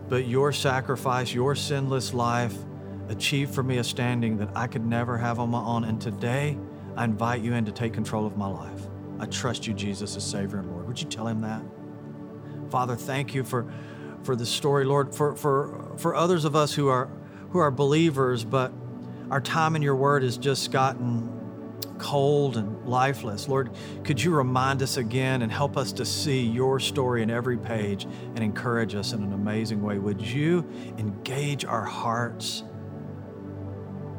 But 0.08 0.26
your 0.26 0.52
sacrifice, 0.52 1.32
your 1.32 1.54
sinless 1.54 2.14
life, 2.14 2.54
achieved 3.08 3.54
for 3.54 3.62
me 3.62 3.78
a 3.78 3.84
standing 3.84 4.38
that 4.38 4.48
I 4.54 4.66
could 4.66 4.84
never 4.84 5.18
have 5.18 5.38
on 5.38 5.50
my 5.50 5.60
own. 5.60 5.84
And 5.84 6.00
today, 6.00 6.58
I 6.96 7.04
invite 7.04 7.42
you 7.42 7.54
in 7.54 7.64
to 7.66 7.72
take 7.72 7.92
control 7.92 8.26
of 8.26 8.36
my 8.36 8.48
life. 8.48 8.80
I 9.18 9.26
trust 9.26 9.66
you, 9.66 9.74
Jesus, 9.74 10.16
as 10.16 10.24
Savior 10.24 10.58
and 10.58 10.70
Lord. 10.70 10.86
Would 10.88 11.00
you 11.00 11.08
tell 11.08 11.26
him 11.26 11.42
that? 11.42 11.62
Father, 12.70 12.96
thank 12.96 13.34
you 13.34 13.44
for, 13.44 13.70
for 14.22 14.34
the 14.34 14.46
story, 14.46 14.84
Lord, 14.84 15.14
for, 15.14 15.36
for, 15.36 15.92
for 15.98 16.14
others 16.14 16.44
of 16.44 16.56
us 16.56 16.72
who 16.72 16.88
are, 16.88 17.10
who 17.50 17.58
are 17.58 17.70
believers, 17.70 18.44
but 18.44 18.72
our 19.30 19.40
time 19.40 19.76
in 19.76 19.82
your 19.82 19.96
word 19.96 20.22
has 20.22 20.36
just 20.36 20.72
gotten 20.72 21.40
cold 21.98 22.56
and 22.56 22.84
lifeless. 22.86 23.46
Lord, 23.46 23.70
could 24.04 24.20
you 24.20 24.34
remind 24.34 24.82
us 24.82 24.96
again 24.96 25.42
and 25.42 25.52
help 25.52 25.76
us 25.76 25.92
to 25.92 26.04
see 26.04 26.40
your 26.40 26.80
story 26.80 27.22
in 27.22 27.30
every 27.30 27.58
page 27.58 28.04
and 28.04 28.40
encourage 28.40 28.94
us 28.94 29.12
in 29.12 29.22
an 29.22 29.32
amazing 29.32 29.82
way? 29.82 29.98
Would 29.98 30.20
you 30.20 30.66
engage 30.98 31.64
our 31.64 31.84
hearts 31.84 32.64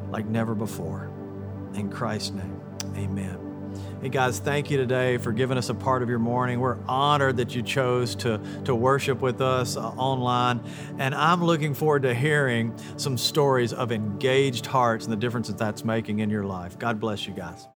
like 0.10 0.26
never 0.28 0.56
before? 0.56 1.12
In 1.74 1.90
Christ's 1.90 2.32
name, 2.32 2.62
amen. 2.96 3.41
Hey 4.02 4.10
guys, 4.10 4.40
thank 4.40 4.72
you 4.72 4.78
today 4.78 5.18
for 5.18 5.32
giving 5.32 5.58
us 5.58 5.70
a 5.70 5.74
part 5.74 6.02
of 6.02 6.10
your 6.10 6.20
morning. 6.20 6.60
We're 6.60 6.78
honored 6.88 7.38
that 7.38 7.54
you 7.56 7.62
chose 7.62 8.16
to, 8.16 8.40
to 8.66 8.74
worship 8.74 9.22
with 9.22 9.42
us 9.42 9.78
uh, 9.78 9.90
online. 9.90 10.62
And 10.98 11.14
I'm 11.14 11.44
looking 11.44 11.74
forward 11.74 12.02
to 12.04 12.14
hearing 12.14 12.74
some 12.98 13.18
stories 13.18 13.74
of 13.74 13.92
engaged 13.92 14.66
hearts 14.66 15.06
and 15.06 15.12
the 15.12 15.18
difference 15.18 15.48
that 15.48 15.58
that's 15.58 15.84
making 15.84 16.20
in 16.20 16.30
your 16.30 16.46
life. 16.46 16.80
God 16.80 17.00
bless 17.00 17.28
you 17.28 17.34
guys. 17.34 17.68